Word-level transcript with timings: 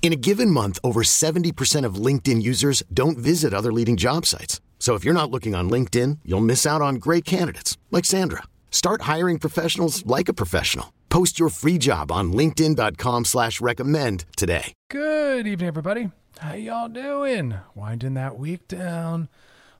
In 0.00 0.12
a 0.12 0.16
given 0.16 0.50
month, 0.50 0.78
over 0.82 1.02
70% 1.02 1.84
of 1.84 1.96
LinkedIn 1.96 2.40
users 2.40 2.82
don't 2.94 3.18
visit 3.18 3.52
other 3.52 3.72
leading 3.72 3.98
job 3.98 4.24
sites. 4.24 4.62
So 4.78 4.94
if 4.94 5.04
you're 5.04 5.12
not 5.12 5.30
looking 5.30 5.54
on 5.54 5.68
LinkedIn, 5.68 6.20
you'll 6.24 6.40
miss 6.40 6.64
out 6.64 6.80
on 6.80 6.94
great 6.94 7.26
candidates 7.26 7.76
like 7.90 8.06
Sandra. 8.06 8.44
Start 8.70 9.02
hiring 9.02 9.38
professionals 9.38 10.06
like 10.06 10.30
a 10.30 10.32
professional. 10.32 10.94
Post 11.10 11.38
your 11.38 11.50
free 11.50 11.78
job 11.78 12.10
on 12.12 12.32
LinkedIn.com 12.32 13.24
slash 13.26 13.60
recommend 13.60 14.24
today. 14.36 14.72
Good 14.88 15.46
evening, 15.46 15.68
everybody. 15.68 16.10
How 16.38 16.54
y'all 16.54 16.88
doing? 16.88 17.54
Winding 17.74 18.14
that 18.14 18.38
week 18.38 18.68
down. 18.68 19.28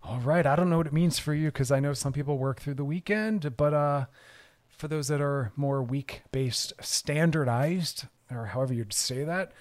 All 0.02 0.18
right. 0.18 0.46
I 0.46 0.56
don't 0.56 0.68
know 0.68 0.78
what 0.78 0.86
it 0.86 0.92
means 0.92 1.18
for 1.20 1.32
you 1.32 1.46
because 1.46 1.70
I 1.70 1.78
know 1.80 1.92
some 1.92 2.12
people 2.12 2.38
work 2.38 2.60
through 2.60 2.74
the 2.74 2.84
weekend, 2.84 3.56
but 3.56 3.72
uh, 3.72 4.06
for 4.66 4.88
those 4.88 5.06
that 5.08 5.20
are 5.20 5.52
more 5.54 5.80
week 5.82 6.22
based, 6.32 6.72
standardized, 6.80 8.06
or 8.30 8.46
however 8.46 8.74
you'd 8.74 8.92
say 8.92 9.22
that, 9.22 9.52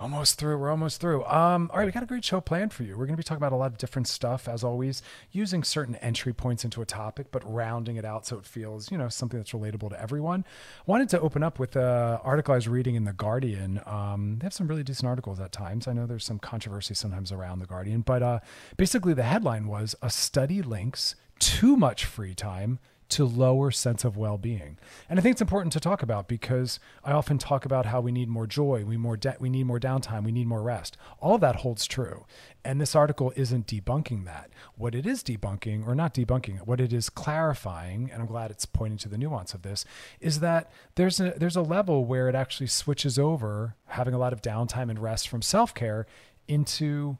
Almost 0.00 0.38
through. 0.38 0.56
We're 0.56 0.70
almost 0.70 0.98
through. 0.98 1.26
Um, 1.26 1.70
all 1.70 1.78
right, 1.78 1.84
we 1.84 1.92
got 1.92 2.02
a 2.02 2.06
great 2.06 2.24
show 2.24 2.40
planned 2.40 2.72
for 2.72 2.84
you. 2.84 2.92
We're 2.92 3.04
going 3.04 3.12
to 3.12 3.18
be 3.18 3.22
talking 3.22 3.36
about 3.36 3.52
a 3.52 3.56
lot 3.56 3.66
of 3.66 3.76
different 3.76 4.08
stuff, 4.08 4.48
as 4.48 4.64
always, 4.64 5.02
using 5.30 5.62
certain 5.62 5.94
entry 5.96 6.32
points 6.32 6.64
into 6.64 6.80
a 6.80 6.86
topic, 6.86 7.26
but 7.30 7.42
rounding 7.44 7.96
it 7.96 8.04
out 8.06 8.24
so 8.24 8.38
it 8.38 8.46
feels, 8.46 8.90
you 8.90 8.96
know, 8.96 9.10
something 9.10 9.38
that's 9.38 9.52
relatable 9.52 9.90
to 9.90 10.00
everyone. 10.00 10.46
Wanted 10.86 11.10
to 11.10 11.20
open 11.20 11.42
up 11.42 11.58
with 11.58 11.76
an 11.76 11.82
article 11.82 12.52
I 12.52 12.56
was 12.56 12.66
reading 12.66 12.94
in 12.94 13.04
The 13.04 13.12
Guardian. 13.12 13.82
Um, 13.84 14.38
they 14.38 14.46
have 14.46 14.54
some 14.54 14.68
really 14.68 14.82
decent 14.82 15.06
articles 15.06 15.38
at 15.38 15.52
times. 15.52 15.86
I 15.86 15.92
know 15.92 16.06
there's 16.06 16.24
some 16.24 16.38
controversy 16.38 16.94
sometimes 16.94 17.30
around 17.30 17.58
The 17.58 17.66
Guardian, 17.66 18.00
but 18.00 18.22
uh, 18.22 18.40
basically 18.78 19.12
the 19.12 19.24
headline 19.24 19.66
was 19.66 19.94
A 20.00 20.08
study 20.08 20.62
links 20.62 21.14
too 21.38 21.76
much 21.76 22.06
free 22.06 22.34
time 22.34 22.78
to 23.10 23.24
lower 23.24 23.70
sense 23.70 24.04
of 24.04 24.16
well-being. 24.16 24.78
And 25.08 25.18
I 25.18 25.22
think 25.22 25.32
it's 25.34 25.40
important 25.40 25.72
to 25.74 25.80
talk 25.80 26.02
about 26.02 26.28
because 26.28 26.80
I 27.04 27.12
often 27.12 27.38
talk 27.38 27.64
about 27.64 27.86
how 27.86 28.00
we 28.00 28.12
need 28.12 28.28
more 28.28 28.46
joy, 28.46 28.84
we 28.84 28.96
more 28.96 29.16
de- 29.16 29.36
we 29.38 29.50
need 29.50 29.64
more 29.64 29.80
downtime, 29.80 30.24
we 30.24 30.32
need 30.32 30.46
more 30.46 30.62
rest. 30.62 30.96
All 31.18 31.38
that 31.38 31.56
holds 31.56 31.86
true. 31.86 32.24
And 32.64 32.80
this 32.80 32.94
article 32.94 33.32
isn't 33.36 33.66
debunking 33.66 34.24
that. 34.26 34.50
What 34.76 34.94
it 34.94 35.06
is 35.06 35.22
debunking 35.22 35.86
or 35.86 35.94
not 35.94 36.14
debunking, 36.14 36.66
what 36.66 36.80
it 36.80 36.92
is 36.92 37.08
clarifying, 37.08 38.10
and 38.12 38.20
I'm 38.20 38.28
glad 38.28 38.50
it's 38.50 38.66
pointing 38.66 38.98
to 38.98 39.08
the 39.08 39.18
nuance 39.18 39.54
of 39.54 39.62
this, 39.62 39.84
is 40.20 40.40
that 40.40 40.70
there's 40.94 41.20
a 41.20 41.34
there's 41.36 41.56
a 41.56 41.62
level 41.62 42.04
where 42.04 42.28
it 42.28 42.34
actually 42.34 42.66
switches 42.68 43.18
over 43.18 43.76
having 43.86 44.14
a 44.14 44.18
lot 44.18 44.32
of 44.32 44.42
downtime 44.42 44.90
and 44.90 44.98
rest 44.98 45.28
from 45.28 45.42
self-care 45.42 46.06
into 46.46 47.18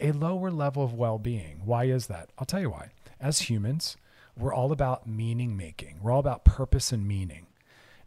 a 0.00 0.12
lower 0.12 0.50
level 0.50 0.84
of 0.84 0.94
well-being. 0.94 1.62
Why 1.64 1.84
is 1.84 2.06
that? 2.06 2.30
I'll 2.38 2.46
tell 2.46 2.60
you 2.60 2.70
why. 2.70 2.90
As 3.20 3.40
humans, 3.40 3.96
we're 4.40 4.54
all 4.54 4.72
about 4.72 5.06
meaning 5.06 5.56
making. 5.56 5.98
We're 6.02 6.12
all 6.12 6.20
about 6.20 6.44
purpose 6.44 6.92
and 6.92 7.06
meaning. 7.06 7.46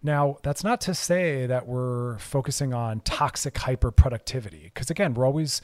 Now, 0.02 0.38
that's 0.44 0.64
not 0.64 0.82
to 0.82 0.94
say 0.94 1.46
that 1.46 1.66
we're 1.66 2.18
focusing 2.18 2.74
on 2.74 3.00
toxic 3.02 3.58
hyper 3.58 3.92
productivity, 3.92 4.64
because 4.74 4.90
again, 4.90 5.14
we're 5.14 5.26
always 5.26 5.62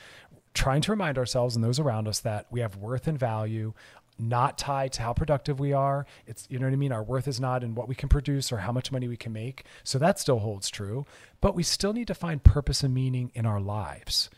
trying 0.53 0.81
to 0.81 0.91
remind 0.91 1.17
ourselves 1.17 1.55
and 1.55 1.63
those 1.63 1.79
around 1.79 2.07
us 2.07 2.21
that 2.21 2.47
we 2.49 2.61
have 2.61 2.77
worth 2.77 3.07
and 3.07 3.19
value 3.19 3.73
not 4.19 4.57
tied 4.57 4.91
to 4.93 5.01
how 5.01 5.13
productive 5.13 5.59
we 5.59 5.73
are. 5.73 6.05
It's, 6.27 6.45
you 6.49 6.59
know 6.59 6.65
what 6.65 6.73
I 6.73 6.77
mean? 6.77 6.91
Our 6.91 7.03
worth 7.03 7.27
is 7.27 7.39
not 7.39 7.63
in 7.63 7.73
what 7.73 7.87
we 7.87 7.95
can 7.95 8.09
produce 8.09 8.51
or 8.51 8.57
how 8.57 8.71
much 8.71 8.91
money 8.91 9.07
we 9.07 9.17
can 9.17 9.31
make. 9.31 9.63
So 9.83 9.97
that 9.99 10.19
still 10.19 10.39
holds 10.39 10.69
true. 10.69 11.05
But 11.41 11.55
we 11.55 11.63
still 11.63 11.93
need 11.93 12.07
to 12.07 12.13
find 12.13 12.43
purpose 12.43 12.83
and 12.83 12.93
meaning 12.93 13.31
in 13.33 13.45
our 13.45 13.61
lives. 13.61 14.29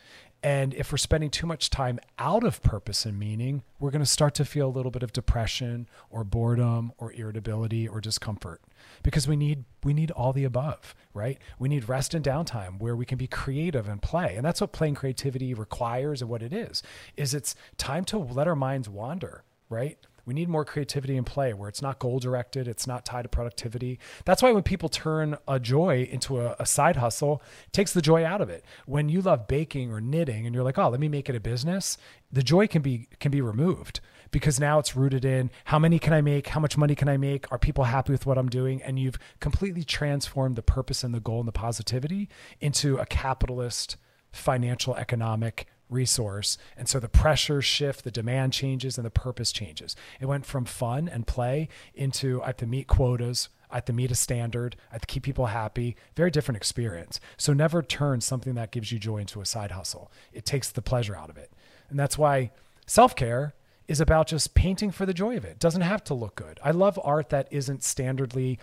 And 0.44 0.74
if 0.74 0.92
we're 0.92 0.98
spending 0.98 1.30
too 1.30 1.46
much 1.46 1.70
time 1.70 2.00
out 2.18 2.44
of 2.44 2.64
purpose 2.64 3.06
and 3.06 3.20
meaning, 3.20 3.62
we're 3.80 3.92
going 3.92 4.04
to 4.04 4.10
start 4.10 4.34
to 4.36 4.46
feel 4.46 4.68
a 4.68 4.72
little 4.72 4.90
bit 4.90 5.04
of 5.04 5.14
depression 5.14 5.88
or 6.10 6.24
boredom 6.24 6.94
or 6.98 7.14
irritability 7.14 7.88
or 7.88 8.02
discomfort 8.02 8.62
because 9.04 9.28
we 9.28 9.36
need 9.36 9.66
we 9.84 9.94
need 9.94 10.10
all 10.12 10.34
the 10.34 10.44
above, 10.44 10.96
right? 11.14 11.38
We 11.60 11.70
need 11.70 11.88
rest 11.88 12.16
and 12.16 12.26
downtime 12.26 12.80
where 12.80 12.96
we 12.96 13.06
can 13.06 13.20
be 13.20 13.28
creative 13.28 13.88
and 13.88 14.02
play. 14.02 14.36
And 14.36 14.44
that's 14.44 14.62
what 14.62 14.72
playing 14.72 14.96
creativity 14.96 15.54
requires 15.54 16.22
and 16.22 16.30
what 16.30 16.42
it 16.42 16.54
is. 16.54 16.82
Is 17.16 17.34
it's 17.36 17.56
time 17.78 18.04
to 18.06 18.18
let 18.18 18.48
our 18.48 18.56
minds 18.56 18.90
wander, 18.90 19.44
right? 19.70 19.98
We 20.32 20.36
need 20.36 20.48
more 20.48 20.64
creativity 20.64 21.18
and 21.18 21.26
play 21.26 21.54
where 21.54 21.68
it's 21.68 21.82
not 21.82 22.00
goal 22.00 22.18
directed, 22.18 22.66
it's 22.66 22.88
not 22.88 23.04
tied 23.04 23.24
to 23.24 23.28
productivity. 23.28 24.00
That's 24.24 24.42
why 24.42 24.54
when 24.54 24.64
people 24.64 24.88
turn 24.88 25.38
a 25.46 25.60
joy 25.60 26.08
into 26.10 26.40
a, 26.40 26.56
a, 26.58 26.66
side 26.66 26.96
hustle, 26.96 27.42
it 27.66 27.74
takes 27.74 27.92
the 27.92 28.02
joy 28.02 28.24
out 28.24 28.40
of 28.40 28.50
it. 28.50 28.64
When 28.86 29.10
you 29.10 29.22
love 29.22 29.50
baking 29.50 29.92
or 29.92 30.00
knitting 30.00 30.46
and 30.46 30.56
you're 30.56 30.64
like, 30.64 30.78
"Oh, 30.78 30.88
let 30.88 31.02
me 31.02 31.10
make 31.10 31.28
it 31.28 31.36
a 31.36 31.42
business," 31.42 31.98
the 32.32 32.42
joy 32.42 32.66
can 32.66 32.82
be 32.82 33.10
can 33.20 33.30
be 33.30 33.42
removed 33.42 34.00
because 34.32 34.58
now 34.58 34.80
it's 34.80 34.96
rooted 34.96 35.26
in 35.26 35.52
how 35.66 35.80
many 35.80 36.00
can 36.00 36.14
I 36.14 36.22
make, 36.22 36.48
how 36.48 36.62
much 36.62 36.78
money 36.78 36.96
can 36.96 37.10
I 37.10 37.18
make, 37.18 37.52
are 37.52 37.60
people 37.60 37.84
happy 37.84 38.14
with 38.14 38.26
what 38.26 38.38
I'm 38.38 38.48
doing, 38.48 38.82
and 38.82 38.98
you've 38.98 39.20
completely 39.42 39.84
transformed 39.84 40.56
the 40.56 40.62
purpose 40.62 41.04
and 41.04 41.14
the 41.14 41.20
goal 41.20 41.40
and 41.40 41.48
the 41.50 41.52
positivity 41.52 42.30
into 42.62 42.96
a 42.96 43.06
capitalist 43.06 43.98
financial 44.32 44.96
economic 44.96 45.68
resource. 45.92 46.58
And 46.78 46.90
so 46.90 47.00
the 47.00 47.10
pressures 47.10 47.66
shift, 47.66 48.04
the 48.04 48.12
demand 48.12 48.54
changes, 48.54 48.98
and 48.98 49.06
the 49.06 49.12
purpose 49.12 49.52
changes. 49.52 49.96
It 50.20 50.26
went 50.26 50.46
from 50.46 50.66
fun 50.66 51.08
and 51.08 51.28
play 51.28 51.70
into 51.94 52.42
I 52.42 52.48
have 52.48 52.58
to 52.58 52.66
meet 52.66 52.88
quotas, 52.88 53.50
I 53.70 53.76
have 53.76 53.86
to 53.86 53.94
meet 53.94 54.12
a 54.12 54.16
standard, 54.16 54.76
I 54.90 54.96
have 54.96 55.02
to 55.02 55.08
keep 55.08 55.24
people 55.24 55.48
happy. 55.48 55.96
Very 56.16 56.32
different 56.32 56.58
experience. 56.58 57.20
So 57.38 57.54
never 57.54 57.82
turn 57.82 58.22
something 58.22 58.56
that 58.56 58.72
gives 58.72 58.92
you 58.92 59.00
joy 59.00 59.18
into 59.18 59.42
a 59.42 59.46
side 59.46 59.72
hustle. 59.72 60.12
It 60.34 60.46
takes 60.46 60.70
the 60.70 60.82
pleasure 60.82 61.16
out 61.16 61.30
of 61.30 61.38
it. 61.38 61.52
And 61.90 62.00
that's 62.00 62.18
why 62.18 62.52
self 62.86 63.16
care 63.16 63.54
is 63.88 64.00
about 64.00 64.28
just 64.28 64.54
painting 64.54 64.90
for 64.90 65.06
the 65.06 65.14
joy 65.14 65.36
of 65.36 65.44
it. 65.44 65.50
it. 65.50 65.60
doesn't 65.60 65.82
have 65.82 66.02
to 66.02 66.14
look 66.14 66.36
good. 66.36 66.60
I 66.64 66.72
love 66.72 66.98
art 67.04 67.30
that 67.30 67.48
isn't 67.52 67.82
standardly 67.82 68.58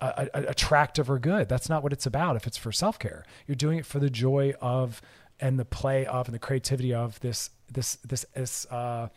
uh, 0.00 0.26
attractive 0.32 1.10
or 1.10 1.18
good. 1.18 1.50
That's 1.50 1.68
not 1.68 1.82
what 1.82 1.92
it's 1.92 2.06
about 2.06 2.36
if 2.36 2.46
it's 2.46 2.56
for 2.56 2.72
self 2.72 2.98
care. 2.98 3.24
You're 3.46 3.56
doing 3.56 3.78
it 3.78 3.84
for 3.84 3.98
the 3.98 4.08
joy 4.08 4.54
of 4.60 5.02
and 5.40 5.58
the 5.58 5.64
play 5.64 6.06
of 6.06 6.26
and 6.26 6.34
the 6.34 6.38
creativity 6.38 6.92
of 6.94 7.18
this 7.20 7.50
this 7.72 7.96
this 7.96 8.26
this 8.34 8.66
uh, 8.66 9.08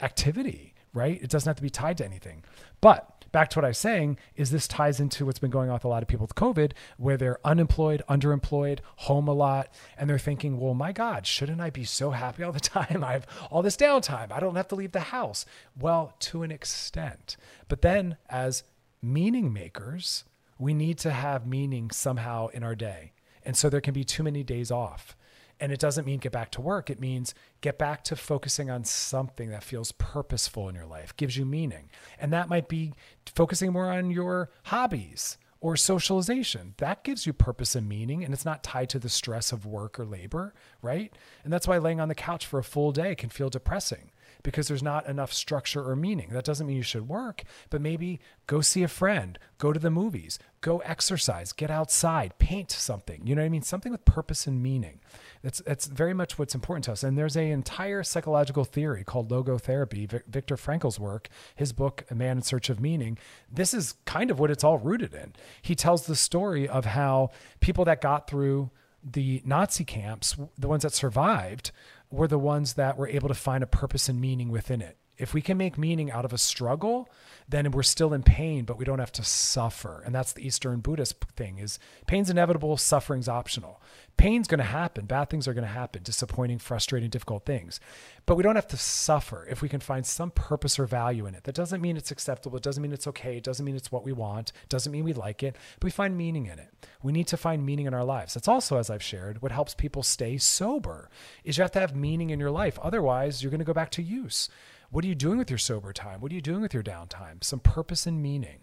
activity 0.00 0.74
right? 0.94 1.22
It 1.22 1.30
doesn't 1.30 1.48
have 1.48 1.56
to 1.56 1.62
be 1.62 1.70
tied 1.70 1.98
to 1.98 2.04
anything. 2.04 2.44
But 2.80 3.18
back 3.30 3.50
to 3.50 3.58
what 3.58 3.64
i 3.64 3.68
was 3.68 3.76
saying 3.76 4.16
is 4.36 4.50
this 4.50 4.66
ties 4.66 5.00
into 5.00 5.26
what's 5.26 5.38
been 5.38 5.50
going 5.50 5.68
on 5.68 5.74
with 5.74 5.84
a 5.84 5.88
lot 5.88 6.02
of 6.02 6.08
people 6.08 6.24
with 6.24 6.34
covid 6.34 6.72
where 6.96 7.18
they're 7.18 7.38
unemployed 7.44 8.02
underemployed 8.08 8.78
home 8.96 9.28
a 9.28 9.32
lot 9.34 9.68
and 9.98 10.08
they're 10.08 10.18
thinking 10.18 10.58
well 10.58 10.72
my 10.72 10.92
god 10.92 11.26
shouldn't 11.26 11.60
i 11.60 11.68
be 11.68 11.84
so 11.84 12.10
happy 12.10 12.42
all 12.42 12.52
the 12.52 12.60
time? 12.78 13.04
I 13.04 13.12
have 13.12 13.26
all 13.50 13.60
this 13.60 13.76
downtime. 13.76 14.32
I 14.32 14.40
don't 14.40 14.56
have 14.56 14.68
to 14.68 14.74
leave 14.74 14.92
the 14.92 15.00
house. 15.00 15.44
Well 15.78 16.14
to 16.20 16.42
an 16.42 16.50
extent. 16.50 17.36
But 17.68 17.82
then 17.82 18.16
as 18.30 18.64
meaning 19.02 19.52
makers 19.52 20.24
we 20.58 20.72
need 20.72 20.96
to 20.98 21.10
have 21.10 21.46
meaning 21.46 21.90
somehow 21.90 22.46
in 22.48 22.62
our 22.62 22.74
day. 22.74 23.12
And 23.44 23.56
so 23.56 23.68
there 23.68 23.82
can 23.82 23.94
be 23.94 24.04
too 24.04 24.22
many 24.22 24.42
days 24.42 24.70
off 24.70 25.17
and 25.60 25.72
it 25.72 25.80
doesn't 25.80 26.06
mean 26.06 26.18
get 26.18 26.32
back 26.32 26.50
to 26.52 26.60
work. 26.60 26.90
It 26.90 27.00
means 27.00 27.34
get 27.60 27.78
back 27.78 28.04
to 28.04 28.16
focusing 28.16 28.70
on 28.70 28.84
something 28.84 29.50
that 29.50 29.64
feels 29.64 29.92
purposeful 29.92 30.68
in 30.68 30.74
your 30.74 30.86
life, 30.86 31.16
gives 31.16 31.36
you 31.36 31.44
meaning. 31.44 31.90
And 32.18 32.32
that 32.32 32.48
might 32.48 32.68
be 32.68 32.92
focusing 33.26 33.72
more 33.72 33.90
on 33.90 34.10
your 34.10 34.50
hobbies 34.64 35.38
or 35.60 35.76
socialization. 35.76 36.74
That 36.78 37.02
gives 37.02 37.26
you 37.26 37.32
purpose 37.32 37.74
and 37.74 37.88
meaning, 37.88 38.24
and 38.24 38.32
it's 38.32 38.44
not 38.44 38.62
tied 38.62 38.88
to 38.90 38.98
the 38.98 39.08
stress 39.08 39.50
of 39.52 39.66
work 39.66 39.98
or 39.98 40.04
labor, 40.04 40.54
right? 40.82 41.12
And 41.42 41.52
that's 41.52 41.66
why 41.66 41.78
laying 41.78 42.00
on 42.00 42.08
the 42.08 42.14
couch 42.14 42.46
for 42.46 42.58
a 42.58 42.64
full 42.64 42.92
day 42.92 43.14
can 43.14 43.30
feel 43.30 43.50
depressing 43.50 44.12
because 44.42 44.68
there's 44.68 44.82
not 44.82 45.06
enough 45.06 45.32
structure 45.32 45.82
or 45.88 45.96
meaning. 45.96 46.28
That 46.30 46.44
doesn't 46.44 46.66
mean 46.66 46.76
you 46.76 46.82
should 46.82 47.08
work, 47.08 47.42
but 47.70 47.80
maybe 47.80 48.20
go 48.46 48.60
see 48.60 48.82
a 48.82 48.88
friend, 48.88 49.38
go 49.58 49.72
to 49.72 49.80
the 49.80 49.90
movies, 49.90 50.38
go 50.60 50.78
exercise, 50.78 51.52
get 51.52 51.70
outside, 51.70 52.38
paint 52.38 52.70
something. 52.70 53.26
You 53.26 53.34
know 53.34 53.42
what 53.42 53.46
I 53.46 53.50
mean? 53.50 53.62
Something 53.62 53.92
with 53.92 54.04
purpose 54.04 54.46
and 54.46 54.62
meaning. 54.62 55.00
That's 55.42 55.60
that's 55.60 55.86
very 55.86 56.14
much 56.14 56.38
what's 56.38 56.54
important 56.54 56.84
to 56.84 56.92
us. 56.92 57.02
And 57.02 57.16
there's 57.16 57.36
an 57.36 57.44
entire 57.44 58.02
psychological 58.02 58.64
theory 58.64 59.04
called 59.04 59.30
logotherapy. 59.30 60.08
V- 60.08 60.18
Viktor 60.28 60.56
Frankl's 60.56 60.98
work, 60.98 61.28
his 61.54 61.72
book 61.72 62.04
A 62.10 62.14
Man 62.14 62.38
in 62.38 62.42
Search 62.42 62.70
of 62.70 62.80
Meaning. 62.80 63.18
This 63.50 63.72
is 63.72 63.94
kind 64.04 64.30
of 64.30 64.38
what 64.38 64.50
it's 64.50 64.64
all 64.64 64.78
rooted 64.78 65.14
in. 65.14 65.34
He 65.62 65.74
tells 65.74 66.06
the 66.06 66.16
story 66.16 66.68
of 66.68 66.84
how 66.84 67.30
people 67.60 67.84
that 67.84 68.00
got 68.00 68.28
through 68.28 68.70
the 69.02 69.42
Nazi 69.44 69.84
camps, 69.84 70.36
the 70.58 70.68
ones 70.68 70.82
that 70.82 70.92
survived, 70.92 71.70
were 72.10 72.28
the 72.28 72.38
ones 72.38 72.74
that 72.74 72.96
were 72.96 73.08
able 73.08 73.28
to 73.28 73.34
find 73.34 73.62
a 73.62 73.66
purpose 73.66 74.08
and 74.08 74.20
meaning 74.20 74.48
within 74.50 74.80
it. 74.80 74.96
If 75.18 75.34
we 75.34 75.42
can 75.42 75.58
make 75.58 75.76
meaning 75.76 76.10
out 76.10 76.24
of 76.24 76.32
a 76.32 76.38
struggle, 76.38 77.08
then 77.48 77.70
we're 77.70 77.82
still 77.82 78.12
in 78.12 78.22
pain, 78.22 78.64
but 78.64 78.78
we 78.78 78.84
don't 78.84 78.98
have 78.98 79.12
to 79.12 79.24
suffer. 79.24 80.02
And 80.04 80.14
that's 80.14 80.32
the 80.32 80.46
Eastern 80.46 80.80
Buddhist 80.80 81.16
thing 81.34 81.58
is 81.58 81.78
pain's 82.06 82.30
inevitable, 82.30 82.76
suffering's 82.76 83.28
optional. 83.28 83.80
Pain's 84.18 84.48
going 84.48 84.58
to 84.58 84.64
happen, 84.64 85.06
bad 85.06 85.30
things 85.30 85.46
are 85.46 85.54
going 85.54 85.66
to 85.66 85.72
happen, 85.72 86.02
disappointing, 86.02 86.58
frustrating, 86.58 87.08
difficult 87.08 87.46
things. 87.46 87.78
But 88.26 88.36
we 88.36 88.42
don't 88.42 88.56
have 88.56 88.66
to 88.68 88.76
suffer 88.76 89.46
if 89.48 89.62
we 89.62 89.68
can 89.68 89.80
find 89.80 90.04
some 90.04 90.32
purpose 90.32 90.78
or 90.78 90.86
value 90.86 91.24
in 91.26 91.36
it. 91.36 91.44
That 91.44 91.54
doesn't 91.54 91.80
mean 91.80 91.96
it's 91.96 92.10
acceptable, 92.10 92.56
it 92.56 92.64
doesn't 92.64 92.82
mean 92.82 92.92
it's 92.92 93.06
okay, 93.06 93.36
it 93.36 93.44
doesn't 93.44 93.64
mean 93.64 93.76
it's 93.76 93.92
what 93.92 94.04
we 94.04 94.12
want, 94.12 94.50
it 94.64 94.68
doesn't 94.68 94.90
mean 94.90 95.04
we 95.04 95.12
like 95.12 95.42
it, 95.42 95.54
but 95.78 95.84
we 95.84 95.90
find 95.90 96.16
meaning 96.16 96.46
in 96.46 96.58
it. 96.58 96.68
We 97.02 97.12
need 97.12 97.28
to 97.28 97.36
find 97.36 97.64
meaning 97.64 97.86
in 97.86 97.94
our 97.94 98.04
lives. 98.04 98.34
That's 98.34 98.48
also 98.48 98.76
as 98.76 98.90
I've 98.90 99.02
shared, 99.02 99.40
what 99.40 99.52
helps 99.52 99.74
people 99.74 100.02
stay 100.02 100.36
sober. 100.36 101.08
Is 101.44 101.56
you 101.56 101.62
have 101.62 101.70
to 101.72 101.80
have 101.80 101.94
meaning 101.94 102.30
in 102.30 102.40
your 102.40 102.50
life. 102.50 102.78
Otherwise, 102.82 103.42
you're 103.42 103.50
going 103.50 103.60
to 103.60 103.64
go 103.64 103.72
back 103.72 103.90
to 103.92 104.02
use. 104.02 104.48
What 104.90 105.04
are 105.04 105.08
you 105.08 105.14
doing 105.14 105.36
with 105.36 105.50
your 105.50 105.58
sober 105.58 105.92
time? 105.92 106.20
What 106.20 106.32
are 106.32 106.34
you 106.34 106.40
doing 106.40 106.62
with 106.62 106.72
your 106.72 106.82
downtime? 106.82 107.44
Some 107.44 107.60
purpose 107.60 108.06
and 108.06 108.22
meaning. 108.22 108.60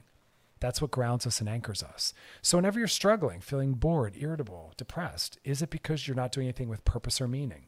That's 0.59 0.81
what 0.81 0.89
grounds 0.89 1.27
us 1.27 1.39
and 1.39 1.47
anchors 1.47 1.83
us. 1.83 2.13
So, 2.41 2.57
whenever 2.57 2.79
you're 2.79 2.87
struggling, 2.87 3.41
feeling 3.41 3.73
bored, 3.73 4.15
irritable, 4.17 4.73
depressed, 4.75 5.37
is 5.43 5.61
it 5.61 5.69
because 5.69 6.07
you're 6.07 6.15
not 6.15 6.31
doing 6.31 6.47
anything 6.47 6.69
with 6.69 6.83
purpose 6.83 7.21
or 7.21 7.27
meaning? 7.27 7.65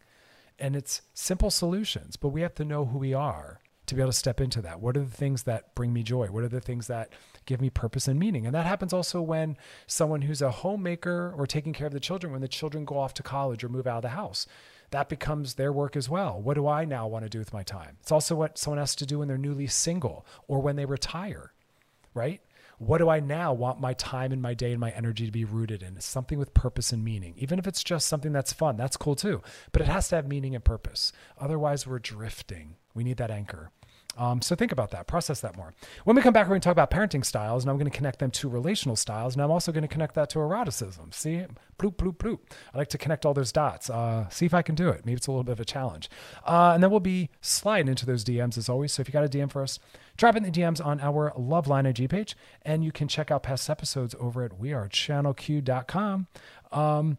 And 0.58 0.76
it's 0.76 1.04
simple 1.14 1.52
solutions, 1.52 2.16
but 2.16 2.30
we 2.30 2.42
have 2.42 2.56
to 2.56 2.66
know 2.66 2.86
who 2.86 2.98
we 2.98 3.14
are 3.14 3.60
to 3.86 3.96
be 3.96 4.02
able 4.02 4.12
to 4.12 4.18
step 4.18 4.42
into 4.42 4.62
that. 4.64 4.82
What 4.82 4.98
are 4.98 5.02
the 5.02 5.06
things 5.06 5.44
that 5.44 5.76
bring 5.76 5.94
me 5.94 6.02
joy? 6.02 6.28
What 6.28 6.44
are 6.44 6.50
the 6.50 6.60
things 6.60 6.88
that 6.88 7.14
give 7.46 7.62
me 7.62 7.70
purpose 7.70 8.08
and 8.08 8.20
meaning? 8.20 8.48
And 8.48 8.56
that 8.56 8.66
happens 8.66 8.92
also 8.92 9.22
when 9.22 9.56
someone 9.86 10.24
who's 10.24 10.42
a 10.42 10.50
homemaker 10.50 11.34
or 11.38 11.46
taking 11.46 11.74
care 11.74 11.88
of 11.88 11.94
the 11.94 12.00
children, 12.00 12.34
when 12.34 12.42
the 12.42 12.48
children 12.48 12.86
go 12.86 12.98
off 12.98 13.14
to 13.16 13.24
college 13.24 13.64
or 13.64 13.70
move 13.70 13.86
out 13.86 13.98
of 13.98 14.02
the 14.02 14.10
house 14.10 14.48
that 14.92 15.10
becomes 15.10 15.56
their 15.56 15.72
work 15.72 15.96
as 15.96 16.10
well. 16.10 16.40
What 16.42 16.56
do 16.56 16.68
I 16.68 16.86
now 16.86 17.08
want 17.08 17.26
to 17.26 17.30
do 17.30 17.40
with 17.40 17.54
my 17.54 17.64
time? 17.64 17.98
It's 18.02 18.12
also 18.12 18.36
what 18.36 18.58
someone 18.58 18.80
has 18.80 18.96
to 18.96 19.06
do 19.06 19.20
when 19.20 19.28
they're 19.28 19.38
newly 19.38 19.68
single 19.68 20.26
or 20.48 20.62
when 20.62 20.76
they 20.76 20.86
retire, 20.86 21.52
right? 22.14 22.42
What 22.80 23.00
do 23.00 23.10
I 23.10 23.20
now 23.20 23.54
want 23.54 23.82
my 23.82 23.94
time 23.94 24.32
and 24.32 24.42
my 24.42 24.54
day 24.54 24.72
and 24.72 24.80
my 24.80 24.92
energy 24.92 25.26
to 25.26 25.32
be 25.32 25.46
rooted 25.46 25.82
in? 25.82 25.96
It's 25.96 26.06
something 26.06 26.38
with 26.38 26.54
purpose 26.54 26.94
and 26.94 27.04
meaning. 27.04 27.34
Even 27.38 27.58
if 27.58 27.66
it's 27.66 27.84
just 27.84 28.08
something 28.08 28.32
that's 28.32 28.54
fun, 28.54 28.78
that's 28.78 28.98
cool 28.98 29.16
too. 29.16 29.42
But 29.72 29.82
it 29.82 29.88
has 29.88 30.10
to 30.10 30.16
have 30.16 30.28
meaning 30.28 30.54
and 30.54 30.64
purpose. 30.64 31.12
Otherwise, 31.40 31.88
we're 31.88 32.00
drifting. 32.00 32.76
We 32.94 33.04
need 33.04 33.18
that 33.18 33.32
anchor. 33.32 33.72
Um, 34.18 34.42
so 34.42 34.56
think 34.56 34.72
about 34.72 34.92
that, 34.92 35.08
process 35.08 35.42
that 35.42 35.56
more. 35.56 35.74
When 36.04 36.16
we 36.16 36.22
come 36.22 36.34
back, 36.34 36.48
we're 36.48 36.52
going 36.52 36.62
to 36.62 36.66
talk 36.66 36.72
about 36.72 36.92
parenting 36.92 37.24
styles, 37.24 37.64
and 37.64 37.70
I'm 37.70 37.78
going 37.78 37.90
to 37.90 37.96
connect 37.96 38.20
them 38.20 38.32
to 38.32 38.50
relational 38.50 38.96
styles, 38.96 39.36
and 39.36 39.44
I'm 39.44 39.52
also 39.52 39.72
going 39.72 39.84
to 39.84 39.88
connect 39.88 40.16
that 40.16 40.30
to 40.32 40.40
eroticism. 40.40 41.14
See, 41.14 41.46
bloop, 41.78 41.96
bloop, 41.96 42.18
bloop. 42.18 42.40
I 42.74 42.78
like 42.78 42.90
to 42.90 42.98
connect 42.98 43.26
all 43.26 43.34
those 43.34 43.52
dots. 43.52 43.90
Uh, 43.90 44.28
see 44.30 44.46
if 44.46 44.54
I 44.54 44.62
can 44.62 44.76
do 44.76 44.90
it. 44.90 45.06
Maybe 45.06 45.18
it's 45.18 45.28
a 45.28 45.32
little 45.32 45.44
bit 45.44 45.54
of 45.54 45.60
a 45.60 45.66
challenge. 45.66 46.10
Uh, 46.46 46.72
and 46.74 46.84
then 46.84 46.90
we'll 46.90 47.00
be 47.00 47.30
sliding 47.42 47.88
into 47.88 48.06
those 48.06 48.24
DMs 48.24 48.58
as 48.58 48.70
always. 48.70 48.94
So 48.94 49.02
if 49.02 49.08
you 49.08 49.14
got 49.14 49.24
a 49.24 49.30
DM 49.30 49.52
for 49.52 49.62
us, 49.62 49.80
drop 50.18 50.36
in 50.36 50.44
the 50.44 50.52
DMs 50.52 50.84
on 50.84 51.00
our 51.00 51.32
Loveline 51.38 51.88
IG 51.88 52.10
page, 52.10 52.36
and 52.64 52.84
you 52.84 52.92
can 52.92 53.08
check 53.08 53.32
out 53.32 53.44
past 53.44 53.70
episodes 53.70 54.16
over 54.20 54.44
at 54.44 54.60
wearechannelq.com. 54.60 56.28
Um, 56.72 57.18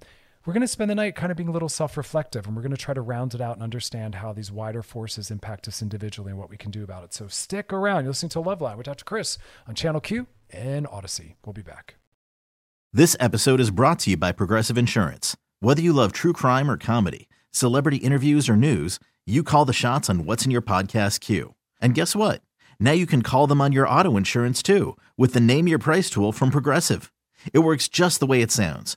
we're 0.48 0.54
going 0.54 0.62
to 0.62 0.66
spend 0.66 0.90
the 0.90 0.94
night 0.94 1.14
kind 1.14 1.30
of 1.30 1.36
being 1.36 1.50
a 1.50 1.52
little 1.52 1.68
self 1.68 1.98
reflective 1.98 2.46
and 2.46 2.56
we're 2.56 2.62
going 2.62 2.74
to 2.74 2.78
try 2.78 2.94
to 2.94 3.02
round 3.02 3.34
it 3.34 3.40
out 3.42 3.56
and 3.56 3.62
understand 3.62 4.14
how 4.14 4.32
these 4.32 4.50
wider 4.50 4.82
forces 4.82 5.30
impact 5.30 5.68
us 5.68 5.82
individually 5.82 6.30
and 6.30 6.38
what 6.38 6.48
we 6.48 6.56
can 6.56 6.70
do 6.70 6.82
about 6.82 7.04
it. 7.04 7.12
So 7.12 7.28
stick 7.28 7.70
around. 7.70 8.04
You're 8.04 8.12
listening 8.12 8.30
to 8.30 8.38
Loveline 8.38 8.78
with 8.78 8.86
Dr. 8.86 9.04
Chris 9.04 9.36
on 9.66 9.74
Channel 9.74 10.00
Q 10.00 10.26
and 10.48 10.86
Odyssey. 10.90 11.36
We'll 11.44 11.52
be 11.52 11.60
back. 11.60 11.96
This 12.94 13.14
episode 13.20 13.60
is 13.60 13.70
brought 13.70 13.98
to 13.98 14.10
you 14.12 14.16
by 14.16 14.32
Progressive 14.32 14.78
Insurance. 14.78 15.36
Whether 15.60 15.82
you 15.82 15.92
love 15.92 16.12
true 16.12 16.32
crime 16.32 16.70
or 16.70 16.78
comedy, 16.78 17.28
celebrity 17.50 17.98
interviews 17.98 18.48
or 18.48 18.56
news, 18.56 18.98
you 19.26 19.42
call 19.42 19.66
the 19.66 19.74
shots 19.74 20.08
on 20.08 20.24
what's 20.24 20.46
in 20.46 20.50
your 20.50 20.62
podcast 20.62 21.20
queue. 21.20 21.56
And 21.78 21.94
guess 21.94 22.16
what? 22.16 22.40
Now 22.80 22.92
you 22.92 23.04
can 23.04 23.20
call 23.20 23.48
them 23.48 23.60
on 23.60 23.72
your 23.72 23.86
auto 23.86 24.16
insurance 24.16 24.62
too 24.62 24.96
with 25.14 25.34
the 25.34 25.40
Name 25.40 25.68
Your 25.68 25.78
Price 25.78 26.08
tool 26.08 26.32
from 26.32 26.48
Progressive. 26.48 27.12
It 27.52 27.58
works 27.58 27.86
just 27.86 28.18
the 28.18 28.26
way 28.26 28.40
it 28.40 28.50
sounds 28.50 28.96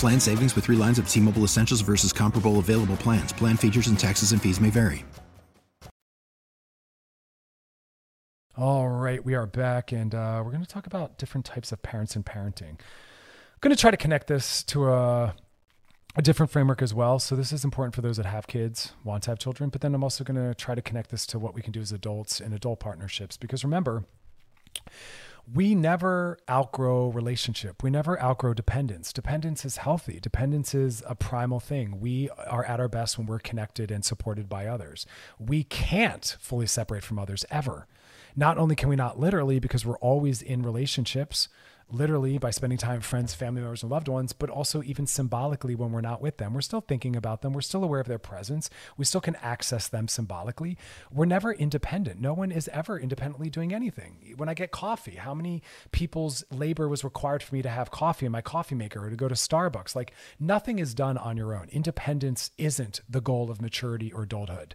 Plan 0.00 0.18
savings 0.18 0.54
with 0.54 0.64
three 0.64 0.76
lines 0.76 0.98
of 0.98 1.06
T 1.06 1.20
Mobile 1.20 1.44
Essentials 1.44 1.82
versus 1.82 2.10
comparable 2.10 2.58
available 2.58 2.96
plans. 2.96 3.34
Plan 3.34 3.58
features 3.58 3.88
and 3.88 3.98
taxes 3.98 4.32
and 4.32 4.40
fees 4.40 4.58
may 4.58 4.70
vary. 4.70 5.04
All 8.56 8.88
right, 8.88 9.22
we 9.22 9.34
are 9.34 9.44
back, 9.44 9.92
and 9.92 10.14
uh, 10.14 10.40
we're 10.42 10.52
going 10.52 10.64
to 10.64 10.68
talk 10.68 10.86
about 10.86 11.18
different 11.18 11.44
types 11.44 11.70
of 11.70 11.82
parents 11.82 12.16
and 12.16 12.24
parenting. 12.24 12.70
I'm 12.70 13.60
going 13.60 13.76
to 13.76 13.80
try 13.80 13.90
to 13.90 13.98
connect 13.98 14.26
this 14.26 14.62
to 14.64 14.88
a, 14.88 15.34
a 16.16 16.22
different 16.22 16.50
framework 16.50 16.80
as 16.80 16.94
well. 16.94 17.18
So, 17.18 17.36
this 17.36 17.52
is 17.52 17.62
important 17.62 17.94
for 17.94 18.00
those 18.00 18.16
that 18.16 18.24
have 18.24 18.46
kids, 18.46 18.94
want 19.04 19.24
to 19.24 19.32
have 19.32 19.38
children, 19.38 19.68
but 19.68 19.82
then 19.82 19.94
I'm 19.94 20.02
also 20.02 20.24
going 20.24 20.36
to 20.36 20.54
try 20.54 20.74
to 20.74 20.80
connect 20.80 21.10
this 21.10 21.26
to 21.26 21.38
what 21.38 21.54
we 21.54 21.60
can 21.60 21.72
do 21.72 21.80
as 21.82 21.92
adults 21.92 22.40
in 22.40 22.54
adult 22.54 22.80
partnerships. 22.80 23.36
Because 23.36 23.64
remember, 23.64 24.04
we 25.52 25.74
never 25.74 26.38
outgrow 26.48 27.08
relationship. 27.08 27.82
We 27.82 27.90
never 27.90 28.20
outgrow 28.22 28.54
dependence. 28.54 29.12
Dependence 29.12 29.64
is 29.64 29.78
healthy. 29.78 30.20
Dependence 30.20 30.74
is 30.74 31.02
a 31.06 31.14
primal 31.14 31.60
thing. 31.60 32.00
We 32.00 32.28
are 32.30 32.64
at 32.64 32.80
our 32.80 32.88
best 32.88 33.18
when 33.18 33.26
we're 33.26 33.38
connected 33.38 33.90
and 33.90 34.04
supported 34.04 34.48
by 34.48 34.66
others. 34.66 35.06
We 35.38 35.64
can't 35.64 36.36
fully 36.40 36.66
separate 36.66 37.04
from 37.04 37.18
others 37.18 37.44
ever. 37.50 37.86
Not 38.36 38.58
only 38.58 38.76
can 38.76 38.88
we 38.88 38.96
not 38.96 39.18
literally, 39.18 39.58
because 39.58 39.84
we're 39.84 39.98
always 39.98 40.40
in 40.42 40.62
relationships, 40.62 41.48
literally 41.92 42.38
by 42.38 42.50
spending 42.50 42.78
time 42.78 42.96
with 42.96 43.04
friends, 43.04 43.34
family 43.34 43.60
members, 43.60 43.82
and 43.82 43.90
loved 43.90 44.08
ones, 44.08 44.32
but 44.32 44.50
also 44.50 44.82
even 44.82 45.06
symbolically 45.06 45.74
when 45.74 45.92
we're 45.92 46.00
not 46.00 46.22
with 46.22 46.36
them. 46.36 46.54
We're 46.54 46.60
still 46.60 46.80
thinking 46.80 47.16
about 47.16 47.42
them. 47.42 47.52
We're 47.52 47.60
still 47.60 47.84
aware 47.84 48.00
of 48.00 48.08
their 48.08 48.18
presence. 48.18 48.70
We 48.96 49.04
still 49.04 49.20
can 49.20 49.36
access 49.36 49.88
them 49.88 50.08
symbolically. 50.08 50.76
We're 51.10 51.26
never 51.26 51.52
independent. 51.52 52.20
No 52.20 52.34
one 52.34 52.52
is 52.52 52.68
ever 52.72 52.98
independently 52.98 53.50
doing 53.50 53.74
anything. 53.74 54.34
When 54.36 54.48
I 54.48 54.54
get 54.54 54.70
coffee, 54.70 55.16
how 55.16 55.34
many 55.34 55.62
people's 55.92 56.44
labor 56.50 56.88
was 56.88 57.04
required 57.04 57.42
for 57.42 57.54
me 57.54 57.62
to 57.62 57.68
have 57.68 57.90
coffee 57.90 58.26
in 58.26 58.32
my 58.32 58.42
coffee 58.42 58.74
maker 58.74 59.04
or 59.04 59.10
to 59.10 59.16
go 59.16 59.28
to 59.28 59.34
Starbucks? 59.34 59.94
Like 59.94 60.12
nothing 60.38 60.78
is 60.78 60.94
done 60.94 61.18
on 61.18 61.36
your 61.36 61.54
own. 61.54 61.68
Independence 61.70 62.50
isn't 62.58 63.00
the 63.08 63.20
goal 63.20 63.50
of 63.50 63.60
maturity 63.60 64.12
or 64.12 64.22
adulthood 64.22 64.74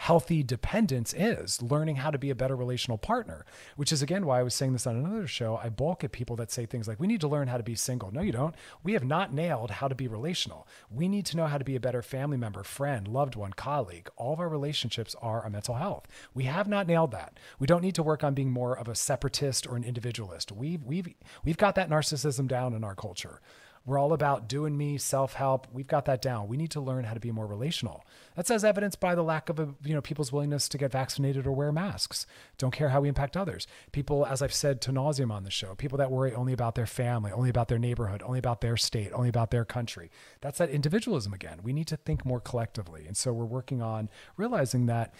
healthy 0.00 0.42
dependence 0.42 1.12
is 1.12 1.60
learning 1.60 1.96
how 1.96 2.10
to 2.10 2.16
be 2.16 2.30
a 2.30 2.34
better 2.34 2.56
relational 2.56 2.96
partner, 2.96 3.44
which 3.76 3.92
is 3.92 4.00
again 4.00 4.24
why 4.24 4.40
I 4.40 4.42
was 4.42 4.54
saying 4.54 4.72
this 4.72 4.86
on 4.86 4.96
another 4.96 5.26
show. 5.26 5.60
I 5.62 5.68
balk 5.68 6.02
at 6.02 6.10
people 6.10 6.36
that 6.36 6.50
say 6.50 6.64
things 6.64 6.88
like, 6.88 6.98
we 6.98 7.06
need 7.06 7.20
to 7.20 7.28
learn 7.28 7.48
how 7.48 7.58
to 7.58 7.62
be 7.62 7.74
single. 7.74 8.10
No, 8.10 8.22
you 8.22 8.32
don't. 8.32 8.54
We 8.82 8.94
have 8.94 9.04
not 9.04 9.34
nailed 9.34 9.72
how 9.72 9.88
to 9.88 9.94
be 9.94 10.08
relational. 10.08 10.66
We 10.90 11.06
need 11.06 11.26
to 11.26 11.36
know 11.36 11.44
how 11.44 11.58
to 11.58 11.66
be 11.66 11.76
a 11.76 11.80
better 11.80 12.00
family 12.00 12.38
member, 12.38 12.64
friend, 12.64 13.06
loved 13.06 13.36
one, 13.36 13.52
colleague. 13.52 14.08
All 14.16 14.32
of 14.32 14.40
our 14.40 14.48
relationships 14.48 15.14
are 15.20 15.42
our 15.42 15.50
mental 15.50 15.74
health. 15.74 16.08
We 16.32 16.44
have 16.44 16.66
not 16.66 16.86
nailed 16.86 17.10
that. 17.10 17.38
We 17.58 17.66
don't 17.66 17.82
need 17.82 17.94
to 17.96 18.02
work 18.02 18.24
on 18.24 18.32
being 18.32 18.50
more 18.50 18.78
of 18.78 18.88
a 18.88 18.94
separatist 18.94 19.66
or 19.66 19.76
an 19.76 19.84
individualist. 19.84 20.50
We've, 20.50 20.82
we've, 20.82 21.08
we've 21.44 21.58
got 21.58 21.74
that 21.74 21.90
narcissism 21.90 22.48
down 22.48 22.72
in 22.72 22.84
our 22.84 22.94
culture. 22.94 23.42
We're 23.90 23.98
all 23.98 24.12
about 24.12 24.48
doing 24.48 24.76
me, 24.76 24.98
self 24.98 25.32
help. 25.32 25.66
We've 25.72 25.88
got 25.88 26.04
that 26.04 26.22
down. 26.22 26.46
We 26.46 26.56
need 26.56 26.70
to 26.70 26.80
learn 26.80 27.02
how 27.02 27.12
to 27.12 27.18
be 27.18 27.32
more 27.32 27.48
relational. 27.48 28.06
That's 28.36 28.48
as 28.48 28.64
evidenced 28.64 29.00
by 29.00 29.16
the 29.16 29.24
lack 29.24 29.48
of 29.48 29.58
a, 29.58 29.74
you 29.84 29.94
know 29.94 30.00
people's 30.00 30.30
willingness 30.30 30.68
to 30.68 30.78
get 30.78 30.92
vaccinated 30.92 31.44
or 31.44 31.50
wear 31.50 31.72
masks. 31.72 32.24
Don't 32.56 32.70
care 32.70 32.90
how 32.90 33.00
we 33.00 33.08
impact 33.08 33.36
others. 33.36 33.66
People, 33.90 34.24
as 34.24 34.42
I've 34.42 34.52
said 34.52 34.80
to 34.82 34.92
nauseum 34.92 35.32
on 35.32 35.42
the 35.42 35.50
show, 35.50 35.74
people 35.74 35.98
that 35.98 36.12
worry 36.12 36.32
only 36.32 36.52
about 36.52 36.76
their 36.76 36.86
family, 36.86 37.32
only 37.32 37.50
about 37.50 37.66
their 37.66 37.80
neighborhood, 37.80 38.22
only 38.24 38.38
about 38.38 38.60
their 38.60 38.76
state, 38.76 39.10
only 39.12 39.28
about 39.28 39.50
their 39.50 39.64
country. 39.64 40.08
That's 40.40 40.58
that 40.58 40.70
individualism 40.70 41.32
again. 41.32 41.58
We 41.64 41.72
need 41.72 41.88
to 41.88 41.96
think 41.96 42.24
more 42.24 42.38
collectively, 42.38 43.06
and 43.08 43.16
so 43.16 43.32
we're 43.32 43.44
working 43.44 43.82
on 43.82 44.08
realizing 44.36 44.86
that 44.86 45.12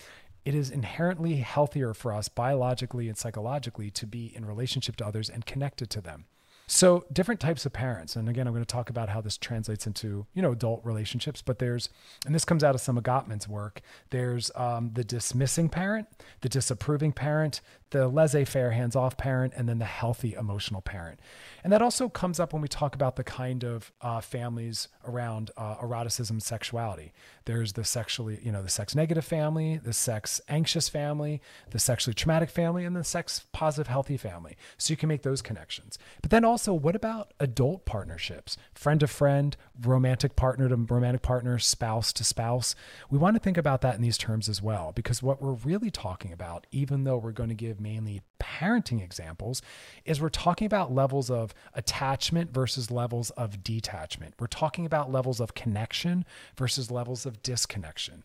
it 0.44 0.54
is 0.54 0.70
inherently 0.70 1.38
healthier 1.38 1.92
for 1.92 2.12
us 2.12 2.28
biologically 2.28 3.08
and 3.08 3.18
psychologically 3.18 3.90
to 3.90 4.06
be 4.06 4.32
in 4.32 4.44
relationship 4.44 4.94
to 4.98 5.06
others 5.06 5.28
and 5.28 5.44
connected 5.44 5.90
to 5.90 6.00
them. 6.00 6.26
So 6.72 7.04
different 7.12 7.40
types 7.40 7.66
of 7.66 7.72
parents, 7.72 8.14
and 8.14 8.28
again, 8.28 8.46
I'm 8.46 8.52
going 8.52 8.64
to 8.64 8.74
talk 8.74 8.90
about 8.90 9.08
how 9.08 9.20
this 9.20 9.36
translates 9.36 9.88
into 9.88 10.26
you 10.34 10.40
know 10.40 10.52
adult 10.52 10.82
relationships. 10.84 11.42
But 11.42 11.58
there's, 11.58 11.88
and 12.24 12.32
this 12.32 12.44
comes 12.44 12.62
out 12.62 12.76
of 12.76 12.80
some 12.80 12.96
of 12.96 13.02
Gottman's 13.02 13.48
work. 13.48 13.82
There's 14.10 14.52
um, 14.54 14.92
the 14.92 15.02
dismissing 15.02 15.68
parent, 15.68 16.06
the 16.42 16.48
disapproving 16.48 17.10
parent, 17.10 17.60
the 17.90 18.06
laissez-faire, 18.06 18.70
hands-off 18.70 19.16
parent, 19.16 19.52
and 19.56 19.68
then 19.68 19.80
the 19.80 19.84
healthy 19.84 20.34
emotional 20.34 20.80
parent. 20.80 21.18
And 21.64 21.72
that 21.72 21.82
also 21.82 22.08
comes 22.08 22.38
up 22.38 22.52
when 22.52 22.62
we 22.62 22.68
talk 22.68 22.94
about 22.94 23.16
the 23.16 23.24
kind 23.24 23.64
of 23.64 23.90
uh, 24.00 24.20
families 24.20 24.86
around 25.04 25.50
uh, 25.56 25.74
eroticism 25.82 26.40
sexuality. 26.40 27.12
There's 27.50 27.72
the 27.72 27.82
sexually, 27.82 28.38
you 28.44 28.52
know, 28.52 28.62
the 28.62 28.68
sex 28.68 28.94
negative 28.94 29.24
family, 29.24 29.76
the 29.76 29.92
sex 29.92 30.40
anxious 30.48 30.88
family, 30.88 31.42
the 31.70 31.80
sexually 31.80 32.14
traumatic 32.14 32.48
family, 32.48 32.84
and 32.84 32.94
the 32.94 33.02
sex 33.02 33.44
positive 33.50 33.88
healthy 33.88 34.16
family. 34.16 34.56
So 34.78 34.92
you 34.92 34.96
can 34.96 35.08
make 35.08 35.22
those 35.22 35.42
connections. 35.42 35.98
But 36.22 36.30
then 36.30 36.44
also, 36.44 36.72
what 36.72 36.94
about 36.94 37.34
adult 37.40 37.84
partnerships? 37.84 38.56
Friend 38.72 39.00
to 39.00 39.08
friend, 39.08 39.56
romantic 39.82 40.36
partner 40.36 40.68
to 40.68 40.76
romantic 40.76 41.22
partner, 41.22 41.58
spouse 41.58 42.12
to 42.12 42.22
spouse. 42.22 42.76
We 43.10 43.18
want 43.18 43.34
to 43.34 43.40
think 43.40 43.56
about 43.56 43.80
that 43.80 43.96
in 43.96 44.00
these 44.00 44.16
terms 44.16 44.48
as 44.48 44.62
well, 44.62 44.92
because 44.94 45.20
what 45.20 45.42
we're 45.42 45.54
really 45.54 45.90
talking 45.90 46.32
about, 46.32 46.68
even 46.70 47.02
though 47.02 47.18
we're 47.18 47.32
going 47.32 47.48
to 47.48 47.56
give 47.56 47.80
mainly 47.80 48.22
parenting 48.38 49.02
examples, 49.02 49.60
is 50.04 50.20
we're 50.20 50.28
talking 50.28 50.66
about 50.66 50.94
levels 50.94 51.32
of 51.32 51.52
attachment 51.74 52.52
versus 52.54 52.92
levels 52.92 53.30
of 53.30 53.64
detachment. 53.64 54.34
We're 54.38 54.46
talking 54.46 54.86
about 54.86 55.10
levels 55.10 55.40
of 55.40 55.54
connection 55.54 56.24
versus 56.56 56.92
levels 56.92 57.26
of 57.26 57.39
disconnection. 57.42 58.24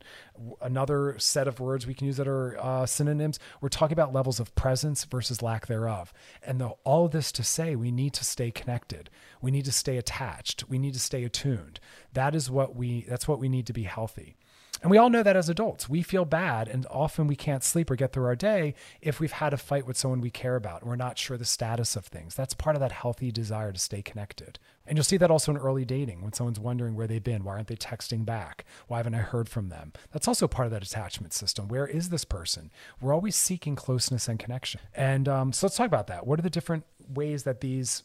Another 0.62 1.16
set 1.18 1.48
of 1.48 1.60
words 1.60 1.88
we 1.88 1.94
can 1.94 2.08
use 2.08 2.18
that 2.18 2.28
are 2.28 2.58
uh, 2.60 2.86
synonyms, 2.86 3.40
we're 3.62 3.70
talking 3.70 3.94
about 3.94 4.14
levels 4.14 4.40
of 4.40 4.54
presence 4.56 5.04
versus 5.06 5.42
lack 5.42 5.68
thereof. 5.68 6.14
And 6.44 6.60
the, 6.60 6.70
all 6.84 7.06
of 7.06 7.12
this 7.12 7.32
to 7.34 7.44
say 7.44 7.76
we 7.76 7.92
need 7.92 8.14
to 8.14 8.26
stay 8.26 8.52
connected. 8.52 9.10
We 9.42 9.52
need 9.52 9.66
to 9.66 9.72
stay 9.72 9.98
attached. 9.98 10.68
We 10.70 10.80
need 10.80 10.94
to 10.94 11.00
stay 11.00 11.24
attuned. 11.24 11.80
That 12.14 12.36
is 12.36 12.50
what 12.50 12.76
we 12.76 13.06
that's 13.08 13.28
what 13.28 13.40
we 13.40 13.50
need 13.50 13.68
to 13.68 13.74
be 13.74 13.84
healthy. 13.84 14.38
And 14.82 14.92
we 14.92 14.98
all 14.98 15.10
know 15.10 15.24
that 15.24 15.38
as 15.38 15.50
adults, 15.50 15.90
we 15.90 16.04
feel 16.04 16.26
bad 16.26 16.68
and 16.68 16.86
often 16.90 17.28
we 17.28 17.36
can't 17.36 17.64
sleep 17.64 17.90
or 17.90 17.96
get 17.96 18.12
through 18.12 18.26
our 18.26 18.36
day 18.36 18.76
if 19.02 19.20
we've 19.20 19.32
had 19.32 19.54
a 19.54 19.58
fight 19.58 19.88
with 19.88 19.98
someone 19.98 20.22
we 20.22 20.30
care 20.30 20.56
about 20.56 20.86
we're 20.86 20.96
not 20.96 21.18
sure 21.18 21.38
the 21.38 21.46
status 21.46 21.96
of 21.96 22.06
things. 22.06 22.36
That's 22.36 22.54
part 22.54 22.76
of 22.76 22.82
that 22.82 22.92
healthy 22.92 23.32
desire 23.32 23.72
to 23.72 23.80
stay 23.80 24.02
connected. 24.02 24.60
And 24.86 24.98
you'll 24.98 25.04
see 25.04 25.18
that 25.18 25.32
also 25.32 25.52
in 25.52 25.58
early 25.58 25.86
dating 25.86 26.22
when 26.22 26.34
someone's 26.34 26.60
wondering 26.60 26.96
where 26.96 27.08
they've 27.08 27.24
been. 27.24 27.44
Why 27.44 27.54
aren't 27.54 27.68
they 27.68 27.76
texting 27.76 28.26
back? 28.26 28.66
Why 28.88 28.98
haven't 28.98 29.16
I 29.16 29.20
heard 29.20 29.50
from 29.50 29.70
them? 29.70 29.94
That's 30.12 30.28
also 30.28 30.48
part 30.48 30.68
of 30.68 30.72
that 30.72 30.84
attachment 30.86 31.34
system. 31.34 31.68
Where 31.68 31.88
is 31.88 32.10
this 32.10 32.26
person? 32.26 32.70
We're 33.02 33.14
always 33.14 33.36
seeking 33.36 33.76
closeness 33.76 34.28
and 34.28 34.38
connection. 34.38 34.82
And 34.94 35.28
um, 35.28 35.54
so 35.54 35.66
let's 35.66 35.78
talk 35.78 35.88
about 35.88 36.08
that. 36.08 36.28
What 36.28 36.38
are 36.38 36.44
the 36.44 36.50
different 36.50 36.84
ways 37.08 37.44
that 37.44 37.62
these 37.62 38.04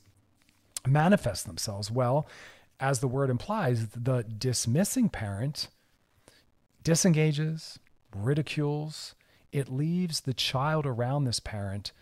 manifest 0.87 1.47
themselves? 1.47 1.91
Well, 1.91 2.27
as 2.79 3.01
the 3.01 3.09
word 3.09 3.29
implies, 3.29 3.89
the 3.89 4.23
dismissing 4.25 5.11
parent 5.11 5.69
disengages, 6.83 7.79
ridicules. 8.15 9.15
It 9.53 9.69
leaves 9.69 10.21
the 10.21 10.35
child 10.35 10.87
around 10.87 11.25
this 11.25 11.41
parent 11.41 11.93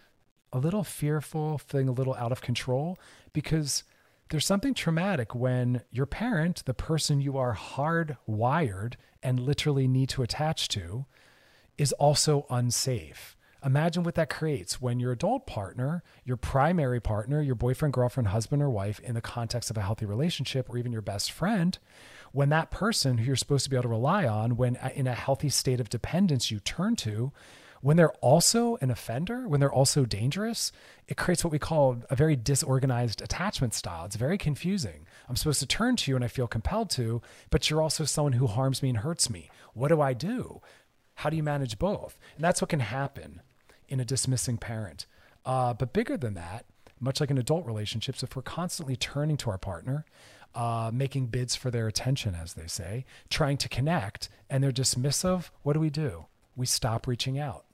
a 0.53 0.59
little 0.59 0.85
fearful, 0.85 1.59
feeling 1.59 1.89
a 1.89 1.93
little 1.93 2.15
out 2.15 2.33
of 2.33 2.41
control 2.41 2.99
because 3.33 3.85
there's 4.31 4.47
something 4.47 4.75
traumatic 4.75 5.35
when 5.35 5.83
your 5.91 6.07
parent, 6.07 6.65
the 6.65 6.75
person 6.75 7.21
you 7.21 7.37
are 7.37 7.57
hardwired 7.57 8.95
and 9.23 9.41
literally 9.41 9.89
need 9.89 10.09
to 10.11 10.23
attach 10.23 10.69
to, 10.69 11.07
is 11.77 11.93
also 11.93 12.47
unsafe. 12.51 13.37
Imagine 13.65 14.05
what 14.05 14.15
that 14.15 14.31
creates 14.31 14.81
when 14.81 15.01
your 15.01 15.13
adult 15.13 15.47
partner, 15.47 16.03
your 16.25 16.37
primary 16.37 17.01
partner, 17.01 17.41
your 17.41 17.57
boyfriend, 17.57 17.93
girlfriend, 17.93 18.29
husband, 18.29 18.63
or 18.63 18.71
wife, 18.71 19.01
in 19.01 19.15
the 19.15 19.21
context 19.21 19.71
of 19.71 19.77
a 19.77 19.83
healthy 19.83 20.07
relationship, 20.07 20.71
or 20.71 20.79
even 20.79 20.93
your 20.93 21.03
best 21.03 21.33
friend, 21.33 21.79
when 22.39 22.51
that 22.51 22.71
person 22.71 23.19
who 23.19 23.25
you're 23.25 23.35
supposed 23.35 23.65
to 23.65 23.71
be 23.71 23.75
able 23.75 23.83
to 23.83 23.89
rely 23.89 24.25
on, 24.25 24.57
when 24.57 24.77
uh, 24.77 24.91
in 24.95 25.09
a 25.09 25.13
healthy 25.13 25.49
state 25.49 25.81
of 25.81 25.91
dependence 25.91 26.53
you 26.53 26.61
turn 26.61 26.95
to, 26.95 27.33
when 27.81 27.97
they're 27.97 28.15
also 28.21 28.79
an 28.81 28.93
offender, 28.93 29.49
when 29.49 29.59
they're 29.59 29.73
also 29.73 30.05
dangerous, 30.05 30.71
it 31.09 31.17
creates 31.17 31.43
what 31.43 31.51
we 31.51 31.59
call 31.59 32.01
a 32.09 32.15
very 32.15 32.37
disorganized 32.37 33.21
attachment 33.21 33.75
style. 33.75 34.05
It's 34.05 34.15
very 34.15 34.39
confusing. 34.39 35.05
I'm 35.29 35.35
supposed 35.35 35.59
to 35.59 35.67
turn 35.67 35.97
to 35.97 36.13
you 36.13 36.15
and 36.15 36.25
I 36.25 36.29
feel 36.29 36.47
compelled 36.47 36.91
to, 36.91 37.21
but 37.51 37.69
you're 37.69 37.83
also 37.83 38.05
someone 38.05 38.35
who 38.35 38.47
harms 38.47 38.85
me 38.85 38.91
and 38.91 38.99
hurts 38.99 39.29
me. 39.29 39.51
What 39.75 39.89
do 39.89 40.01
I 40.01 40.13
do? 40.13 40.61
How 41.17 41.31
do 41.31 41.37
you 41.37 41.43
manage 41.43 41.77
both? 41.77 42.21
And 42.37 42.45
that's 42.45 42.61
what 42.61 42.71
can 42.71 42.79
happen 42.79 43.43
in 43.89 43.99
a 43.99 44.05
dismissing 44.05 44.59
parent. 44.59 45.07
Uh, 45.45 45.75
but 45.75 45.93
bigger 45.93 46.17
than 46.17 46.35
that, 46.35 46.67
much 47.01 47.19
like 47.19 47.33
in 47.33 47.39
adult 47.39 47.67
relationships, 47.67 48.23
if 48.23 48.37
we're 48.37 48.43
constantly 48.43 48.95
turning 48.95 49.37
to 49.39 49.51
our 49.51 49.59
partner, 49.59 50.05
uh, 50.55 50.91
making 50.93 51.27
bids 51.27 51.55
for 51.55 51.71
their 51.71 51.87
attention, 51.87 52.35
as 52.35 52.55
they 52.55 52.67
say, 52.67 53.05
trying 53.31 53.57
to 53.59 53.69
connect, 53.69 54.29
and 54.51 54.63
they're 54.63 54.73
dismissive, 54.73 55.51
what 55.63 55.75
do 55.75 55.81
we 55.81 55.91
do? 55.91 56.27
We 56.57 56.67
stop 56.67 57.07
reaching 57.07 57.39
out. 57.39 57.65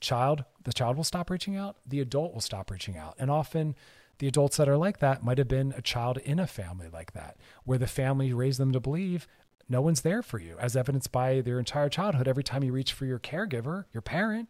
Child, 0.00 0.44
the 0.64 0.72
child 0.72 0.96
will 0.96 1.04
stop 1.04 1.30
reaching 1.30 1.56
out, 1.56 1.76
the 1.86 2.00
adult 2.00 2.34
will 2.34 2.40
stop 2.40 2.70
reaching 2.70 2.96
out. 2.96 3.14
And 3.18 3.30
often, 3.30 3.76
the 4.18 4.26
adults 4.28 4.56
that 4.56 4.68
are 4.68 4.76
like 4.76 4.98
that 4.98 5.24
might 5.24 5.38
have 5.38 5.48
been 5.48 5.72
a 5.76 5.82
child 5.82 6.18
in 6.18 6.38
a 6.38 6.46
family 6.46 6.88
like 6.92 7.12
that, 7.12 7.36
where 7.64 7.78
the 7.78 7.86
family 7.86 8.32
raised 8.32 8.58
them 8.58 8.72
to 8.72 8.80
believe 8.80 9.26
no 9.68 9.80
one's 9.80 10.00
there 10.00 10.22
for 10.22 10.38
you, 10.38 10.56
as 10.58 10.76
evidenced 10.76 11.12
by 11.12 11.40
their 11.40 11.58
entire 11.58 11.88
childhood. 11.88 12.28
Every 12.28 12.42
time 12.42 12.64
you 12.64 12.72
reach 12.72 12.92
for 12.92 13.06
your 13.06 13.18
caregiver, 13.18 13.84
your 13.92 14.02
parent, 14.02 14.48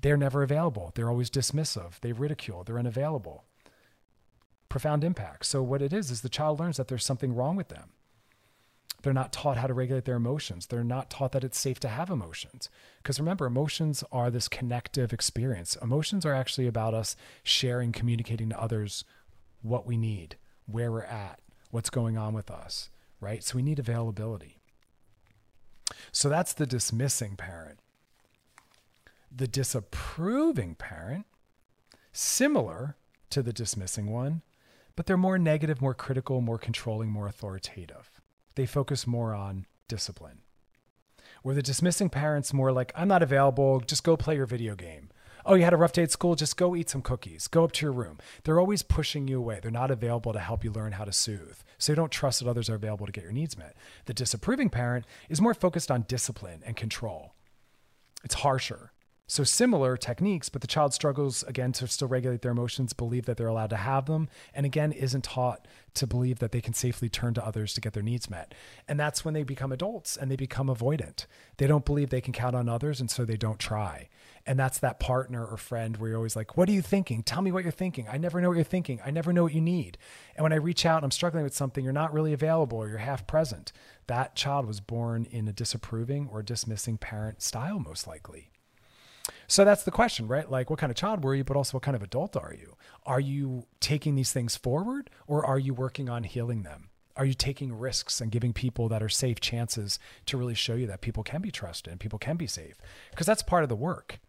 they're 0.00 0.16
never 0.16 0.42
available. 0.42 0.92
They're 0.94 1.10
always 1.10 1.30
dismissive. 1.30 1.98
They 2.00 2.12
ridicule. 2.12 2.62
They're 2.62 2.78
unavailable 2.78 3.44
profound 4.68 5.04
impact. 5.04 5.46
So 5.46 5.62
what 5.62 5.82
it 5.82 5.92
is 5.92 6.10
is 6.10 6.20
the 6.20 6.28
child 6.28 6.60
learns 6.60 6.76
that 6.76 6.88
there's 6.88 7.04
something 7.04 7.34
wrong 7.34 7.56
with 7.56 7.68
them. 7.68 7.90
They're 9.02 9.12
not 9.12 9.32
taught 9.32 9.56
how 9.56 9.68
to 9.68 9.74
regulate 9.74 10.04
their 10.04 10.16
emotions. 10.16 10.66
They're 10.66 10.82
not 10.82 11.08
taught 11.08 11.32
that 11.32 11.44
it's 11.44 11.58
safe 11.58 11.78
to 11.80 11.88
have 11.88 12.10
emotions. 12.10 12.68
Because 13.00 13.20
remember, 13.20 13.46
emotions 13.46 14.02
are 14.10 14.30
this 14.30 14.48
connective 14.48 15.12
experience. 15.12 15.76
Emotions 15.80 16.26
are 16.26 16.34
actually 16.34 16.66
about 16.66 16.94
us 16.94 17.14
sharing, 17.44 17.92
communicating 17.92 18.48
to 18.48 18.60
others 18.60 19.04
what 19.62 19.86
we 19.86 19.96
need, 19.96 20.36
where 20.66 20.90
we're 20.90 21.02
at, 21.02 21.40
what's 21.70 21.90
going 21.90 22.18
on 22.18 22.34
with 22.34 22.50
us, 22.50 22.90
right? 23.20 23.44
So 23.44 23.56
we 23.56 23.62
need 23.62 23.78
availability. 23.78 24.58
So 26.10 26.28
that's 26.28 26.52
the 26.52 26.66
dismissing 26.66 27.36
parent. 27.36 27.78
The 29.30 29.48
disapproving 29.48 30.74
parent, 30.74 31.26
similar 32.12 32.96
to 33.30 33.42
the 33.42 33.52
dismissing 33.52 34.10
one, 34.10 34.42
but 34.98 35.06
they're 35.06 35.16
more 35.16 35.38
negative, 35.38 35.80
more 35.80 35.94
critical, 35.94 36.40
more 36.40 36.58
controlling, 36.58 37.08
more 37.08 37.28
authoritative. 37.28 38.10
They 38.56 38.66
focus 38.66 39.06
more 39.06 39.32
on 39.32 39.64
discipline. 39.86 40.40
Where 41.44 41.54
the 41.54 41.62
dismissing 41.62 42.08
parents 42.10 42.52
more 42.52 42.72
like, 42.72 42.90
I'm 42.96 43.06
not 43.06 43.22
available, 43.22 43.78
just 43.78 44.02
go 44.02 44.16
play 44.16 44.34
your 44.34 44.44
video 44.44 44.74
game. 44.74 45.10
Oh, 45.46 45.54
you 45.54 45.62
had 45.62 45.72
a 45.72 45.76
rough 45.76 45.92
day 45.92 46.02
at 46.02 46.10
school, 46.10 46.34
just 46.34 46.56
go 46.56 46.74
eat 46.74 46.90
some 46.90 47.02
cookies, 47.02 47.46
go 47.46 47.62
up 47.62 47.70
to 47.74 47.86
your 47.86 47.92
room. 47.92 48.18
They're 48.42 48.58
always 48.58 48.82
pushing 48.82 49.28
you 49.28 49.38
away. 49.38 49.60
They're 49.62 49.70
not 49.70 49.92
available 49.92 50.32
to 50.32 50.40
help 50.40 50.64
you 50.64 50.72
learn 50.72 50.90
how 50.90 51.04
to 51.04 51.12
soothe. 51.12 51.58
So 51.78 51.92
you 51.92 51.96
don't 51.96 52.10
trust 52.10 52.40
that 52.40 52.48
others 52.48 52.68
are 52.68 52.74
available 52.74 53.06
to 53.06 53.12
get 53.12 53.22
your 53.22 53.32
needs 53.32 53.56
met. 53.56 53.76
The 54.06 54.14
disapproving 54.14 54.68
parent 54.68 55.04
is 55.28 55.40
more 55.40 55.54
focused 55.54 55.92
on 55.92 56.06
discipline 56.08 56.64
and 56.66 56.74
control. 56.74 57.34
It's 58.24 58.34
harsher. 58.34 58.90
So 59.30 59.44
similar 59.44 59.98
techniques, 59.98 60.48
but 60.48 60.62
the 60.62 60.66
child 60.66 60.94
struggles 60.94 61.42
again 61.42 61.72
to 61.72 61.86
still 61.86 62.08
regulate 62.08 62.40
their 62.40 62.52
emotions, 62.52 62.94
believe 62.94 63.26
that 63.26 63.36
they're 63.36 63.46
allowed 63.46 63.68
to 63.70 63.76
have 63.76 64.06
them, 64.06 64.30
and 64.54 64.64
again 64.64 64.90
isn't 64.90 65.24
taught 65.24 65.68
to 65.94 66.06
believe 66.06 66.38
that 66.38 66.50
they 66.50 66.62
can 66.62 66.72
safely 66.72 67.10
turn 67.10 67.34
to 67.34 67.44
others 67.44 67.74
to 67.74 67.82
get 67.82 67.92
their 67.92 68.02
needs 68.02 68.30
met. 68.30 68.54
And 68.88 68.98
that's 68.98 69.26
when 69.26 69.34
they 69.34 69.42
become 69.42 69.70
adults 69.70 70.16
and 70.16 70.30
they 70.30 70.36
become 70.36 70.68
avoidant. 70.68 71.26
They 71.58 71.66
don't 71.66 71.84
believe 71.84 72.08
they 72.08 72.22
can 72.22 72.32
count 72.32 72.56
on 72.56 72.70
others, 72.70 73.02
and 73.02 73.10
so 73.10 73.26
they 73.26 73.36
don't 73.36 73.58
try. 73.58 74.08
And 74.46 74.58
that's 74.58 74.78
that 74.78 74.98
partner 74.98 75.44
or 75.44 75.58
friend 75.58 75.98
where 75.98 76.08
you're 76.08 76.16
always 76.16 76.34
like, 76.34 76.56
What 76.56 76.70
are 76.70 76.72
you 76.72 76.80
thinking? 76.80 77.22
Tell 77.22 77.42
me 77.42 77.52
what 77.52 77.64
you're 77.64 77.70
thinking. 77.70 78.06
I 78.10 78.16
never 78.16 78.40
know 78.40 78.48
what 78.48 78.56
you're 78.56 78.64
thinking. 78.64 78.98
I 79.04 79.10
never 79.10 79.34
know 79.34 79.42
what 79.42 79.52
you 79.52 79.60
need. 79.60 79.98
And 80.36 80.42
when 80.42 80.54
I 80.54 80.56
reach 80.56 80.86
out, 80.86 80.96
and 80.96 81.04
I'm 81.04 81.10
struggling 81.10 81.44
with 81.44 81.54
something, 81.54 81.84
you're 81.84 81.92
not 81.92 82.14
really 82.14 82.32
available 82.32 82.78
or 82.78 82.88
you're 82.88 82.96
half 82.96 83.26
present. 83.26 83.72
That 84.06 84.36
child 84.36 84.64
was 84.64 84.80
born 84.80 85.26
in 85.30 85.46
a 85.48 85.52
disapproving 85.52 86.30
or 86.32 86.42
dismissing 86.42 86.96
parent 86.96 87.42
style, 87.42 87.78
most 87.78 88.06
likely. 88.06 88.52
So 89.50 89.64
that's 89.64 89.82
the 89.82 89.90
question, 89.90 90.28
right? 90.28 90.48
Like, 90.48 90.68
what 90.68 90.78
kind 90.78 90.90
of 90.90 90.96
child 90.96 91.24
were 91.24 91.34
you, 91.34 91.42
but 91.42 91.56
also 91.56 91.76
what 91.76 91.82
kind 91.82 91.96
of 91.96 92.02
adult 92.02 92.36
are 92.36 92.54
you? 92.54 92.76
Are 93.06 93.18
you 93.18 93.64
taking 93.80 94.14
these 94.14 94.30
things 94.30 94.56
forward 94.56 95.08
or 95.26 95.44
are 95.44 95.58
you 95.58 95.72
working 95.72 96.10
on 96.10 96.24
healing 96.24 96.62
them? 96.62 96.90
Are 97.16 97.24
you 97.24 97.32
taking 97.32 97.76
risks 97.76 98.20
and 98.20 98.30
giving 98.30 98.52
people 98.52 98.88
that 98.90 99.02
are 99.02 99.08
safe 99.08 99.40
chances 99.40 99.98
to 100.26 100.36
really 100.36 100.54
show 100.54 100.74
you 100.74 100.86
that 100.86 101.00
people 101.00 101.22
can 101.22 101.40
be 101.40 101.50
trusted 101.50 101.90
and 101.90 101.98
people 101.98 102.18
can 102.18 102.36
be 102.36 102.46
safe? 102.46 102.76
Because 103.10 103.26
that's 103.26 103.42
part 103.42 103.62
of 103.62 103.70
the 103.70 103.74
work, 103.74 104.20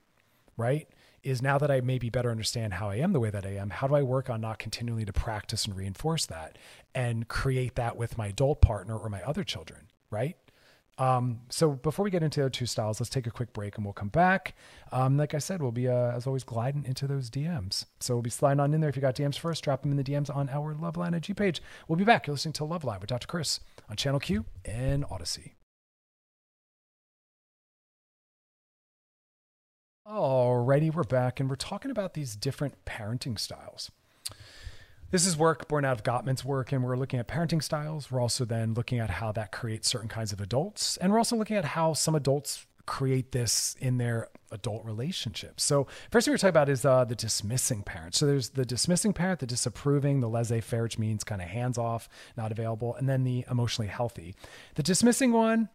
right? 0.56 0.88
Is 1.22 1.42
now 1.42 1.58
that 1.58 1.70
I 1.70 1.82
maybe 1.82 2.10
better 2.10 2.32
understand 2.32 2.76
how 2.76 2.90
I 2.90 2.96
am 2.96 3.12
the 3.12 3.20
way 3.20 3.30
that 3.30 3.46
I 3.46 3.58
am, 3.58 3.72
how 3.72 3.88
do 3.88 3.96
I 3.96 4.04
work 4.04 4.30
on 4.30 4.40
not 4.40 4.58
continually 4.58 5.04
to 5.04 5.14
practice 5.14 5.66
and 5.66 5.76
reinforce 5.76 6.26
that 6.28 6.58
and 6.96 7.28
create 7.28 7.76
that 7.76 7.98
with 7.98 8.18
my 8.18 8.28
adult 8.28 8.62
partner 8.62 8.98
or 8.98 9.10
my 9.10 9.22
other 9.24 9.44
children, 9.44 9.90
right? 10.10 10.38
Um, 11.00 11.40
so 11.50 11.72
before 11.72 12.04
we 12.04 12.12
get 12.12 12.24
into 12.24 12.44
the 12.44 12.50
two 12.50 12.66
styles, 12.66 13.00
let's 13.00 13.10
take 13.10 13.26
a 13.26 13.32
quick 13.32 13.54
break 13.54 13.78
and 13.78 13.86
we'll 13.86 13.94
come 13.94 14.10
back. 14.10 14.54
Um, 14.92 15.16
like 15.16 15.34
I 15.34 15.38
said, 15.38 15.62
we'll 15.62 15.72
be, 15.72 15.88
uh, 15.88 16.12
as 16.12 16.28
always, 16.28 16.44
gliding 16.44 16.84
into 16.84 17.08
those 17.08 17.30
DMs. 17.30 17.86
So 18.02 18.16
we'll 18.16 18.22
be 18.22 18.30
sliding 18.30 18.60
on 18.60 18.74
in 18.74 18.82
there. 18.82 18.90
If 18.90 18.98
you 18.98 19.02
got 19.02 19.16
DMs 19.16 19.40
first, 19.40 19.64
drop 19.64 19.82
them 19.82 19.92
in 19.92 19.98
the 19.98 20.04
DMs 20.04 20.34
on 20.36 20.50
our 20.50 20.76
Loveline 20.76 21.16
IG 21.16 21.38
page. 21.38 21.62
We'll 21.88 21.98
be 21.98 22.04
back. 22.04 22.28
You're 22.28 22.34
listening 22.34 22.54
to 22.54 22.64
Loveline 22.64 23.00
with 23.00 23.10
Dr. 23.10 23.28
Chris 23.28 23.62
on 23.90 23.96
Channel 23.96 24.20
Q 24.20 24.46
and 24.66 25.06
Odyssey. 25.10 25.56
Alrighty, 30.06 30.94
we're 30.94 31.04
back 31.04 31.40
and 31.40 31.48
we're 31.48 31.56
talking 31.56 31.92
about 31.92 32.16
these 32.16 32.36
different 32.36 32.84
parenting 32.84 33.40
styles. 33.40 33.92
This 35.12 35.26
is 35.26 35.36
work 35.36 35.68
born 35.68 35.86
out 35.86 35.98
of 35.98 36.04
Gottman's 36.04 36.46
work, 36.46 36.72
and 36.72 36.84
we're 36.84 36.96
looking 36.96 37.20
at 37.20 37.28
parenting 37.28 37.64
styles. 37.64 38.12
We're 38.12 38.22
also 38.22 38.46
then 38.46 38.76
looking 38.76 39.00
at 39.00 39.10
how 39.10 39.32
that 39.32 39.52
creates 39.52 39.90
certain 39.90 40.08
kinds 40.08 40.32
of 40.32 40.40
adults. 40.40 40.98
And 40.98 41.12
we're 41.12 41.18
also 41.18 41.36
looking 41.36 41.58
at 41.58 41.66
how 41.66 41.94
some 41.94 42.14
adults 42.14 42.68
create 42.86 43.32
this 43.32 43.76
in 43.80 43.98
their 43.98 44.28
adult 44.52 44.86
relationships. 44.86 45.64
So, 45.64 45.88
first 46.12 46.26
thing 46.26 46.34
we're 46.34 46.38
talking 46.38 46.50
about 46.50 46.70
is 46.70 46.86
uh, 46.86 47.06
the 47.06 47.16
dismissing 47.16 47.82
parent. 47.82 48.14
So, 48.14 48.28
there's 48.28 48.50
the 48.50 48.66
dismissing 48.66 49.14
parent, 49.14 49.40
the 49.40 49.48
disapproving, 49.48 50.20
the 50.20 50.30
laissez 50.30 50.62
faire, 50.62 50.84
which 50.84 51.00
means 51.00 51.24
kind 51.24 51.42
of 51.42 51.48
hands 51.48 51.80
off, 51.80 52.08
not 52.38 52.52
available, 52.52 52.94
and 52.94 53.10
then 53.10 53.24
the 53.24 53.46
emotionally 53.50 53.90
healthy. 53.90 54.36
The 54.76 54.84
dismissing 54.84 55.32
one, 55.32 55.70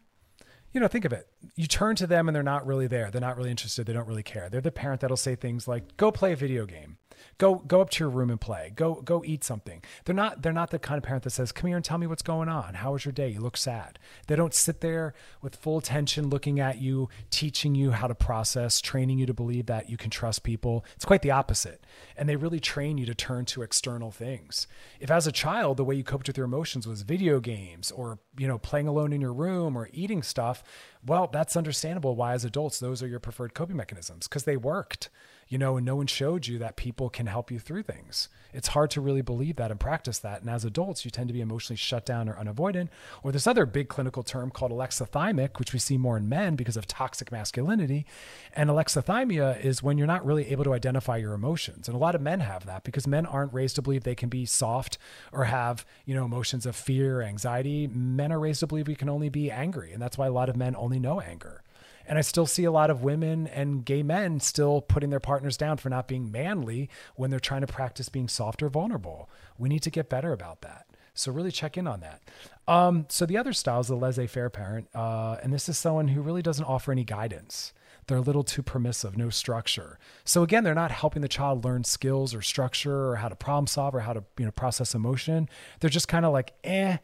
you 0.72 0.80
know, 0.80 0.88
think 0.88 1.04
of 1.04 1.12
it. 1.12 1.28
You 1.56 1.66
turn 1.66 1.96
to 1.96 2.06
them 2.06 2.28
and 2.28 2.34
they're 2.36 2.42
not 2.44 2.66
really 2.66 2.88
there. 2.88 3.10
They're 3.10 3.20
not 3.20 3.36
really 3.36 3.50
interested. 3.50 3.86
They 3.86 3.92
don't 3.92 4.08
really 4.08 4.24
care. 4.24 4.48
They're 4.48 4.60
the 4.60 4.72
parent 4.72 5.00
that'll 5.00 5.16
say 5.16 5.34
things 5.36 5.68
like, 5.68 5.96
go 5.96 6.10
play 6.10 6.32
a 6.32 6.36
video 6.36 6.66
game. 6.66 6.98
Go 7.38 7.56
go 7.56 7.80
up 7.80 7.90
to 7.90 8.04
your 8.04 8.10
room 8.10 8.30
and 8.30 8.40
play. 8.40 8.72
Go 8.74 9.00
go 9.02 9.22
eat 9.24 9.44
something. 9.44 9.82
They're 10.04 10.14
not 10.14 10.42
they're 10.42 10.52
not 10.52 10.70
the 10.70 10.78
kind 10.78 10.98
of 10.98 11.04
parent 11.04 11.24
that 11.24 11.30
says, 11.30 11.52
"Come 11.52 11.68
here 11.68 11.76
and 11.76 11.84
tell 11.84 11.98
me 11.98 12.06
what's 12.06 12.22
going 12.22 12.48
on. 12.48 12.74
How 12.74 12.92
was 12.92 13.04
your 13.04 13.12
day? 13.12 13.28
You 13.28 13.40
look 13.40 13.56
sad." 13.56 13.98
They 14.26 14.36
don't 14.36 14.54
sit 14.54 14.80
there 14.80 15.14
with 15.42 15.56
full 15.56 15.78
attention 15.78 16.28
looking 16.28 16.60
at 16.60 16.78
you, 16.78 17.08
teaching 17.30 17.74
you 17.74 17.92
how 17.92 18.06
to 18.06 18.14
process, 18.14 18.80
training 18.80 19.18
you 19.18 19.26
to 19.26 19.34
believe 19.34 19.66
that 19.66 19.88
you 19.88 19.96
can 19.96 20.10
trust 20.10 20.42
people. 20.42 20.84
It's 20.94 21.04
quite 21.04 21.22
the 21.22 21.30
opposite. 21.30 21.84
And 22.16 22.28
they 22.28 22.36
really 22.36 22.60
train 22.60 22.98
you 22.98 23.06
to 23.06 23.14
turn 23.14 23.44
to 23.46 23.62
external 23.62 24.10
things. 24.10 24.66
If 25.00 25.10
as 25.10 25.26
a 25.26 25.32
child 25.32 25.76
the 25.76 25.84
way 25.84 25.94
you 25.94 26.04
coped 26.04 26.26
with 26.26 26.36
your 26.36 26.46
emotions 26.46 26.86
was 26.86 27.02
video 27.02 27.40
games 27.40 27.90
or, 27.90 28.18
you 28.38 28.48
know, 28.48 28.58
playing 28.58 28.88
alone 28.88 29.12
in 29.12 29.20
your 29.20 29.32
room 29.32 29.76
or 29.76 29.88
eating 29.92 30.22
stuff, 30.22 30.62
well, 31.06 31.28
that's 31.32 31.56
understandable 31.56 32.16
why 32.16 32.32
as 32.32 32.44
adults 32.44 32.78
those 32.78 33.02
are 33.02 33.08
your 33.08 33.20
preferred 33.20 33.54
coping 33.54 33.76
mechanisms 33.76 34.26
because 34.26 34.44
they 34.44 34.56
worked 34.56 35.10
you 35.48 35.58
know, 35.58 35.76
and 35.76 35.84
no 35.84 35.96
one 35.96 36.06
showed 36.06 36.46
you 36.46 36.58
that 36.58 36.76
people 36.76 37.08
can 37.10 37.26
help 37.26 37.50
you 37.50 37.58
through 37.58 37.82
things. 37.82 38.28
It's 38.52 38.68
hard 38.68 38.90
to 38.92 39.00
really 39.00 39.20
believe 39.20 39.56
that 39.56 39.70
and 39.70 39.80
practice 39.80 40.18
that. 40.20 40.40
And 40.40 40.50
as 40.50 40.64
adults, 40.64 41.04
you 41.04 41.10
tend 41.10 41.28
to 41.28 41.34
be 41.34 41.40
emotionally 41.40 41.76
shut 41.76 42.06
down 42.06 42.28
or 42.28 42.34
unavoidant. 42.34 42.88
Or 43.22 43.32
this 43.32 43.46
other 43.46 43.66
big 43.66 43.88
clinical 43.88 44.22
term 44.22 44.50
called 44.50 44.72
alexithymic, 44.72 45.58
which 45.58 45.72
we 45.72 45.78
see 45.78 45.98
more 45.98 46.16
in 46.16 46.28
men 46.28 46.56
because 46.56 46.76
of 46.76 46.86
toxic 46.86 47.32
masculinity. 47.32 48.06
And 48.54 48.70
alexithymia 48.70 49.62
is 49.62 49.82
when 49.82 49.98
you're 49.98 50.06
not 50.06 50.24
really 50.24 50.50
able 50.50 50.64
to 50.64 50.74
identify 50.74 51.16
your 51.16 51.34
emotions. 51.34 51.88
And 51.88 51.94
a 51.94 52.00
lot 52.00 52.14
of 52.14 52.20
men 52.20 52.40
have 52.40 52.66
that 52.66 52.84
because 52.84 53.06
men 53.06 53.26
aren't 53.26 53.52
raised 53.52 53.76
to 53.76 53.82
believe 53.82 54.04
they 54.04 54.14
can 54.14 54.28
be 54.28 54.46
soft 54.46 54.98
or 55.32 55.44
have, 55.44 55.84
you 56.06 56.14
know, 56.14 56.24
emotions 56.24 56.64
of 56.64 56.76
fear, 56.76 57.22
anxiety. 57.22 57.86
Men 57.86 58.32
are 58.32 58.40
raised 58.40 58.60
to 58.60 58.66
believe 58.66 58.88
we 58.88 58.94
can 58.94 59.08
only 59.08 59.28
be 59.28 59.50
angry. 59.50 59.92
And 59.92 60.00
that's 60.00 60.16
why 60.16 60.26
a 60.26 60.32
lot 60.32 60.48
of 60.48 60.56
men 60.56 60.76
only 60.76 60.93
know 60.98 61.20
anger. 61.20 61.62
And 62.06 62.18
I 62.18 62.20
still 62.20 62.46
see 62.46 62.64
a 62.64 62.70
lot 62.72 62.90
of 62.90 63.02
women 63.02 63.46
and 63.46 63.84
gay 63.84 64.02
men 64.02 64.40
still 64.40 64.82
putting 64.82 65.10
their 65.10 65.20
partners 65.20 65.56
down 65.56 65.78
for 65.78 65.88
not 65.88 66.06
being 66.06 66.30
manly 66.30 66.90
when 67.16 67.30
they're 67.30 67.40
trying 67.40 67.62
to 67.62 67.66
practice 67.66 68.08
being 68.08 68.28
soft 68.28 68.62
or 68.62 68.68
vulnerable. 68.68 69.30
We 69.58 69.68
need 69.68 69.82
to 69.82 69.90
get 69.90 70.10
better 70.10 70.32
about 70.32 70.60
that. 70.60 70.86
So 71.14 71.32
really 71.32 71.52
check 71.52 71.78
in 71.78 71.86
on 71.86 72.00
that. 72.00 72.20
Um, 72.66 73.06
so 73.08 73.24
the 73.24 73.38
other 73.38 73.52
style 73.52 73.80
is 73.80 73.86
the 73.86 73.96
laissez-faire 73.96 74.50
parent, 74.50 74.88
uh, 74.94 75.36
and 75.42 75.52
this 75.52 75.68
is 75.68 75.78
someone 75.78 76.08
who 76.08 76.20
really 76.20 76.42
doesn't 76.42 76.64
offer 76.64 76.90
any 76.92 77.04
guidance. 77.04 77.72
They're 78.06 78.18
a 78.18 78.22
little 78.22 78.42
too 78.42 78.62
permissive, 78.62 79.16
no 79.16 79.30
structure. 79.30 79.98
So 80.24 80.42
again, 80.42 80.64
they're 80.64 80.74
not 80.74 80.90
helping 80.90 81.22
the 81.22 81.28
child 81.28 81.64
learn 81.64 81.84
skills 81.84 82.34
or 82.34 82.42
structure 82.42 83.10
or 83.10 83.16
how 83.16 83.28
to 83.28 83.36
problem 83.36 83.66
solve 83.66 83.94
or 83.94 84.00
how 84.00 84.12
to 84.12 84.24
you 84.38 84.44
know 84.44 84.50
process 84.50 84.94
emotion. 84.94 85.48
They're 85.80 85.88
just 85.88 86.08
kind 86.08 86.26
of 86.26 86.32
like 86.32 86.52
eh. 86.64 86.98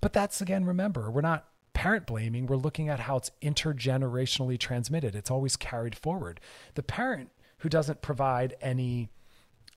But 0.00 0.12
that's 0.12 0.40
again, 0.40 0.64
remember, 0.64 1.10
we're 1.10 1.20
not 1.20 1.46
parent 1.72 2.06
blaming, 2.06 2.46
we're 2.46 2.56
looking 2.56 2.88
at 2.88 3.00
how 3.00 3.16
it's 3.16 3.30
intergenerationally 3.42 4.58
transmitted. 4.58 5.14
It's 5.14 5.30
always 5.30 5.56
carried 5.56 5.94
forward. 5.96 6.40
The 6.74 6.82
parent 6.82 7.30
who 7.58 7.68
doesn't 7.68 8.02
provide 8.02 8.56
any 8.60 9.10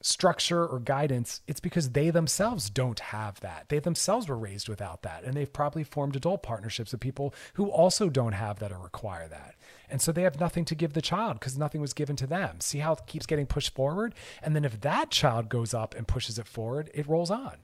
structure 0.03 0.65
or 0.65 0.79
guidance, 0.79 1.41
it's 1.47 1.61
because 1.61 1.91
they 1.91 2.09
themselves 2.09 2.69
don't 2.69 2.99
have 2.99 3.39
that. 3.39 3.65
They 3.69 3.79
themselves 3.79 4.27
were 4.27 4.37
raised 4.37 4.67
without 4.67 5.01
that. 5.03 5.23
And 5.23 5.33
they've 5.33 5.51
probably 5.51 5.83
formed 5.83 6.15
adult 6.15 6.43
partnerships 6.43 6.91
with 6.91 6.99
people 6.99 7.33
who 7.53 7.69
also 7.69 8.09
don't 8.09 8.33
have 8.33 8.59
that 8.59 8.71
or 8.71 8.79
require 8.79 9.27
that. 9.29 9.55
And 9.89 10.01
so 10.01 10.11
they 10.11 10.23
have 10.23 10.39
nothing 10.39 10.65
to 10.65 10.75
give 10.75 10.93
the 10.93 11.01
child 11.01 11.39
because 11.39 11.57
nothing 11.57 11.79
was 11.79 11.93
given 11.93 12.17
to 12.17 12.27
them. 12.27 12.59
See 12.59 12.79
how 12.79 12.93
it 12.93 13.07
keeps 13.07 13.25
getting 13.25 13.45
pushed 13.45 13.73
forward? 13.73 14.13
And 14.41 14.55
then 14.55 14.65
if 14.65 14.81
that 14.81 15.09
child 15.09 15.47
goes 15.47 15.73
up 15.73 15.95
and 15.95 16.07
pushes 16.07 16.37
it 16.37 16.47
forward, 16.47 16.91
it 16.93 17.07
rolls 17.07 17.31
on 17.31 17.57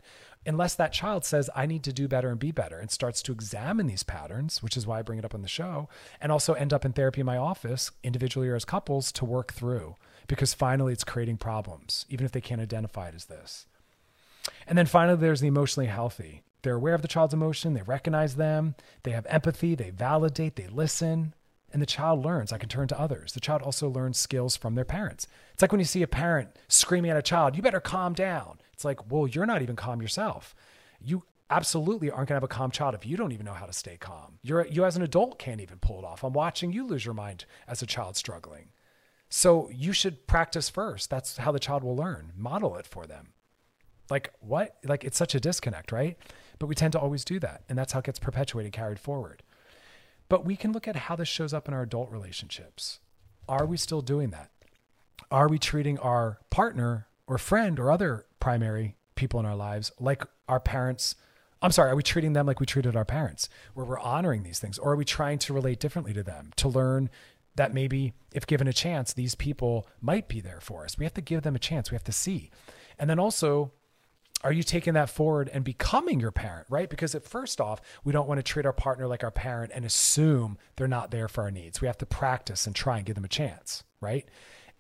unless 0.46 0.76
that 0.76 0.94
child 0.94 1.26
says, 1.26 1.50
I 1.56 1.66
need 1.66 1.84
to 1.84 1.94
do 1.94 2.08
better 2.08 2.30
and 2.30 2.40
be 2.40 2.52
better, 2.52 2.80
and 2.80 2.90
starts 2.90 3.22
to 3.24 3.32
examine 3.32 3.88
these 3.88 4.04
patterns, 4.04 4.64
which 4.64 4.78
is 4.78 4.88
why 4.88 5.00
I 5.00 5.04
bring 5.04 5.20
it 5.20 5.26
up 5.26 5.36
on 5.36 5.42
the 5.42 5.48
show, 5.48 5.90
and 6.22 6.32
also 6.32 6.54
end 6.54 6.74
up 6.74 6.86
in 6.86 6.94
therapy 6.94 7.22
in 7.22 7.26
my 7.26 7.38
office, 7.38 7.92
individually 8.04 8.48
or 8.48 8.56
as 8.56 8.66
couples, 8.66 9.12
to 9.14 9.26
work 9.26 9.54
through, 9.54 9.96
because 10.28 10.54
finally 10.54 10.94
it's 10.94 11.04
creating 11.04 11.38
problems, 11.38 12.06
even 12.10 12.26
if 12.26 12.32
they 12.32 12.42
can't 12.42 12.62
identify 12.62 13.10
it 13.10 13.16
as 13.16 13.26
this. 13.26 13.66
And 14.68 14.78
then 14.78 14.86
finally, 14.86 15.18
there's 15.18 15.42
the 15.42 15.48
emotionally 15.48 15.88
healthy. 15.88 16.44
They're 16.62 16.76
aware 16.76 16.94
of 16.94 17.02
the 17.02 17.08
child's 17.08 17.34
emotion, 17.34 17.74
they 17.74 17.82
recognize 17.84 18.36
them, 18.36 18.76
they 19.04 19.12
have 19.12 19.26
empathy, 19.28 19.76
they 19.76 19.92
validate, 19.92 20.56
they 20.56 20.68
listen, 20.68 21.34
and 21.72 21.82
the 21.82 21.86
child 21.86 22.24
learns. 22.26 22.52
I 22.52 22.58
can 22.58 22.70
turn 22.70 22.88
to 22.90 23.00
others. 23.00 23.34
The 23.34 23.40
child 23.40 23.62
also 23.62 23.88
learns 23.88 24.18
skills 24.18 24.58
from 24.58 24.76
their 24.76 24.86
parents. 24.86 25.28
It's 25.54 25.62
like 25.62 25.72
when 25.72 25.80
you 25.80 25.86
see 25.86 26.02
a 26.02 26.08
parent 26.08 26.50
screaming 26.68 27.12
at 27.12 27.18
a 27.18 27.22
child, 27.22 27.56
you 27.56 27.62
better 27.62 27.80
calm 27.80 28.14
down. 28.14 28.60
It's 28.80 28.86
like, 28.86 29.12
well, 29.12 29.28
you're 29.28 29.46
not 29.46 29.62
even 29.62 29.76
calm 29.76 30.02
yourself. 30.02 30.56
You 31.02 31.24
absolutely 31.50 32.10
aren't 32.10 32.30
going 32.30 32.36
to 32.36 32.36
have 32.36 32.44
a 32.44 32.48
calm 32.48 32.72
child 32.72 32.96
if 32.96 33.06
you 33.06 33.18
don't 33.18 33.34
even 33.34 33.46
know 33.46 33.52
how 33.52 33.66
to 33.66 33.74
stay 33.74 33.98
calm. 33.98 34.40
You're, 34.42 34.66
you 34.68 34.86
as 34.86 34.96
an 34.96 35.02
adult 35.02 35.38
can't 35.38 35.60
even 35.60 35.80
pull 35.80 36.00
it 36.00 36.06
off. 36.06 36.24
I'm 36.24 36.32
watching 36.32 36.72
you 36.72 36.88
lose 36.88 37.04
your 37.04 37.14
mind 37.14 37.44
as 37.68 37.82
a 37.82 37.86
child 37.86 38.16
struggling. 38.16 38.70
So 39.28 39.70
you 39.76 39.92
should 39.92 40.28
practice 40.28 40.70
first. 40.70 41.10
That's 41.10 41.36
how 41.36 41.52
the 41.52 41.60
child 41.60 41.84
will 41.84 41.98
learn. 41.98 42.32
Model 42.38 42.78
it 42.78 42.88
for 42.88 43.06
them. 43.06 43.34
Like 44.10 44.32
what? 44.40 44.78
Like 44.86 45.04
it's 45.04 45.18
such 45.18 45.36
a 45.36 45.42
disconnect, 45.42 45.92
right? 45.92 46.18
But 46.58 46.68
we 46.68 46.76
tend 46.76 46.94
to 46.94 47.00
always 47.02 47.26
do 47.26 47.38
that. 47.40 47.64
And 47.68 47.78
that's 47.78 47.92
how 47.92 48.00
it 48.00 48.06
gets 48.06 48.18
perpetuated, 48.18 48.72
carried 48.72 48.98
forward. 48.98 49.44
But 50.30 50.46
we 50.46 50.56
can 50.56 50.72
look 50.72 50.88
at 50.88 50.96
how 50.96 51.18
this 51.18 51.28
shows 51.28 51.54
up 51.54 51.68
in 51.68 51.74
our 51.74 51.82
adult 51.82 52.12
relationships. 52.12 53.02
Are 53.50 53.66
we 53.66 53.76
still 53.76 54.02
doing 54.02 54.30
that? 54.30 54.52
Are 55.30 55.50
we 55.50 55.60
treating 55.60 56.00
our 56.00 56.40
partner 56.50 57.09
or 57.30 57.38
friend 57.38 57.80
or 57.80 57.92
other 57.92 58.26
primary 58.42 58.98
people 59.16 59.40
in 59.40 59.46
our 59.46 59.56
lives, 59.56 59.92
like 60.00 60.24
our 60.50 60.60
parents. 60.60 61.16
I'm 61.62 61.72
sorry, 61.72 61.92
are 61.92 61.96
we 61.96 62.04
treating 62.04 62.34
them 62.34 62.48
like 62.48 62.60
we 62.60 62.66
treated 62.66 62.96
our 62.96 63.06
parents, 63.06 63.50
where 63.74 63.86
we're 63.86 64.00
honoring 64.00 64.44
these 64.44 64.60
things? 64.60 64.80
Or 64.80 64.94
are 64.94 64.96
we 64.96 65.06
trying 65.06 65.38
to 65.40 65.54
relate 65.54 65.80
differently 65.80 66.14
to 66.14 66.24
them, 66.24 66.52
to 66.56 66.68
learn 66.68 67.10
that 67.56 67.74
maybe 67.74 68.14
if 68.34 68.48
given 68.48 68.68
a 68.68 68.74
chance, 68.74 69.14
these 69.14 69.36
people 69.36 69.88
might 70.02 70.28
be 70.28 70.42
there 70.42 70.60
for 70.60 70.84
us? 70.84 70.98
We 70.98 71.06
have 71.06 71.14
to 71.14 71.22
give 71.22 71.44
them 71.44 71.56
a 71.56 71.60
chance. 71.60 71.92
We 71.92 71.96
have 71.96 72.04
to 72.06 72.12
see. 72.12 72.50
And 72.98 73.10
then 73.10 73.20
also, 73.20 73.74
are 74.42 74.54
you 74.54 74.64
taking 74.64 74.94
that 74.94 75.10
forward 75.10 75.50
and 75.54 75.64
becoming 75.64 76.20
your 76.20 76.32
parent, 76.32 76.66
right? 76.70 76.90
Because 76.90 77.14
at 77.14 77.26
first 77.28 77.60
off, 77.62 77.82
we 78.04 78.14
don't 78.14 78.28
want 78.28 78.40
to 78.40 78.44
treat 78.44 78.66
our 78.66 78.74
partner 78.74 79.06
like 79.06 79.24
our 79.24 79.32
parent 79.32 79.72
and 79.76 79.86
assume 79.86 80.58
they're 80.78 80.88
not 80.88 81.12
there 81.12 81.28
for 81.28 81.44
our 81.44 81.52
needs. 81.52 81.82
We 81.82 81.88
have 81.88 81.98
to 82.00 82.06
practice 82.06 82.66
and 82.66 82.76
try 82.76 82.98
and 82.98 83.06
give 83.06 83.16
them 83.16 83.26
a 83.26 83.30
chance, 83.30 83.84
right? 84.00 84.28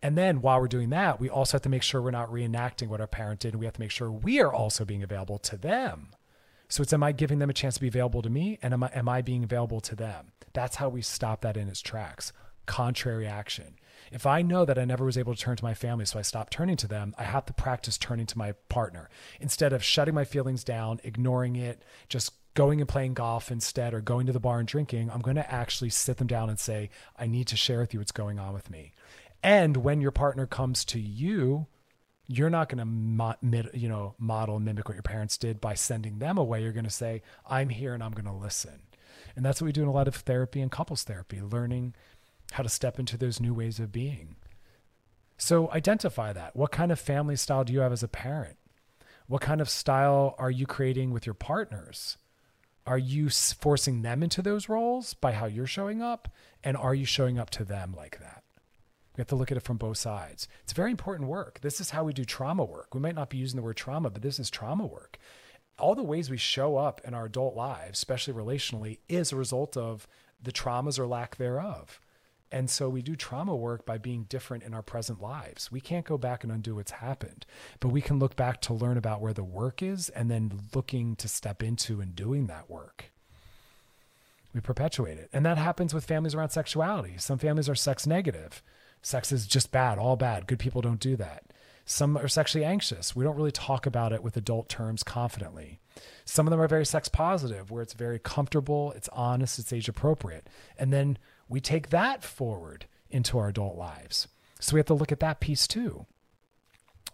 And 0.02 0.18
then 0.18 0.42
while 0.42 0.62
we're 0.62 0.68
doing 0.68 0.90
that, 0.92 1.20
we 1.20 1.30
also 1.30 1.54
have 1.54 1.62
to 1.64 1.70
make 1.70 1.84
sure 1.84 2.02
we're 2.02 2.12
not 2.12 2.32
reenacting 2.32 2.88
what 2.88 3.02
our 3.02 3.08
parent 3.08 3.42
did. 3.42 3.54
And 3.54 3.60
we 3.60 3.66
have 3.66 3.74
to 3.76 3.82
make 3.82 3.92
sure 3.92 4.12
we 4.12 4.40
are 4.40 4.54
also 4.54 4.86
being 4.86 5.04
available 5.04 5.38
to 5.40 5.58
them. 5.58 6.10
So 6.70 6.84
it's 6.84 6.94
am 6.94 7.04
I 7.04 7.12
giving 7.12 7.40
them 7.40 7.50
a 7.50 7.54
chance 7.54 7.76
to 7.76 7.82
be 7.82 7.88
available 7.88 8.22
to 8.22 8.30
me? 8.30 8.60
And 8.62 8.74
am 8.74 8.84
I, 8.84 8.92
am 8.94 9.10
I 9.10 9.22
being 9.22 9.44
available 9.44 9.82
to 9.82 9.96
them? 9.96 10.32
That's 10.54 10.78
how 10.78 10.88
we 10.90 11.02
stop 11.02 11.42
that 11.42 11.58
in 11.58 11.68
its 11.68 11.82
tracks. 11.82 12.32
Contrary 12.66 13.28
action. 13.28 13.76
If 14.12 14.26
I 14.26 14.42
know 14.42 14.66
that 14.66 14.80
I 14.80 14.86
never 14.86 15.06
was 15.06 15.18
able 15.18 15.36
to 15.36 15.42
turn 15.42 15.58
to 15.58 15.64
my 15.64 15.74
family, 15.74 16.06
so 16.06 16.20
I 16.20 16.24
stopped 16.24 16.54
turning 16.54 16.78
to 16.78 16.88
them, 16.88 17.14
I 17.18 17.24
have 17.24 17.46
to 17.48 17.54
practice 17.54 17.98
turning 17.98 18.26
to 18.28 18.38
my 18.38 18.54
partner 18.70 19.10
instead 19.40 19.74
of 19.74 19.84
shutting 19.84 20.16
my 20.16 20.24
feelings 20.24 20.64
down, 20.64 21.00
ignoring 21.04 21.56
it, 21.56 21.84
just 22.08 22.34
going 22.54 22.80
and 22.82 22.90
playing 22.90 23.14
golf 23.14 23.52
instead, 23.52 23.94
or 23.94 24.02
going 24.02 24.26
to 24.28 24.34
the 24.34 24.40
bar 24.40 24.60
and 24.60 24.68
drinking. 24.68 25.10
I'm 25.12 25.22
going 25.22 25.36
to 25.36 25.52
actually 25.52 25.90
sit 25.90 26.18
them 26.18 26.28
down 26.28 26.50
and 26.50 26.60
say, 26.60 26.90
I 27.18 27.28
need 27.28 27.48
to 27.48 27.56
share 27.56 27.80
with 27.80 27.94
you 27.94 28.00
what's 28.00 28.12
going 28.12 28.40
on 28.40 28.54
with 28.54 28.70
me. 28.70 28.94
And 29.42 29.78
when 29.78 30.02
your 30.02 30.12
partner 30.12 30.46
comes 30.46 30.84
to 30.86 31.00
you, 31.00 31.68
you're 32.28 32.50
not 32.50 32.70
going 32.70 32.86
to 33.52 33.70
you 33.74 33.90
know 33.90 34.14
model 34.20 34.60
mimic 34.60 34.88
what 34.88 34.96
your 34.96 35.04
parents 35.04 35.38
did 35.38 35.60
by 35.60 35.74
sending 35.74 36.20
them 36.20 36.38
away. 36.38 36.62
You're 36.62 36.74
going 36.74 36.84
to 36.84 36.90
say, 36.90 37.22
"I'm 37.50 37.70
here 37.70 37.94
and 37.94 38.04
I'm 38.04 38.12
going 38.12 38.26
to 38.26 38.32
listen." 38.32 38.82
And 39.36 39.46
that's 39.46 39.62
what 39.62 39.68
we 39.68 39.72
do 39.72 39.82
in 39.82 39.88
a 39.88 39.94
lot 39.94 40.08
of 40.08 40.16
therapy 40.16 40.62
and 40.62 40.72
couples 40.72 41.04
therapy, 41.04 41.42
learning 41.42 41.96
how 42.52 42.64
to 42.64 42.70
step 42.70 43.00
into 43.00 43.18
those 43.18 43.40
new 43.40 43.54
ways 43.54 43.80
of 43.80 43.92
being. 43.92 44.36
So 45.38 45.72
identify 45.72 46.34
that. 46.34 46.56
What 46.56 46.72
kind 46.72 46.92
of 46.92 47.00
family 47.00 47.36
style 47.36 47.64
do 47.64 47.74
you 47.74 47.80
have 47.80 47.94
as 47.94 48.04
a 48.04 48.08
parent? 48.08 48.58
What 49.28 49.42
kind 49.42 49.62
of 49.62 49.70
style 49.70 50.36
are 50.38 50.52
you 50.52 50.66
creating 50.66 51.12
with 51.12 51.26
your 51.26 51.36
partners? 51.36 52.18
Are 52.86 52.98
you 52.98 53.30
forcing 53.30 54.02
them 54.02 54.24
into 54.24 54.42
those 54.42 54.68
roles 54.68 55.14
by 55.14 55.34
how 55.34 55.46
you're 55.46 55.68
showing 55.68 56.02
up? 56.02 56.28
And 56.64 56.76
are 56.76 56.96
you 56.96 57.06
showing 57.06 57.38
up 57.38 57.50
to 57.52 57.64
them 57.64 57.94
like 57.96 58.20
that? 58.20 58.44
We 59.20 59.22
have 59.22 59.28
to 59.28 59.36
look 59.36 59.52
at 59.52 59.58
it 59.58 59.64
from 59.64 59.76
both 59.76 59.98
sides. 59.98 60.48
It's 60.64 60.72
very 60.72 60.92
important 60.92 61.28
work. 61.28 61.60
This 61.60 61.82
is 61.82 61.90
how 61.90 62.06
we 62.06 62.14
do 62.14 62.24
trauma 62.24 62.64
work. 62.64 62.96
We 62.96 63.02
might 63.02 63.16
not 63.16 63.30
be 63.30 63.36
using 63.36 63.58
the 63.58 63.62
word 63.62 63.76
trauma, 63.76 64.10
but 64.10 64.22
this 64.22 64.40
is 64.40 64.50
trauma 64.50 64.86
work. 64.86 65.20
All 65.78 65.94
the 65.94 66.02
ways 66.02 66.30
we 66.30 66.38
show 66.38 66.78
up 66.78 67.02
in 67.04 67.14
our 67.14 67.26
adult 67.26 67.54
lives, 67.54 68.00
especially 68.00 68.34
relationally, 68.34 69.00
is 69.10 69.34
a 69.34 69.36
result 69.36 69.76
of 69.76 70.08
the 70.42 70.54
traumas 70.54 70.98
or 70.98 71.06
lack 71.06 71.36
thereof. 71.36 72.00
And 72.50 72.70
so 72.70 72.88
we 72.88 73.02
do 73.02 73.18
trauma 73.18 73.58
work 73.58 73.86
by 73.86 73.98
being 73.98 74.24
different 74.24 74.64
in 74.64 74.74
our 74.74 74.82
present 74.82 75.22
lives. 75.22 75.70
We 75.70 75.82
can't 75.82 76.06
go 76.06 76.18
back 76.18 76.46
and 76.46 76.54
undo 76.54 76.76
what's 76.76 76.92
happened, 76.92 77.46
but 77.82 77.90
we 77.90 78.00
can 78.00 78.20
look 78.20 78.38
back 78.38 78.62
to 78.62 78.74
learn 78.74 78.96
about 78.96 79.20
where 79.20 79.34
the 79.34 79.44
work 79.44 79.84
is 79.84 80.08
and 80.08 80.32
then 80.32 80.62
looking 80.74 81.18
to 81.18 81.28
step 81.28 81.62
into 81.62 82.00
and 82.00 82.16
doing 82.16 82.48
that 82.48 82.70
work. 82.70 83.12
We 84.54 84.62
perpetuate 84.62 85.18
it. 85.18 85.30
And 85.34 85.46
that 85.46 85.58
happens 85.58 85.94
with 85.94 86.06
families 86.06 86.36
around 86.36 86.52
sexuality. 86.52 87.16
Some 87.18 87.38
families 87.38 87.68
are 87.68 87.76
sex 87.76 88.08
negative. 88.08 88.64
Sex 89.02 89.32
is 89.32 89.48
just 89.48 89.72
bad, 89.72 89.98
all 89.98 90.16
bad. 90.16 90.48
Good 90.48 90.60
people 90.60 90.82
don't 90.82 91.00
do 91.00 91.16
that. 91.16 91.44
Some 91.86 92.18
are 92.18 92.28
sexually 92.28 92.64
anxious. 92.64 93.16
We 93.16 93.24
don't 93.24 93.36
really 93.36 93.52
talk 93.52 93.86
about 93.86 94.14
it 94.14 94.22
with 94.22 94.38
adult 94.38 94.70
terms 94.70 95.02
confidently. 95.02 95.80
Some 96.24 96.46
of 96.46 96.52
them 96.52 96.62
are 96.62 96.68
very 96.68 96.86
sex 96.86 97.10
positive, 97.10 97.72
where 97.72 97.82
it's 97.82 97.94
very 97.94 98.20
comfortable, 98.20 98.92
it's 98.96 99.10
honest, 99.10 99.58
it's 99.58 99.74
age 99.74 99.90
appropriate. 99.90 100.48
And 100.78 100.94
then 100.94 101.18
we 101.48 101.60
take 101.60 101.90
that 101.90 102.24
forward 102.24 102.86
into 103.10 103.40
our 103.40 103.48
adult 103.48 103.76
lives. 103.76 104.28
So 104.60 104.76
we 104.76 104.80
have 104.80 104.86
to 104.88 104.94
look 104.94 105.12
at 105.12 105.20
that 105.22 105.40
piece 105.40 105.68
too. 105.68 106.06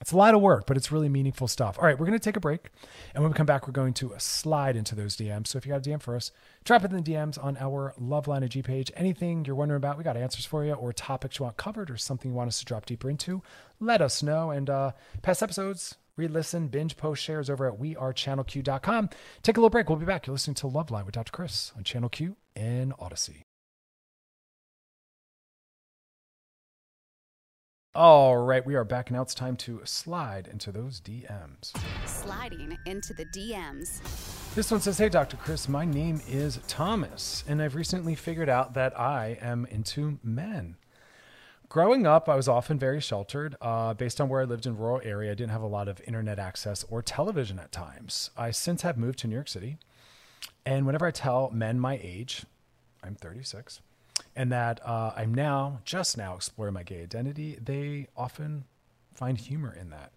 It's 0.01 0.11
a 0.11 0.17
lot 0.17 0.35
of 0.35 0.41
work, 0.41 0.65
but 0.67 0.77
it's 0.77 0.91
really 0.91 1.09
meaningful 1.09 1.47
stuff. 1.47 1.77
All 1.79 1.85
right, 1.85 1.97
we're 1.97 2.05
going 2.05 2.17
to 2.17 2.23
take 2.23 2.35
a 2.35 2.41
break. 2.41 2.69
And 3.13 3.23
when 3.23 3.31
we 3.31 3.35
come 3.35 3.45
back, 3.45 3.67
we're 3.67 3.73
going 3.73 3.93
to 3.95 4.13
slide 4.17 4.75
into 4.75 4.95
those 4.95 5.15
DMs. 5.15 5.47
So 5.47 5.57
if 5.57 5.65
you 5.65 5.71
got 5.71 5.85
a 5.85 5.89
DM 5.89 6.01
for 6.01 6.15
us, 6.15 6.31
drop 6.63 6.83
it 6.83 6.91
in 6.91 7.01
the 7.01 7.13
DMs 7.13 7.41
on 7.43 7.57
our 7.57 7.93
Loveline 7.99 8.43
IG 8.43 8.63
page. 8.63 8.91
Anything 8.95 9.45
you're 9.45 9.55
wondering 9.55 9.77
about, 9.77 9.97
we 9.97 10.03
got 10.03 10.17
answers 10.17 10.45
for 10.45 10.65
you, 10.65 10.73
or 10.73 10.91
topics 10.93 11.39
you 11.39 11.43
want 11.43 11.57
covered, 11.57 11.89
or 11.89 11.97
something 11.97 12.31
you 12.31 12.37
want 12.37 12.49
us 12.49 12.59
to 12.59 12.65
drop 12.65 12.85
deeper 12.85 13.09
into, 13.09 13.41
let 13.79 14.01
us 14.01 14.21
know. 14.21 14.51
And 14.51 14.69
uh, 14.69 14.91
past 15.21 15.41
episodes, 15.41 15.95
re 16.17 16.27
listen, 16.27 16.67
binge, 16.67 16.97
post 16.97 17.23
shares 17.23 17.49
over 17.49 17.67
at 17.67 17.79
wearechannelq.com. 17.79 19.09
Take 19.43 19.57
a 19.57 19.59
little 19.59 19.69
break. 19.69 19.89
We'll 19.89 19.97
be 19.97 20.05
back. 20.05 20.27
You're 20.27 20.33
listening 20.33 20.55
to 20.55 20.67
Loveline 20.67 21.05
with 21.05 21.15
Dr. 21.15 21.31
Chris 21.31 21.71
on 21.75 21.83
Channel 21.83 22.09
Q 22.09 22.35
and 22.55 22.93
Odyssey. 22.99 23.45
All 27.95 28.35
right, 28.35 28.65
we 28.65 28.75
are 28.75 28.83
back 28.83 29.09
now. 29.09 29.21
It's 29.21 29.33
time 29.33 29.55
to 29.55 29.79
slide 29.85 30.49
into 30.51 30.69
those 30.69 30.99
DMs. 30.99 31.71
Sliding 32.05 32.77
into 32.85 33.13
the 33.13 33.23
DMs. 33.27 34.01
This 34.53 34.69
one 34.69 34.81
says, 34.81 34.97
Hey, 34.97 35.07
Dr. 35.07 35.37
Chris, 35.37 35.69
my 35.69 35.85
name 35.85 36.21
is 36.27 36.59
Thomas, 36.67 37.45
and 37.47 37.61
I've 37.61 37.73
recently 37.73 38.13
figured 38.13 38.49
out 38.49 38.73
that 38.73 38.99
I 38.99 39.37
am 39.39 39.65
into 39.67 40.19
men. 40.21 40.75
Growing 41.69 42.05
up, 42.05 42.27
I 42.27 42.35
was 42.35 42.49
often 42.49 42.77
very 42.77 42.99
sheltered. 42.99 43.55
Uh, 43.61 43.93
based 43.93 44.19
on 44.19 44.27
where 44.27 44.41
I 44.41 44.43
lived 44.43 44.65
in 44.65 44.77
rural 44.77 44.99
area, 45.01 45.31
I 45.31 45.35
didn't 45.35 45.53
have 45.53 45.61
a 45.61 45.65
lot 45.65 45.87
of 45.87 46.01
internet 46.05 46.37
access 46.37 46.83
or 46.89 47.01
television 47.01 47.59
at 47.59 47.71
times. 47.71 48.29
I 48.35 48.51
since 48.51 48.81
have 48.81 48.97
moved 48.97 49.19
to 49.19 49.27
New 49.27 49.35
York 49.35 49.47
City, 49.47 49.77
and 50.65 50.85
whenever 50.85 51.05
I 51.05 51.11
tell 51.11 51.49
men 51.49 51.79
my 51.79 51.97
age, 52.03 52.45
I'm 53.01 53.15
36, 53.15 53.79
and 54.35 54.51
that 54.51 54.85
uh, 54.85 55.13
I'm 55.15 55.33
now, 55.33 55.79
just 55.85 56.17
now, 56.17 56.35
exploring 56.35 56.73
my 56.73 56.83
gay 56.83 57.01
identity, 57.03 57.57
they 57.63 58.07
often 58.15 58.65
find 59.13 59.37
humor 59.37 59.75
in 59.79 59.89
that. 59.89 60.11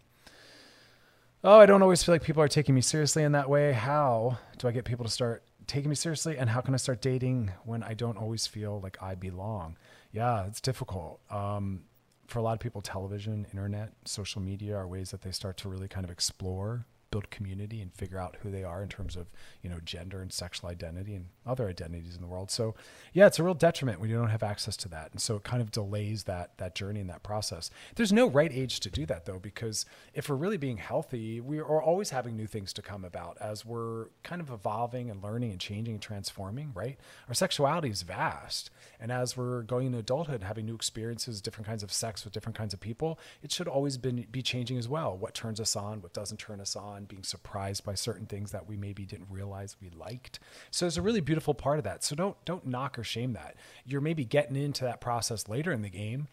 Oh, 1.45 1.61
I 1.61 1.67
don't 1.67 1.83
always 1.83 2.03
feel 2.03 2.15
like 2.15 2.23
people 2.23 2.43
are 2.43 2.49
taking 2.49 2.75
me 2.75 2.81
seriously 2.81 3.23
in 3.23 3.33
that 3.33 3.49
way. 3.49 3.73
How 3.73 4.39
do 4.59 4.67
I 4.67 4.73
get 4.73 4.85
people 4.85 5.05
to 5.05 5.11
start 5.11 5.45
taking 5.69 5.89
me 5.89 5.95
seriously? 5.95 6.37
And 6.37 6.51
how 6.51 6.61
can 6.61 6.75
I 6.75 6.79
start 6.79 7.01
dating 7.01 7.53
when 7.65 7.85
I 7.85 7.95
don't 7.95 8.17
always 8.17 8.47
feel 8.47 8.81
like 8.81 9.01
I 9.01 9.15
belong? 9.15 9.77
Yeah, 10.11 10.47
it's 10.47 10.61
difficult. 10.61 11.21
Um, 11.31 11.83
for 12.27 12.41
a 12.41 12.43
lot 12.43 12.55
of 12.55 12.61
people, 12.61 12.83
television, 12.83 13.47
internet, 13.53 13.93
social 14.05 14.43
media 14.43 14.77
are 14.77 14.87
ways 14.87 15.13
that 15.13 15.23
they 15.23 15.31
start 15.31 15.57
to 15.59 15.69
really 15.69 15.89
kind 15.89 16.05
of 16.05 16.11
explore 16.11 16.85
build 17.11 17.31
community 17.31 17.81
and 17.81 17.93
figure 17.95 18.19
out 18.19 18.37
who 18.43 18.51
they 18.51 18.63
are 18.63 18.83
in 18.83 18.89
terms 18.89 19.17
of 19.17 19.31
you 19.63 19.71
know 19.71 19.79
gender 19.85 20.21
and 20.21 20.33
sexual 20.33 20.69
identity 20.71 21.15
and 21.15 21.27
other 21.47 21.69
identities 21.69 22.15
in 22.15 22.21
the 22.21 22.27
world. 22.27 22.51
So 22.51 22.75
yeah 23.13 23.27
it's 23.27 23.39
a 23.39 23.43
real 23.43 23.55
detriment 23.55 24.01
when 24.01 24.11
you 24.11 24.17
don't 24.17 24.29
have 24.29 24.43
access 24.43 24.77
to 24.79 24.89
that. 24.91 25.11
And 25.13 25.21
so 25.21 25.37
it 25.37 25.45
kind 25.45 25.63
of 25.63 25.71
delays 25.71 26.25
that 26.25 26.57
that 26.59 26.75
journey 26.75 27.01
and 27.01 27.11
that 27.11 27.23
process. 27.23 27.71
There's 27.97 28.13
no 28.13 28.29
right 28.29 28.53
age 28.53 28.81
to 28.81 28.91
do 28.91 29.07
that 29.07 29.25
though 29.27 29.39
because 29.39 29.87
if 30.15 30.29
we're 30.29 30.37
really 30.37 30.57
being 30.57 30.79
healthy 30.79 31.41
we 31.41 31.59
are 31.59 31.83
always 31.83 32.11
having 32.11 32.37
new 32.37 32.47
things 32.47 32.73
to 32.75 32.83
come 32.83 33.05
about 33.05 33.39
as 33.41 33.65
we're 33.65 34.07
kind 34.23 34.41
of 34.41 34.51
evolving 34.51 35.11
and 35.11 35.23
learning 35.23 35.51
and 35.51 35.61
changing 35.61 35.95
and 35.95 36.03
transforming 36.03 36.73
right? 36.75 36.99
Our 37.29 37.35
sexuality 37.35 37.91
is 37.91 38.03
vast. 38.03 38.71
And 39.01 39.13
as 39.13 39.37
we're 39.37 39.63
going 39.63 39.87
into 39.87 39.99
adulthood 39.99 40.43
having 40.43 40.67
new 40.67 40.75
experiences 40.75 41.41
different 41.41 41.67
kinds 41.67 41.83
of 41.83 41.93
sex 41.93 42.25
with 42.25 42.33
different 42.33 42.57
kinds 42.57 42.75
of 42.75 42.81
people 42.81 43.19
it 43.43 43.53
should 43.53 43.69
always 43.69 43.97
been, 43.97 44.27
be 44.31 44.43
changing 44.43 44.79
as 44.79 44.89
well. 44.89 45.17
What 45.17 45.35
turns 45.35 45.61
us 45.61 45.77
on 45.77 46.03
what 46.03 46.13
doesn't 46.13 46.39
turn 46.39 46.61
us 46.61 46.77
on 46.77 46.98
being 47.05 47.23
surprised 47.23 47.85
by 47.85 47.95
certain 47.95 48.27
things 48.27 48.51
that 48.53 48.69
we 48.69 48.77
maybe 48.77 49.05
didn't 49.05 49.29
realize 49.31 49.77
we 49.81 49.91
liked. 49.91 50.39
So 50.71 50.87
it's 50.87 50.97
a 50.97 51.03
really 51.03 51.21
beautiful 51.21 51.55
part 51.55 51.79
of 51.79 51.85
that. 51.85 52.03
So 52.05 52.17
don't 52.17 52.43
don't 52.45 52.67
knock 52.67 52.99
or 52.99 53.05
shame 53.05 53.33
that. 53.35 53.57
You're 53.85 54.01
maybe 54.01 54.25
getting 54.25 54.57
into 54.57 54.85
that 54.85 55.01
process 55.01 55.49
later 55.49 55.73
in 55.73 55.83
the 55.83 55.91
game, 55.91 56.29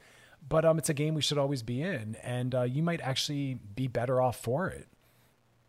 but 0.48 0.66
um, 0.66 0.78
it's 0.78 0.90
a 0.90 0.94
game 0.94 1.14
we 1.14 1.22
should 1.22 1.38
always 1.38 1.64
be 1.64 1.82
in, 1.82 2.16
and 2.24 2.56
uh, 2.56 2.64
you 2.64 2.84
might 2.84 3.02
actually 3.02 3.60
be 3.76 3.88
better 3.88 4.22
off 4.22 4.38
for 4.38 4.68
it. 4.68 4.88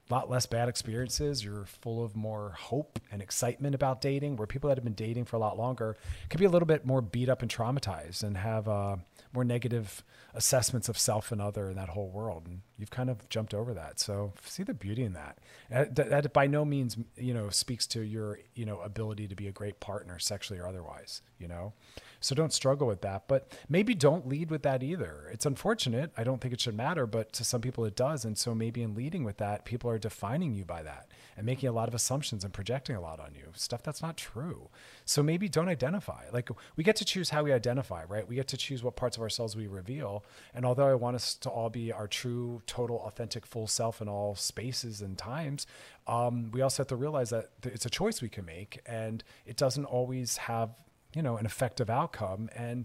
A 0.08 0.14
lot 0.14 0.30
less 0.30 0.46
bad 0.46 0.68
experiences. 0.68 1.44
You're 1.44 1.64
full 1.64 2.04
of 2.04 2.14
more 2.14 2.54
hope 2.56 3.00
and 3.10 3.20
excitement 3.20 3.74
about 3.74 4.00
dating. 4.00 4.36
Where 4.36 4.46
people 4.46 4.68
that 4.68 4.76
have 4.76 4.84
been 4.84 4.94
dating 4.94 5.24
for 5.24 5.34
a 5.34 5.40
lot 5.40 5.58
longer 5.58 5.96
could 6.30 6.38
be 6.38 6.46
a 6.46 6.50
little 6.50 6.66
bit 6.66 6.86
more 6.86 7.02
beat 7.02 7.28
up 7.28 7.42
and 7.42 7.50
traumatized, 7.50 8.22
and 8.22 8.36
have 8.36 8.68
uh, 8.68 8.96
more 9.32 9.44
negative 9.44 10.04
assessments 10.34 10.88
of 10.88 10.98
self 10.98 11.32
and 11.32 11.40
other 11.40 11.70
in 11.70 11.76
that 11.76 11.88
whole 11.88 12.10
world. 12.10 12.46
And 12.46 12.60
you've 12.78 12.90
kind 12.90 13.10
of 13.10 13.28
jumped 13.30 13.54
over 13.54 13.74
that. 13.74 13.98
So 13.98 14.32
see 14.44 14.62
the 14.62 14.74
beauty 14.74 15.02
in 15.02 15.14
that. 15.14 15.38
That, 15.70 15.96
that 15.96 16.32
by 16.32 16.46
no 16.46 16.64
means, 16.64 16.96
you 17.16 17.34
know, 17.34 17.48
speaks 17.48 17.86
to 17.88 18.02
your, 18.02 18.38
you 18.54 18.64
know, 18.64 18.80
ability 18.80 19.28
to 19.28 19.34
be 19.34 19.48
a 19.48 19.52
great 19.52 19.80
partner, 19.80 20.18
sexually 20.18 20.60
or 20.60 20.66
otherwise, 20.66 21.22
you 21.38 21.48
know? 21.48 21.72
So 22.20 22.34
don't 22.34 22.52
struggle 22.52 22.86
with 22.86 23.02
that, 23.02 23.28
but 23.28 23.52
maybe 23.68 23.94
don't 23.94 24.28
lead 24.28 24.50
with 24.50 24.62
that 24.62 24.82
either. 24.82 25.28
It's 25.32 25.46
unfortunate. 25.46 26.12
I 26.16 26.24
don't 26.24 26.40
think 26.40 26.54
it 26.54 26.60
should 26.60 26.76
matter, 26.76 27.06
but 27.06 27.32
to 27.34 27.44
some 27.44 27.60
people 27.60 27.84
it 27.84 27.96
does. 27.96 28.24
And 28.24 28.36
so 28.36 28.54
maybe 28.54 28.82
in 28.82 28.94
leading 28.94 29.24
with 29.24 29.38
that, 29.38 29.64
people 29.64 29.90
are 29.90 29.95
defining 29.98 30.54
you 30.54 30.64
by 30.64 30.82
that 30.82 31.09
and 31.37 31.44
making 31.44 31.68
a 31.68 31.72
lot 31.72 31.88
of 31.88 31.94
assumptions 31.94 32.44
and 32.44 32.52
projecting 32.52 32.96
a 32.96 33.00
lot 33.00 33.20
on 33.20 33.35
you, 33.35 33.52
stuff 33.54 33.82
that's 33.82 34.02
not 34.02 34.16
true. 34.16 34.68
So 35.04 35.22
maybe 35.22 35.48
don't 35.48 35.68
identify. 35.68 36.24
Like 36.32 36.50
we 36.76 36.85
get 36.85 36.96
to 36.96 37.04
choose 37.04 37.30
how 37.30 37.42
we 37.42 37.52
identify, 37.52 38.04
right? 38.04 38.26
We 38.26 38.37
get 38.37 38.48
to 38.48 38.56
choose 38.56 38.82
what 38.82 38.96
parts 38.96 39.16
of 39.16 39.22
ourselves 39.22 39.56
we 39.56 39.66
reveal. 39.66 40.24
And 40.54 40.64
although 40.64 40.88
I 40.88 40.94
want 40.94 41.16
us 41.16 41.35
to 41.37 41.50
all 41.50 41.70
be 41.70 41.92
our 41.92 42.06
true, 42.06 42.62
total, 42.66 42.98
authentic, 43.06 43.46
full 43.46 43.66
self 43.66 44.00
in 44.00 44.09
all 44.09 44.35
spaces 44.35 45.02
and 45.02 45.18
times, 45.18 45.66
um, 46.06 46.50
we 46.52 46.62
also 46.62 46.82
have 46.82 46.88
to 46.88 46.96
realize 46.96 47.30
that 47.30 47.50
it's 47.64 47.87
a 47.87 47.90
choice 47.90 48.22
we 48.22 48.28
can 48.28 48.44
make 48.44 48.80
and 48.87 49.22
it 49.44 49.56
doesn't 49.56 49.85
always 49.85 50.37
have 50.37 50.70
you 51.16 51.22
know, 51.22 51.38
an 51.38 51.46
effective 51.46 51.88
outcome. 51.88 52.50
And 52.54 52.85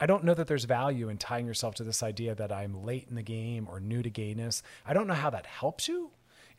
I 0.00 0.06
don't 0.06 0.24
know 0.24 0.34
that 0.34 0.48
there's 0.48 0.64
value 0.64 1.08
in 1.08 1.16
tying 1.16 1.46
yourself 1.46 1.76
to 1.76 1.84
this 1.84 2.02
idea 2.02 2.34
that 2.34 2.50
I'm 2.50 2.84
late 2.84 3.06
in 3.08 3.14
the 3.14 3.22
game 3.22 3.68
or 3.70 3.78
new 3.78 4.02
to 4.02 4.10
gayness. 4.10 4.62
I 4.84 4.92
don't 4.92 5.06
know 5.06 5.14
how 5.14 5.30
that 5.30 5.46
helps 5.46 5.88
you. 5.88 6.10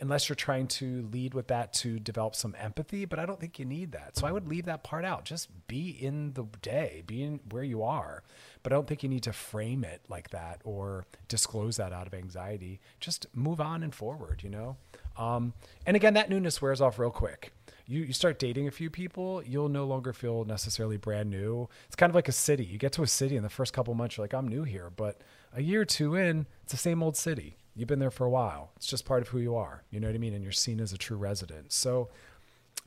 Unless 0.01 0.29
you're 0.29 0.35
trying 0.35 0.67
to 0.67 1.07
lead 1.12 1.33
with 1.33 1.47
that 1.47 1.73
to 1.73 1.99
develop 1.99 2.35
some 2.35 2.55
empathy. 2.59 3.05
But 3.05 3.19
I 3.19 3.25
don't 3.25 3.39
think 3.39 3.59
you 3.59 3.65
need 3.65 3.91
that. 3.91 4.17
So 4.17 4.27
I 4.27 4.31
would 4.31 4.47
leave 4.47 4.65
that 4.65 4.83
part 4.83 5.05
out. 5.05 5.25
Just 5.25 5.49
be 5.67 5.89
in 5.89 6.33
the 6.33 6.45
day, 6.62 7.03
be 7.05 7.23
in 7.23 7.39
where 7.49 7.63
you 7.63 7.83
are. 7.83 8.23
But 8.63 8.73
I 8.73 8.75
don't 8.75 8.88
think 8.88 9.03
you 9.03 9.09
need 9.09 9.23
to 9.23 9.33
frame 9.33 9.83
it 9.83 10.01
like 10.09 10.29
that 10.31 10.62
or 10.63 11.05
disclose 11.27 11.77
that 11.77 11.93
out 11.93 12.07
of 12.07 12.13
anxiety. 12.13 12.79
Just 12.99 13.25
move 13.33 13.62
on 13.62 13.83
and 13.83 13.93
forward, 13.93 14.41
you 14.43 14.49
know? 14.49 14.77
Um, 15.17 15.53
and 15.85 15.95
again, 15.95 16.13
that 16.13 16.29
newness 16.29 16.62
wears 16.62 16.81
off 16.81 16.97
real 16.97 17.12
quick 17.12 17.51
you, 17.89 18.03
you 18.03 18.13
start 18.13 18.38
dating 18.38 18.67
a 18.67 18.71
few 18.71 18.91
people, 18.91 19.41
you'll 19.43 19.67
no 19.67 19.83
longer 19.85 20.13
feel 20.13 20.45
necessarily 20.45 20.95
brand 20.95 21.29
new. 21.31 21.67
It's 21.88 21.95
kind 21.95 22.12
of 22.12 22.15
like 22.15 22.27
a 22.27 22.31
city. 22.31 22.63
You 22.63 22.77
get 22.77 22.93
to 22.93 23.01
a 23.01 23.07
city 23.07 23.35
in 23.35 23.41
the 23.41 23.49
first 23.49 23.73
couple 23.73 23.95
months, 23.95 24.15
you're 24.15 24.23
like, 24.23 24.33
I'm 24.33 24.47
new 24.47 24.63
here. 24.63 24.91
But 24.95 25.19
a 25.53 25.63
year 25.63 25.81
or 25.81 25.85
two 25.85 26.13
in, 26.13 26.45
it's 26.62 26.71
the 26.71 26.77
same 26.77 27.01
old 27.01 27.17
city. 27.17 27.57
You've 27.79 27.87
been 27.87 27.99
there 27.99 28.11
for 28.11 28.25
a 28.25 28.29
while. 28.29 28.71
It's 28.75 28.87
just 28.87 29.05
part 29.05 29.21
of 29.21 29.29
who 29.29 29.39
you 29.39 29.55
are. 29.55 29.83
You 29.89 29.99
know 29.99 30.07
what 30.07 30.15
I 30.15 30.19
mean? 30.19 30.33
And 30.33 30.43
you're 30.43 30.51
seen 30.51 30.79
as 30.79 30.91
a 30.91 30.97
true 30.97 31.17
resident. 31.17 31.71
So 31.71 32.09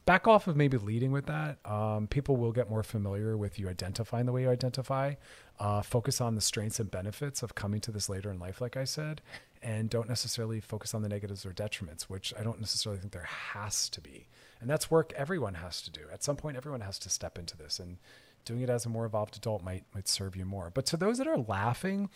back 0.05 0.27
off 0.27 0.47
of 0.47 0.57
maybe 0.57 0.77
leading 0.77 1.13
with 1.13 1.27
that. 1.27 1.59
Um, 1.65 2.07
people 2.09 2.37
will 2.37 2.53
get 2.53 2.69
more 2.69 2.83
familiar 2.83 3.37
with 3.37 3.59
you 3.59 3.69
identifying 3.69 4.27
the 4.27 4.33
way 4.33 4.43
you 4.43 4.51
identify. 4.51 5.15
Uh, 5.59 5.81
focus 5.81 6.21
on 6.21 6.35
the 6.35 6.41
strengths 6.41 6.81
and 6.81 6.91
benefits 6.91 7.43
of 7.43 7.55
coming 7.55 7.81
to 7.81 7.91
this 7.91 8.09
later 8.09 8.31
in 8.31 8.39
life, 8.39 8.61
like 8.61 8.77
I 8.77 8.85
said, 8.85 9.23
and 9.63 9.89
don't 9.89 10.09
necessarily 10.09 10.61
focus 10.61 10.93
on 10.93 11.03
the 11.03 11.09
negatives 11.09 11.47
or 11.47 11.53
detriments, 11.53 12.03
which 12.03 12.35
I 12.39 12.43
don't 12.43 12.59
necessarily 12.59 13.01
think 13.01 13.13
there 13.13 13.23
has 13.23 13.89
to 13.91 14.01
be. 14.01 14.29
And 14.61 14.69
that's 14.69 14.91
work 14.91 15.13
everyone 15.17 15.55
has 15.55 15.81
to 15.83 15.91
do. 15.91 16.03
At 16.13 16.25
some 16.25 16.37
point, 16.37 16.57
everyone 16.57 16.81
has 16.81 16.99
to 17.01 17.11
step 17.11 17.39
into 17.39 17.57
this, 17.57 17.79
and 17.79 17.99
doing 18.45 18.63
it 18.63 18.71
as 18.71 18.87
a 18.87 18.89
more 18.89 19.05
evolved 19.05 19.37
adult 19.37 19.63
might 19.63 19.85
might 19.95 20.09
serve 20.09 20.37
you 20.37 20.45
more. 20.45 20.71
But 20.73 20.87
to 20.87 20.97
those 20.97 21.19
that 21.19 21.29
are 21.29 21.39
laughing, 21.39 22.11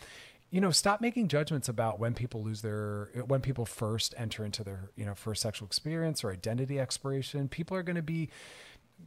you 0.49 0.61
know, 0.61 0.71
stop 0.71 1.01
making 1.01 1.27
judgments 1.27 1.67
about 1.67 1.99
when 1.99 2.13
people 2.13 2.43
lose 2.43 2.61
their 2.61 3.09
when 3.27 3.41
people 3.41 3.65
first 3.65 4.13
enter 4.17 4.45
into 4.45 4.63
their 4.63 4.91
you 4.95 5.05
know 5.05 5.15
first 5.15 5.41
sexual 5.41 5.65
experience 5.65 6.23
or 6.23 6.31
identity 6.31 6.79
exploration. 6.79 7.47
People 7.47 7.75
are 7.75 7.83
going 7.83 7.95
to 7.95 8.01
be 8.01 8.29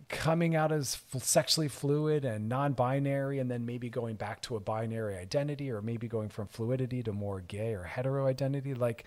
coming 0.08 0.54
out 0.54 0.70
as 0.70 1.00
sexually 1.18 1.66
fluid 1.66 2.24
and 2.24 2.48
non-binary 2.48 3.40
and 3.40 3.50
then 3.50 3.66
maybe 3.66 3.90
going 3.90 4.14
back 4.14 4.40
to 4.40 4.54
a 4.54 4.60
binary 4.60 5.16
identity 5.16 5.68
or 5.68 5.82
maybe 5.82 6.06
going 6.06 6.28
from 6.28 6.46
fluidity 6.46 7.02
to 7.02 7.12
more 7.12 7.40
gay 7.40 7.74
or 7.74 7.82
hetero 7.82 8.28
identity 8.28 8.72
like 8.72 9.04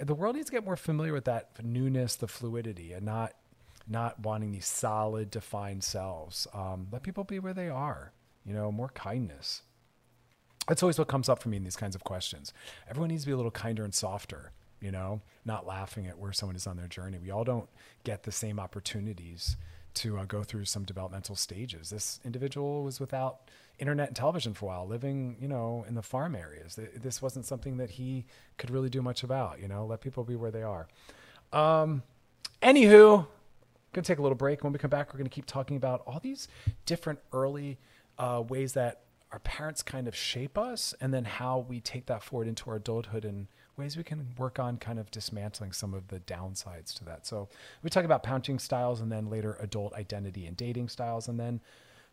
the 0.00 0.14
world 0.14 0.34
needs 0.34 0.46
to 0.46 0.52
get 0.52 0.64
more 0.64 0.76
familiar 0.76 1.12
with 1.12 1.26
that 1.26 1.50
newness 1.62 2.16
the 2.16 2.26
fluidity 2.26 2.94
and 2.94 3.04
not 3.04 3.34
not 3.88 4.20
wanting 4.20 4.52
these 4.52 4.66
solid, 4.66 5.30
defined 5.30 5.82
selves. 5.82 6.46
Um, 6.52 6.88
let 6.92 7.02
people 7.02 7.24
be 7.24 7.38
where 7.38 7.54
they 7.54 7.68
are. 7.68 8.12
You 8.44 8.54
know, 8.54 8.70
more 8.70 8.90
kindness. 8.90 9.62
That's 10.68 10.82
always 10.82 10.98
what 10.98 11.08
comes 11.08 11.28
up 11.28 11.42
for 11.42 11.48
me 11.48 11.56
in 11.56 11.64
these 11.64 11.76
kinds 11.76 11.94
of 11.94 12.04
questions. 12.04 12.52
Everyone 12.88 13.08
needs 13.08 13.22
to 13.22 13.26
be 13.26 13.32
a 13.32 13.36
little 13.36 13.50
kinder 13.50 13.84
and 13.84 13.94
softer. 13.94 14.52
You 14.80 14.92
know, 14.92 15.22
not 15.44 15.66
laughing 15.66 16.06
at 16.06 16.18
where 16.18 16.32
someone 16.32 16.54
is 16.54 16.66
on 16.66 16.76
their 16.76 16.86
journey. 16.86 17.18
We 17.18 17.32
all 17.32 17.42
don't 17.42 17.68
get 18.04 18.22
the 18.22 18.30
same 18.30 18.60
opportunities 18.60 19.56
to 19.94 20.18
uh, 20.18 20.24
go 20.24 20.44
through 20.44 20.66
some 20.66 20.84
developmental 20.84 21.34
stages. 21.34 21.90
This 21.90 22.20
individual 22.24 22.84
was 22.84 23.00
without 23.00 23.50
internet 23.80 24.06
and 24.08 24.16
television 24.16 24.54
for 24.54 24.66
a 24.66 24.68
while, 24.68 24.86
living, 24.86 25.36
you 25.40 25.48
know, 25.48 25.84
in 25.88 25.94
the 25.96 26.02
farm 26.02 26.36
areas. 26.36 26.78
This 26.94 27.20
wasn't 27.20 27.46
something 27.46 27.78
that 27.78 27.90
he 27.90 28.24
could 28.56 28.70
really 28.70 28.88
do 28.88 29.02
much 29.02 29.24
about. 29.24 29.60
You 29.60 29.66
know, 29.66 29.84
let 29.84 30.00
people 30.00 30.22
be 30.22 30.36
where 30.36 30.52
they 30.52 30.62
are. 30.62 30.86
Um, 31.52 32.04
anywho, 32.62 33.26
to 33.94 34.02
take 34.02 34.18
a 34.18 34.22
little 34.22 34.36
break. 34.36 34.62
When 34.62 34.72
we 34.72 34.78
come 34.78 34.90
back, 34.90 35.12
we're 35.12 35.22
to 35.22 35.28
keep 35.28 35.46
talking 35.46 35.76
about 35.76 36.02
all 36.06 36.20
these 36.20 36.46
different 36.86 37.18
early 37.32 37.78
uh, 38.18 38.44
ways 38.46 38.74
that 38.74 39.00
our 39.32 39.38
parents 39.40 39.82
kind 39.82 40.08
of 40.08 40.14
shape 40.14 40.56
us, 40.56 40.94
and 41.00 41.12
then 41.12 41.24
how 41.24 41.58
we 41.68 41.80
take 41.80 42.06
that 42.06 42.22
forward 42.22 42.48
into 42.48 42.70
our 42.70 42.76
adulthood 42.76 43.24
and 43.24 43.46
ways 43.76 43.96
we 43.96 44.02
can 44.02 44.28
work 44.36 44.58
on 44.58 44.76
kind 44.76 44.98
of 44.98 45.10
dismantling 45.10 45.72
some 45.72 45.94
of 45.94 46.08
the 46.08 46.20
downsides 46.20 46.94
to 46.94 47.04
that. 47.04 47.26
So 47.26 47.48
we 47.82 47.90
talk 47.90 48.04
about 48.04 48.22
parenting 48.22 48.60
styles, 48.60 49.00
and 49.00 49.12
then 49.12 49.30
later 49.30 49.56
adult 49.60 49.92
identity 49.94 50.46
and 50.46 50.56
dating 50.56 50.88
styles, 50.88 51.28
and 51.28 51.38
then 51.38 51.60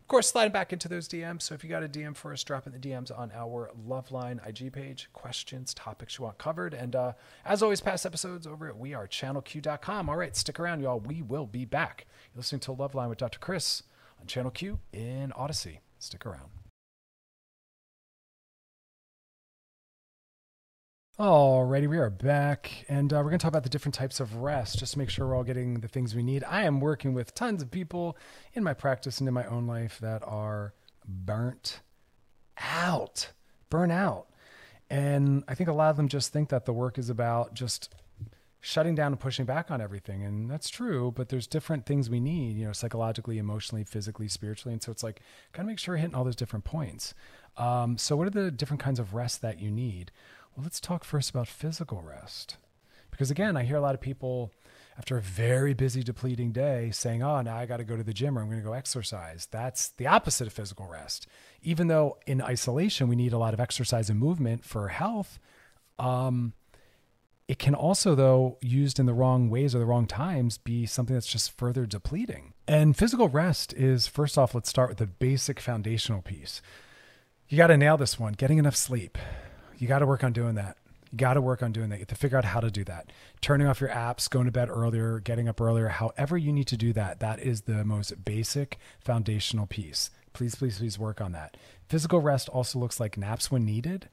of 0.06 0.08
course, 0.08 0.28
sliding 0.28 0.52
back 0.52 0.72
into 0.72 0.88
those 0.88 1.08
DMs. 1.08 1.42
So 1.42 1.56
if 1.56 1.64
you 1.64 1.68
got 1.68 1.82
a 1.82 1.88
DM 1.88 2.14
for 2.14 2.32
us, 2.32 2.44
drop 2.44 2.64
in 2.68 2.72
the 2.72 2.78
DMs 2.78 3.10
on 3.10 3.32
our 3.34 3.72
Loveline 3.88 4.38
IG 4.46 4.72
page. 4.72 5.08
Questions, 5.12 5.74
topics 5.74 6.16
you 6.16 6.24
want 6.24 6.38
covered. 6.38 6.74
And 6.74 6.94
uh, 6.94 7.14
as 7.44 7.60
always, 7.60 7.80
past 7.80 8.06
episodes 8.06 8.46
over 8.46 8.68
at 8.68 8.76
wearechannelq.com. 8.76 10.08
All 10.08 10.16
right, 10.16 10.36
stick 10.36 10.60
around, 10.60 10.80
y'all. 10.80 11.00
We 11.00 11.22
will 11.22 11.46
be 11.46 11.64
back. 11.64 12.06
You're 12.32 12.38
listening 12.38 12.60
to 12.60 12.70
Loveline 12.70 13.08
with 13.08 13.18
Dr. 13.18 13.40
Chris 13.40 13.82
on 14.20 14.28
Channel 14.28 14.52
Q 14.52 14.78
in 14.92 15.32
Odyssey. 15.32 15.80
Stick 15.98 16.24
around. 16.24 16.50
Alrighty, 21.18 21.88
we 21.88 21.96
are 21.96 22.10
back, 22.10 22.84
and 22.90 23.10
uh, 23.10 23.16
we're 23.16 23.30
going 23.30 23.38
to 23.38 23.42
talk 23.42 23.48
about 23.48 23.62
the 23.62 23.70
different 23.70 23.94
types 23.94 24.20
of 24.20 24.36
rest, 24.36 24.78
just 24.78 24.92
to 24.92 24.98
make 24.98 25.08
sure 25.08 25.26
we're 25.26 25.34
all 25.34 25.44
getting 25.44 25.80
the 25.80 25.88
things 25.88 26.14
we 26.14 26.22
need. 26.22 26.44
I 26.44 26.64
am 26.64 26.78
working 26.78 27.14
with 27.14 27.34
tons 27.34 27.62
of 27.62 27.70
people 27.70 28.18
in 28.52 28.62
my 28.62 28.74
practice 28.74 29.18
and 29.18 29.26
in 29.26 29.32
my 29.32 29.46
own 29.46 29.66
life 29.66 29.98
that 30.00 30.22
are 30.26 30.74
burnt 31.08 31.80
out, 32.58 33.32
burn 33.70 33.90
out, 33.90 34.26
and 34.90 35.42
I 35.48 35.54
think 35.54 35.70
a 35.70 35.72
lot 35.72 35.88
of 35.88 35.96
them 35.96 36.08
just 36.08 36.34
think 36.34 36.50
that 36.50 36.66
the 36.66 36.74
work 36.74 36.98
is 36.98 37.08
about 37.08 37.54
just 37.54 37.94
shutting 38.60 38.94
down 38.94 39.12
and 39.12 39.18
pushing 39.18 39.46
back 39.46 39.70
on 39.70 39.80
everything, 39.80 40.22
and 40.22 40.50
that's 40.50 40.68
true. 40.68 41.14
But 41.16 41.30
there's 41.30 41.46
different 41.46 41.86
things 41.86 42.10
we 42.10 42.20
need, 42.20 42.58
you 42.58 42.66
know, 42.66 42.72
psychologically, 42.72 43.38
emotionally, 43.38 43.84
physically, 43.84 44.28
spiritually, 44.28 44.74
and 44.74 44.82
so 44.82 44.92
it's 44.92 45.02
like 45.02 45.22
gotta 45.54 45.66
make 45.66 45.78
sure 45.78 45.94
we're 45.94 45.98
hitting 45.98 46.14
all 46.14 46.24
those 46.24 46.36
different 46.36 46.66
points. 46.66 47.14
Um, 47.56 47.96
so, 47.96 48.16
what 48.16 48.26
are 48.26 48.30
the 48.30 48.50
different 48.50 48.82
kinds 48.82 48.98
of 49.00 49.14
rest 49.14 49.40
that 49.40 49.60
you 49.60 49.70
need? 49.70 50.12
Well, 50.56 50.64
let's 50.64 50.80
talk 50.80 51.04
first 51.04 51.30
about 51.30 51.48
physical 51.48 52.00
rest. 52.00 52.56
Because 53.10 53.30
again, 53.30 53.56
I 53.56 53.64
hear 53.64 53.76
a 53.76 53.80
lot 53.80 53.94
of 53.94 54.00
people 54.00 54.50
after 54.98 55.18
a 55.18 55.22
very 55.22 55.74
busy, 55.74 56.02
depleting 56.02 56.52
day 56.52 56.90
saying, 56.90 57.22
Oh, 57.22 57.42
now 57.42 57.56
I 57.56 57.66
got 57.66 57.76
to 57.76 57.84
go 57.84 57.96
to 57.96 58.02
the 58.02 58.14
gym 58.14 58.38
or 58.38 58.40
I'm 58.40 58.48
going 58.48 58.60
to 58.60 58.66
go 58.66 58.72
exercise. 58.72 59.46
That's 59.50 59.90
the 59.90 60.06
opposite 60.06 60.46
of 60.46 60.54
physical 60.54 60.86
rest. 60.86 61.26
Even 61.62 61.88
though 61.88 62.16
in 62.26 62.40
isolation, 62.40 63.08
we 63.08 63.16
need 63.16 63.34
a 63.34 63.38
lot 63.38 63.52
of 63.52 63.60
exercise 63.60 64.08
and 64.08 64.18
movement 64.18 64.64
for 64.64 64.88
health, 64.88 65.38
um, 65.98 66.54
it 67.48 67.58
can 67.60 67.74
also, 67.74 68.14
though, 68.14 68.58
used 68.60 68.98
in 68.98 69.06
the 69.06 69.14
wrong 69.14 69.50
ways 69.50 69.74
or 69.74 69.78
the 69.78 69.86
wrong 69.86 70.06
times, 70.06 70.58
be 70.58 70.84
something 70.84 71.14
that's 71.14 71.28
just 71.28 71.56
further 71.56 71.86
depleting. 71.86 72.54
And 72.66 72.96
physical 72.96 73.28
rest 73.28 73.72
is, 73.74 74.08
first 74.08 74.36
off, 74.36 74.52
let's 74.54 74.68
start 74.68 74.88
with 74.88 74.98
the 74.98 75.06
basic 75.06 75.60
foundational 75.60 76.22
piece. 76.22 76.60
You 77.48 77.56
got 77.56 77.68
to 77.68 77.76
nail 77.76 77.96
this 77.96 78.18
one 78.18 78.32
getting 78.32 78.58
enough 78.58 78.74
sleep. 78.74 79.16
You 79.78 79.86
got 79.86 80.00
to 80.00 80.06
work 80.06 80.24
on 80.24 80.32
doing 80.32 80.54
that. 80.54 80.76
You 81.12 81.18
got 81.18 81.34
to 81.34 81.40
work 81.40 81.62
on 81.62 81.72
doing 81.72 81.88
that. 81.90 81.96
You 81.96 82.00
have 82.00 82.08
to 82.08 82.14
figure 82.14 82.38
out 82.38 82.44
how 82.44 82.60
to 82.60 82.70
do 82.70 82.84
that. 82.84 83.10
Turning 83.40 83.66
off 83.66 83.80
your 83.80 83.90
apps, 83.90 84.28
going 84.28 84.46
to 84.46 84.52
bed 84.52 84.68
earlier, 84.68 85.20
getting 85.20 85.48
up 85.48 85.60
earlier, 85.60 85.88
however 85.88 86.36
you 86.36 86.52
need 86.52 86.66
to 86.68 86.76
do 86.76 86.92
that, 86.94 87.20
that 87.20 87.38
is 87.40 87.62
the 87.62 87.84
most 87.84 88.24
basic 88.24 88.78
foundational 89.00 89.66
piece. 89.66 90.10
Please, 90.32 90.54
please, 90.54 90.78
please 90.78 90.98
work 90.98 91.20
on 91.20 91.32
that. 91.32 91.56
Physical 91.88 92.20
rest 92.20 92.48
also 92.48 92.78
looks 92.78 92.98
like 92.98 93.16
naps 93.16 93.50
when 93.50 93.64
needed. 93.64 94.08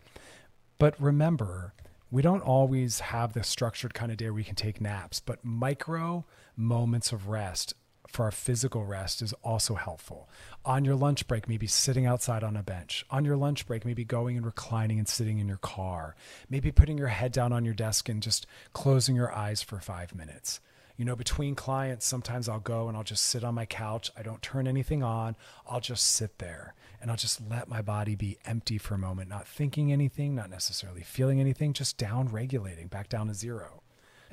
But 0.78 1.00
remember, 1.02 1.74
we 2.12 2.22
don't 2.22 2.42
always 2.42 3.00
have 3.00 3.34
the 3.34 3.44
structured 3.44 3.94
kind 3.94 4.12
of 4.12 4.18
day 4.18 4.26
where 4.26 4.34
we 4.34 4.44
can 4.44 4.56
take 4.56 4.80
naps, 4.80 5.20
but 5.20 5.44
micro 5.44 6.26
moments 6.56 7.12
of 7.12 7.28
rest 7.28 7.74
for 8.14 8.26
our 8.26 8.32
physical 8.32 8.86
rest 8.86 9.24
is 9.24 9.34
also 9.44 9.74
helpful. 9.74 10.30
On 10.64 10.86
your 10.86 10.96
lunch 10.96 11.28
break, 11.28 11.50
maybe 11.50 11.66
sitting 11.66 12.06
outside 12.06 12.44
on 12.44 12.56
a 12.56 12.62
bench. 12.62 13.06
On 13.10 13.26
your 13.26 13.36
lunch 13.36 13.66
break, 13.66 13.86
maybe 13.86 14.06
going 14.06 14.38
and 14.38 14.46
reclining 14.46 15.00
and 15.00 15.08
sitting 15.08 15.40
in 15.40 15.48
your 15.48 15.58
car. 15.58 16.16
Maybe 16.50 16.72
putting 16.72 16.98
your 16.98 17.08
head 17.08 17.32
down 17.32 17.52
on 17.52 17.66
your 17.66 17.74
desk 17.74 18.08
and 18.10 18.22
just 18.22 18.46
closing 18.72 19.16
your 19.16 19.34
eyes 19.34 19.64
for 19.64 19.80
five 19.80 20.16
minutes. 20.16 20.60
You 20.96 21.06
know, 21.06 21.16
between 21.16 21.56
clients, 21.56 22.06
sometimes 22.06 22.48
I'll 22.48 22.60
go 22.60 22.88
and 22.88 22.96
I'll 22.96 23.04
just 23.04 23.26
sit 23.26 23.44
on 23.44 23.56
my 23.56 23.66
couch. 23.66 24.12
I 24.16 24.22
don't 24.22 24.44
turn 24.44 24.68
anything 24.68 25.02
on. 25.02 25.36
I'll 25.68 25.82
just 25.82 26.06
sit 26.06 26.38
there 26.38 26.76
and 27.02 27.10
I'll 27.10 27.18
just 27.18 27.42
let 27.50 27.68
my 27.68 27.82
body 27.82 28.16
be 28.16 28.38
empty 28.46 28.78
for 28.78 28.94
a 28.94 29.00
moment, 29.00 29.28
not 29.28 29.48
thinking 29.48 29.92
anything, 29.92 30.36
not 30.36 30.52
necessarily 30.52 31.02
feeling 31.02 31.40
anything, 31.42 31.74
just 31.74 31.98
down 31.98 32.30
regulating, 32.30 32.88
back 32.88 33.10
down 33.10 33.28
to 33.28 33.34
zero. 33.34 33.83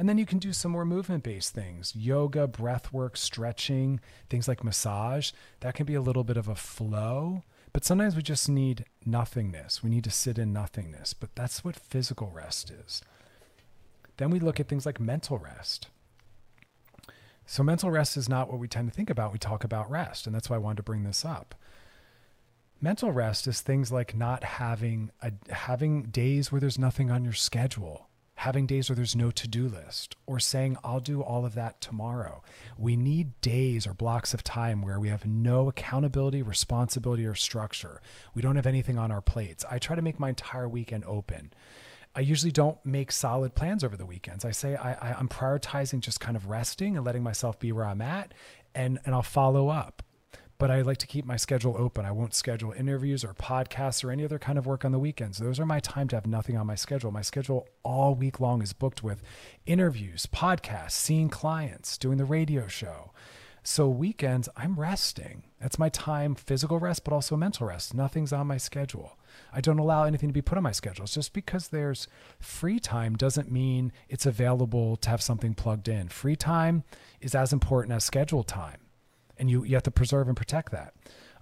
And 0.01 0.09
then 0.09 0.17
you 0.17 0.25
can 0.25 0.39
do 0.39 0.55
some 0.55 0.73
more 0.73 0.87
movement 0.87 1.25
based 1.25 1.53
things 1.53 1.95
yoga, 1.95 2.47
breath 2.47 2.91
work, 2.91 3.19
stretching, 3.19 4.01
things 4.31 4.49
like 4.49 4.65
massage. 4.65 5.33
That 5.61 5.75
can 5.75 5.85
be 5.85 5.95
a 5.95 6.01
little 6.01 6.25
bit 6.25 6.39
of 6.39 6.49
a 6.49 6.55
flow. 6.55 7.43
But 7.75 7.85
sometimes 7.85 8.17
we 8.17 8.23
just 8.23 8.49
need 8.49 8.87
nothingness. 9.05 9.83
We 9.83 9.91
need 9.91 10.05
to 10.05 10.11
sit 10.11 10.39
in 10.39 10.55
nothingness. 10.55 11.13
But 11.13 11.35
that's 11.35 11.63
what 11.63 11.77
physical 11.77 12.31
rest 12.35 12.71
is. 12.71 13.03
Then 14.17 14.31
we 14.31 14.41
look 14.41 14.59
at 14.59 14.69
things 14.69 14.87
like 14.87 14.99
mental 14.99 15.37
rest. 15.37 15.89
So, 17.45 17.63
mental 17.63 17.91
rest 17.91 18.17
is 18.17 18.27
not 18.27 18.51
what 18.51 18.59
we 18.59 18.69
tend 18.69 18.91
to 18.91 18.97
think 18.97 19.11
about. 19.11 19.35
We 19.35 19.39
talk 19.39 19.65
about 19.65 19.91
rest. 19.91 20.25
And 20.27 20.35
that's 20.35 20.49
why 20.49 20.57
I 20.57 20.61
wanted 20.61 20.79
to 20.79 20.83
bring 20.83 21.05
this 21.05 21.27
up. 21.27 21.55
Mental 22.81 23.13
rest 23.13 23.47
is 23.47 23.61
things 23.61 23.93
like 23.93 24.17
not 24.17 24.45
having 24.45 25.11
a, 25.21 25.33
having 25.51 26.05
days 26.05 26.51
where 26.51 26.61
there's 26.61 26.79
nothing 26.79 27.11
on 27.11 27.23
your 27.23 27.35
schedule 27.35 28.07
having 28.41 28.65
days 28.65 28.89
where 28.89 28.97
there's 28.97 29.15
no 29.15 29.31
to 29.31 29.47
do 29.47 29.69
list, 29.69 30.17
or 30.25 30.41
saying, 30.41 30.75
I'll 30.83 30.99
do 30.99 31.21
all 31.21 31.45
of 31.45 31.55
that 31.55 31.79
tomorrow. 31.83 32.43
We 32.79 32.97
need 32.97 33.39
days 33.43 33.87
or 33.87 33.93
blocks 33.93 34.33
of 34.33 34.43
time 34.43 34.81
where 34.81 34.99
we 34.99 35.11
have 35.11 35.27
no 35.27 35.69
accountability, 35.69 36.41
responsibility, 36.41 37.27
or 37.27 37.35
structure. 37.35 38.01
We 38.33 38.41
don't 38.41 38.57
have 38.57 38.67
anything 38.67 38.97
on 38.97 39.13
our 39.13 39.21
plates. 39.21 39.63
I 39.71 39.79
try 39.79 39.95
to 39.95 40.01
make 40.01 40.19
my 40.19 40.31
entire 40.31 40.67
weekend 40.67 41.05
open. 41.05 41.53
I 42.15 42.21
usually 42.21 42.51
don't 42.51 42.79
make 42.83 43.13
solid 43.13 43.55
plans 43.55 43.85
over 43.85 43.99
the 43.99 44.07
weekends. 44.07 44.47
I 44.47 44.53
say 44.53 44.75
I, 44.75 44.93
I, 44.95 45.17
I'm 45.19 45.29
prioritizing 45.29 46.01
just 46.01 46.19
kind 46.19 46.35
of 46.35 46.49
resting 46.49 46.97
and 46.97 47.05
letting 47.05 47.23
myself 47.23 47.59
be 47.59 47.73
where 47.73 47.85
I'm 47.85 48.01
at, 48.01 48.33
and 48.75 48.99
and 49.05 49.15
I'll 49.15 49.23
follow 49.23 49.69
up 49.69 50.03
but 50.61 50.71
I 50.71 50.83
like 50.83 50.99
to 50.99 51.07
keep 51.07 51.25
my 51.25 51.39
schedule 51.39 51.75
open. 51.79 52.05
I 52.05 52.13
won't 52.13 52.35
schedule 52.35 52.73
interviews 52.73 53.25
or 53.25 53.33
podcasts 53.33 54.05
or 54.05 54.11
any 54.11 54.27
other 54.27 54.39
kind 54.39 54.59
of 54.59 54.67
work 54.67 54.85
on 54.85 54.93
the 54.93 54.99
weekends. 54.99 55.39
Those 55.39 55.59
are 55.59 55.65
my 55.65 55.81
time 55.81 56.07
to 56.09 56.17
have 56.17 56.27
nothing 56.27 56.59
on 56.59 56.67
my 56.67 56.75
schedule. 56.75 57.11
My 57.11 57.23
schedule 57.23 57.67
all 57.83 58.15
week 58.15 58.41
long 58.41 58.61
is 58.61 58.75
booked 58.75 59.03
with 59.03 59.23
interviews, 59.65 60.27
podcasts, 60.31 60.91
seeing 60.91 61.31
clients, 61.31 61.97
doing 61.97 62.19
the 62.19 62.27
radio 62.27 62.69
show. 62.69 63.11
So 63.63 63.89
weekends, 63.89 64.51
I'm 64.55 64.79
resting. 64.79 65.45
That's 65.63 65.79
my 65.79 65.89
time, 65.89 66.35
physical 66.35 66.79
rest, 66.79 67.05
but 67.05 67.15
also 67.15 67.39
mental 67.39 67.67
rest. 67.67 67.95
Nothing's 67.95 68.33
on 68.33 68.47
my 68.47 68.59
schedule. 68.59 69.17
I 69.55 69.63
don't 69.63 69.79
allow 69.79 70.05
anything 70.05 70.29
to 70.29 70.35
be 70.35 70.43
put 70.43 70.59
on 70.59 70.65
my 70.65 70.73
schedule. 70.73 71.07
Just 71.07 71.33
because 71.33 71.69
there's 71.69 72.07
free 72.39 72.79
time 72.79 73.17
doesn't 73.17 73.51
mean 73.51 73.93
it's 74.11 74.27
available 74.27 74.97
to 74.97 75.09
have 75.09 75.23
something 75.23 75.55
plugged 75.55 75.89
in. 75.89 76.09
Free 76.11 76.37
time 76.37 76.85
is 77.23 77.35
as 77.35 77.51
important 77.51 77.95
as 77.95 78.05
scheduled 78.05 78.47
time 78.47 78.81
and 79.41 79.51
you, 79.51 79.65
you 79.65 79.75
have 79.75 79.83
to 79.85 79.91
preserve 79.91 80.29
and 80.29 80.37
protect 80.37 80.71
that. 80.71 80.95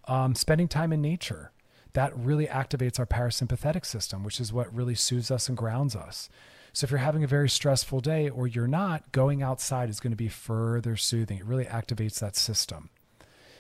Um, 0.06 0.34
spending 0.34 0.68
time 0.68 0.92
in 0.92 1.02
nature, 1.02 1.52
that 1.92 2.16
really 2.16 2.46
activates 2.46 2.98
our 2.98 3.06
parasympathetic 3.06 3.84
system, 3.84 4.22
which 4.22 4.40
is 4.40 4.52
what 4.52 4.74
really 4.74 4.94
soothes 4.94 5.30
us 5.30 5.48
and 5.48 5.56
grounds 5.56 5.96
us. 5.96 6.28
So 6.72 6.84
if 6.84 6.90
you're 6.90 6.98
having 6.98 7.24
a 7.24 7.28
very 7.28 7.48
stressful 7.48 8.00
day 8.00 8.28
or 8.28 8.46
you're 8.46 8.68
not, 8.68 9.10
going 9.10 9.42
outside 9.42 9.90
is 9.90 10.00
going 10.00 10.12
to 10.12 10.16
be 10.16 10.28
further 10.28 10.96
soothing. 10.96 11.38
It 11.38 11.44
really 11.44 11.64
activates 11.64 12.20
that 12.20 12.36
system. 12.36 12.90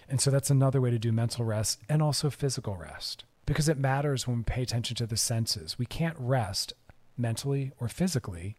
And 0.08 0.20
so 0.20 0.30
that's 0.30 0.50
another 0.50 0.80
way 0.80 0.90
to 0.90 0.98
do 0.98 1.12
mental 1.12 1.44
rest 1.44 1.80
and 1.88 2.00
also 2.00 2.30
physical 2.30 2.76
rest 2.76 3.24
because 3.44 3.68
it 3.68 3.78
matters 3.78 4.26
when 4.26 4.38
we 4.38 4.42
pay 4.44 4.62
attention 4.62 4.94
to 4.96 5.06
the 5.06 5.16
senses. 5.16 5.78
We 5.78 5.86
can't 5.86 6.16
rest 6.18 6.72
mentally 7.16 7.72
or 7.80 7.88
physically 7.88 8.56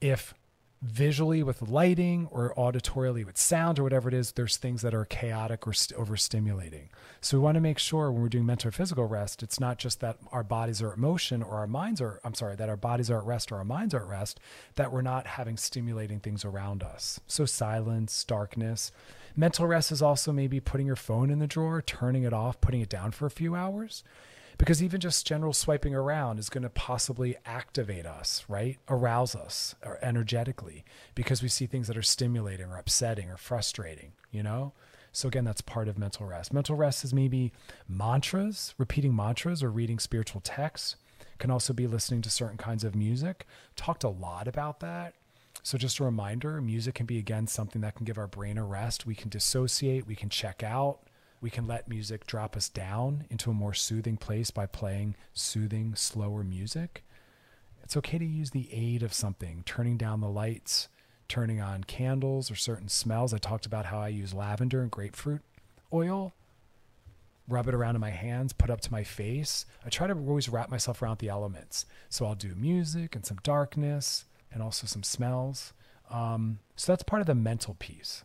if 0.00 0.34
visually 0.82 1.44
with 1.44 1.62
lighting 1.62 2.26
or 2.32 2.52
auditorily 2.56 3.24
with 3.24 3.38
sound 3.38 3.78
or 3.78 3.84
whatever 3.84 4.08
it 4.08 4.14
is, 4.14 4.32
there's 4.32 4.56
things 4.56 4.82
that 4.82 4.92
are 4.92 5.04
chaotic 5.04 5.64
or 5.64 5.72
st- 5.72 5.98
overstimulating. 5.98 6.88
So 7.20 7.38
we 7.38 7.44
want 7.44 7.54
to 7.54 7.60
make 7.60 7.78
sure 7.78 8.10
when 8.10 8.20
we're 8.20 8.28
doing 8.28 8.46
mental 8.46 8.68
or 8.68 8.72
physical 8.72 9.06
rest, 9.06 9.44
it's 9.44 9.60
not 9.60 9.78
just 9.78 10.00
that 10.00 10.16
our 10.32 10.42
bodies 10.42 10.82
are 10.82 10.92
at 10.92 10.98
motion 10.98 11.40
or 11.40 11.58
our 11.58 11.68
minds 11.68 12.00
are, 12.00 12.20
I'm 12.24 12.34
sorry, 12.34 12.56
that 12.56 12.68
our 12.68 12.76
bodies 12.76 13.12
are 13.12 13.18
at 13.18 13.24
rest 13.24 13.52
or 13.52 13.58
our 13.58 13.64
minds 13.64 13.94
are 13.94 14.00
at 14.00 14.08
rest, 14.08 14.40
that 14.74 14.92
we're 14.92 15.02
not 15.02 15.28
having 15.28 15.56
stimulating 15.56 16.18
things 16.18 16.44
around 16.44 16.82
us. 16.82 17.20
So 17.28 17.44
silence, 17.44 18.24
darkness. 18.24 18.90
Mental 19.36 19.68
rest 19.68 19.92
is 19.92 20.02
also 20.02 20.32
maybe 20.32 20.58
putting 20.58 20.86
your 20.88 20.96
phone 20.96 21.30
in 21.30 21.38
the 21.38 21.46
drawer, 21.46 21.80
turning 21.80 22.24
it 22.24 22.32
off, 22.32 22.60
putting 22.60 22.80
it 22.80 22.88
down 22.88 23.12
for 23.12 23.26
a 23.26 23.30
few 23.30 23.54
hours 23.54 24.02
because 24.62 24.80
even 24.80 25.00
just 25.00 25.26
general 25.26 25.52
swiping 25.52 25.92
around 25.92 26.38
is 26.38 26.48
going 26.48 26.62
to 26.62 26.70
possibly 26.70 27.34
activate 27.44 28.06
us, 28.06 28.44
right? 28.46 28.78
Arouse 28.88 29.34
us 29.34 29.74
or 29.84 29.98
energetically 30.00 30.84
because 31.16 31.42
we 31.42 31.48
see 31.48 31.66
things 31.66 31.88
that 31.88 31.96
are 31.96 32.02
stimulating 32.02 32.66
or 32.66 32.76
upsetting 32.76 33.28
or 33.28 33.36
frustrating, 33.36 34.12
you 34.30 34.40
know? 34.40 34.72
So 35.10 35.26
again, 35.26 35.42
that's 35.42 35.62
part 35.62 35.88
of 35.88 35.98
mental 35.98 36.26
rest. 36.26 36.52
Mental 36.52 36.76
rest 36.76 37.02
is 37.02 37.12
maybe 37.12 37.50
mantras, 37.88 38.72
repeating 38.78 39.16
mantras 39.16 39.64
or 39.64 39.70
reading 39.72 39.98
spiritual 39.98 40.40
texts. 40.40 40.94
Can 41.40 41.50
also 41.50 41.72
be 41.72 41.88
listening 41.88 42.22
to 42.22 42.30
certain 42.30 42.56
kinds 42.56 42.84
of 42.84 42.94
music. 42.94 43.48
Talked 43.74 44.04
a 44.04 44.08
lot 44.08 44.46
about 44.46 44.78
that. 44.78 45.14
So 45.64 45.76
just 45.76 45.98
a 45.98 46.04
reminder, 46.04 46.60
music 46.60 46.94
can 46.94 47.06
be 47.06 47.18
again 47.18 47.48
something 47.48 47.82
that 47.82 47.96
can 47.96 48.04
give 48.04 48.16
our 48.16 48.28
brain 48.28 48.58
a 48.58 48.64
rest. 48.64 49.06
We 49.06 49.16
can 49.16 49.28
dissociate, 49.28 50.06
we 50.06 50.14
can 50.14 50.28
check 50.28 50.62
out 50.62 51.00
we 51.42 51.50
can 51.50 51.66
let 51.66 51.88
music 51.88 52.24
drop 52.26 52.56
us 52.56 52.68
down 52.68 53.26
into 53.28 53.50
a 53.50 53.54
more 53.54 53.74
soothing 53.74 54.16
place 54.16 54.52
by 54.52 54.64
playing 54.64 55.16
soothing, 55.34 55.94
slower 55.96 56.44
music. 56.44 57.04
It's 57.82 57.96
okay 57.96 58.16
to 58.16 58.24
use 58.24 58.50
the 58.50 58.72
aid 58.72 59.02
of 59.02 59.12
something, 59.12 59.64
turning 59.66 59.96
down 59.96 60.20
the 60.20 60.28
lights, 60.28 60.88
turning 61.28 61.60
on 61.60 61.82
candles 61.84 62.48
or 62.48 62.54
certain 62.54 62.88
smells. 62.88 63.34
I 63.34 63.38
talked 63.38 63.66
about 63.66 63.86
how 63.86 63.98
I 63.98 64.08
use 64.08 64.32
lavender 64.32 64.82
and 64.82 64.90
grapefruit 64.90 65.42
oil, 65.92 66.32
rub 67.48 67.66
it 67.66 67.74
around 67.74 67.96
in 67.96 68.00
my 68.00 68.10
hands, 68.10 68.52
put 68.52 68.70
up 68.70 68.80
to 68.82 68.92
my 68.92 69.02
face. 69.02 69.66
I 69.84 69.88
try 69.88 70.06
to 70.06 70.14
always 70.14 70.48
wrap 70.48 70.70
myself 70.70 71.02
around 71.02 71.18
the 71.18 71.28
elements. 71.28 71.86
So 72.08 72.24
I'll 72.24 72.36
do 72.36 72.54
music 72.54 73.16
and 73.16 73.26
some 73.26 73.38
darkness 73.42 74.26
and 74.52 74.62
also 74.62 74.86
some 74.86 75.02
smells. 75.02 75.72
Um, 76.08 76.60
so 76.76 76.92
that's 76.92 77.02
part 77.02 77.20
of 77.20 77.26
the 77.26 77.34
mental 77.34 77.74
piece. 77.74 78.22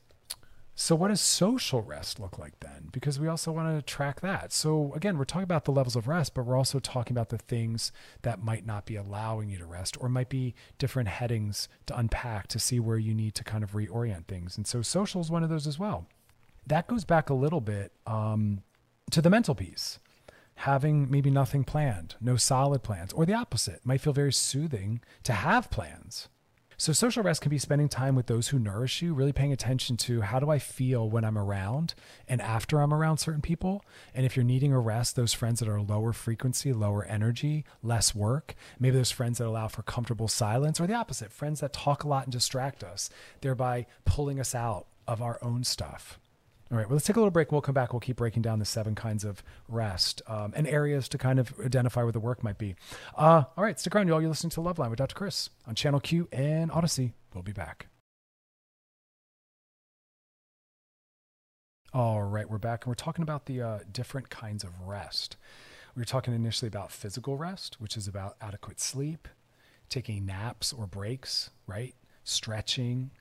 So, 0.79 0.93
what 0.93 1.07
does 1.07 1.21
social 1.21 1.81
rest 1.81 2.19
look 2.19 2.37
like 2.37 2.59
then? 2.59 2.89
Because 2.91 3.19
we 3.19 3.27
also 3.27 3.51
want 3.51 3.75
to 3.75 3.81
track 3.81 4.21
that. 4.21 4.53
So, 4.53 4.93
again, 4.93 5.17
we're 5.17 5.25
talking 5.25 5.41
about 5.41 5.65
the 5.65 5.71
levels 5.71 5.95
of 5.95 6.07
rest, 6.07 6.35
but 6.35 6.45
we're 6.45 6.55
also 6.55 6.77
talking 6.77 7.15
about 7.15 7.29
the 7.29 7.39
things 7.39 7.91
that 8.21 8.43
might 8.43 8.63
not 8.63 8.85
be 8.85 8.95
allowing 8.95 9.49
you 9.49 9.57
to 9.57 9.65
rest 9.65 9.97
or 9.99 10.07
might 10.07 10.29
be 10.29 10.53
different 10.77 11.09
headings 11.09 11.67
to 11.87 11.97
unpack 11.97 12.45
to 12.49 12.59
see 12.59 12.79
where 12.79 12.99
you 12.99 13.15
need 13.15 13.33
to 13.33 13.43
kind 13.43 13.63
of 13.63 13.71
reorient 13.71 14.27
things. 14.27 14.55
And 14.55 14.67
so, 14.67 14.83
social 14.83 15.19
is 15.19 15.31
one 15.31 15.41
of 15.41 15.49
those 15.49 15.65
as 15.65 15.79
well. 15.79 16.05
That 16.67 16.85
goes 16.85 17.05
back 17.05 17.31
a 17.31 17.33
little 17.33 17.61
bit 17.61 17.91
um, 18.05 18.61
to 19.09 19.19
the 19.19 19.31
mental 19.31 19.55
piece. 19.55 19.97
Having 20.57 21.09
maybe 21.09 21.31
nothing 21.31 21.63
planned, 21.63 22.13
no 22.21 22.35
solid 22.35 22.83
plans, 22.83 23.13
or 23.13 23.25
the 23.25 23.33
opposite 23.33 23.83
might 23.83 24.01
feel 24.01 24.13
very 24.13 24.31
soothing 24.31 25.01
to 25.23 25.33
have 25.33 25.71
plans 25.71 26.29
so, 26.79 26.93
social 26.93 27.23
rest 27.23 27.41
can 27.41 27.49
be 27.49 27.57
spending 27.57 27.89
time 27.89 28.13
with 28.13 28.27
those 28.27 28.49
who 28.49 28.59
nourish 28.59 29.01
you, 29.01 29.15
really 29.15 29.33
paying 29.33 29.51
attention 29.51 29.97
to 29.97 30.21
how 30.21 30.39
do 30.39 30.51
I 30.51 30.59
feel 30.59 31.09
when 31.09 31.25
I'm 31.25 31.37
around 31.37 31.95
and 32.27 32.39
after 32.39 32.79
I'm 32.79 32.93
around 32.93 33.17
certain 33.17 33.41
people. 33.41 33.83
And 34.13 34.27
if 34.27 34.35
you're 34.35 34.45
needing 34.45 34.71
a 34.71 34.79
rest, 34.79 35.15
those 35.15 35.33
friends 35.33 35.59
that 35.59 35.67
are 35.67 35.81
lower 35.81 36.13
frequency, 36.13 36.71
lower 36.73 37.03
energy, 37.03 37.65
less 37.81 38.13
work, 38.13 38.53
maybe 38.79 38.95
those 38.95 39.09
friends 39.09 39.39
that 39.39 39.47
allow 39.47 39.67
for 39.67 39.81
comfortable 39.81 40.27
silence, 40.27 40.79
or 40.79 40.85
the 40.85 40.93
opposite, 40.93 41.31
friends 41.31 41.61
that 41.61 41.73
talk 41.73 42.03
a 42.03 42.07
lot 42.07 42.25
and 42.25 42.31
distract 42.31 42.83
us, 42.83 43.09
thereby 43.41 43.87
pulling 44.05 44.39
us 44.39 44.53
out 44.53 44.85
of 45.07 45.19
our 45.19 45.39
own 45.41 45.63
stuff. 45.63 46.19
All 46.69 46.77
right, 46.77 46.87
well, 46.87 46.95
let's 46.95 47.05
take 47.05 47.15
a 47.15 47.19
little 47.19 47.31
break. 47.31 47.51
We'll 47.51 47.61
come 47.61 47.75
back. 47.75 47.93
We'll 47.93 48.01
keep 48.01 48.17
breaking 48.17 48.41
down 48.41 48.59
the 48.59 48.65
seven 48.65 48.93
kinds 48.93 49.23
of 49.23 49.41
rest 49.69 50.21
um, 50.27 50.53
and 50.55 50.67
areas 50.67 51.07
to 51.09 51.17
kind 51.17 51.39
of 51.39 51.53
identify 51.63 52.03
where 52.03 52.11
the 52.11 52.19
work 52.19 52.43
might 52.43 52.57
be. 52.57 52.75
Uh, 53.15 53.43
all 53.55 53.63
right, 53.63 53.79
stick 53.79 53.95
around, 53.95 54.09
y'all. 54.09 54.19
You're 54.19 54.29
listening 54.29 54.51
to 54.51 54.61
Loveline 54.61 54.89
with 54.89 54.99
Dr. 54.99 55.15
Chris 55.15 55.49
on 55.65 55.75
Channel 55.75 56.01
Q 56.01 56.27
and 56.31 56.69
Audacy. 56.69 57.13
We'll 57.33 57.43
be 57.43 57.53
back. 57.53 57.87
All 61.93 62.21
right, 62.23 62.49
we're 62.49 62.57
back 62.57 62.83
and 62.83 62.91
we're 62.91 62.95
talking 62.95 63.23
about 63.23 63.45
the 63.45 63.61
uh, 63.61 63.79
different 63.89 64.29
kinds 64.29 64.65
of 64.65 64.81
rest. 64.81 65.37
We 65.95 66.01
were 66.01 66.05
talking 66.05 66.33
initially 66.33 66.67
about 66.67 66.91
physical 66.91 67.37
rest, 67.37 67.79
which 67.79 67.95
is 67.95 68.09
about 68.09 68.35
adequate 68.41 68.81
sleep, 68.81 69.27
taking 69.87 70.25
naps 70.25 70.73
or 70.73 70.85
breaks, 70.85 71.49
right? 71.65 71.95
Stretching, 72.25 73.11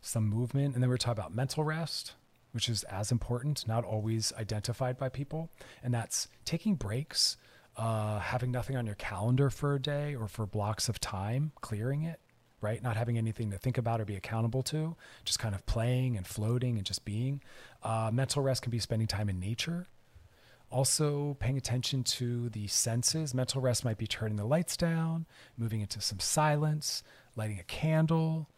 some 0.00 0.28
movement. 0.28 0.74
And 0.74 0.82
then 0.82 0.88
we're 0.88 0.96
talking 0.96 1.20
about 1.20 1.34
mental 1.34 1.64
rest, 1.64 2.14
which 2.54 2.68
is 2.68 2.84
as 2.84 3.10
important, 3.10 3.66
not 3.66 3.84
always 3.84 4.32
identified 4.38 4.96
by 4.96 5.08
people. 5.08 5.50
And 5.82 5.92
that's 5.92 6.28
taking 6.44 6.76
breaks, 6.76 7.36
uh, 7.76 8.20
having 8.20 8.52
nothing 8.52 8.76
on 8.76 8.86
your 8.86 8.94
calendar 8.94 9.50
for 9.50 9.74
a 9.74 9.82
day 9.82 10.14
or 10.14 10.28
for 10.28 10.46
blocks 10.46 10.88
of 10.88 11.00
time, 11.00 11.50
clearing 11.60 12.04
it, 12.04 12.20
right? 12.60 12.80
Not 12.80 12.96
having 12.96 13.18
anything 13.18 13.50
to 13.50 13.58
think 13.58 13.76
about 13.76 14.00
or 14.00 14.04
be 14.04 14.14
accountable 14.14 14.62
to, 14.64 14.94
just 15.24 15.40
kind 15.40 15.52
of 15.52 15.66
playing 15.66 16.16
and 16.16 16.24
floating 16.24 16.76
and 16.76 16.86
just 16.86 17.04
being. 17.04 17.42
Uh, 17.82 18.10
mental 18.12 18.40
rest 18.40 18.62
can 18.62 18.70
be 18.70 18.78
spending 18.78 19.08
time 19.08 19.28
in 19.28 19.40
nature. 19.40 19.88
Also, 20.70 21.36
paying 21.40 21.56
attention 21.56 22.02
to 22.02 22.48
the 22.50 22.66
senses. 22.68 23.34
Mental 23.34 23.60
rest 23.60 23.84
might 23.84 23.98
be 23.98 24.06
turning 24.06 24.36
the 24.36 24.44
lights 24.44 24.76
down, 24.76 25.26
moving 25.56 25.80
into 25.80 26.00
some 26.00 26.20
silence, 26.20 27.02
lighting 27.36 27.58
a 27.58 27.64
candle, 27.64 28.48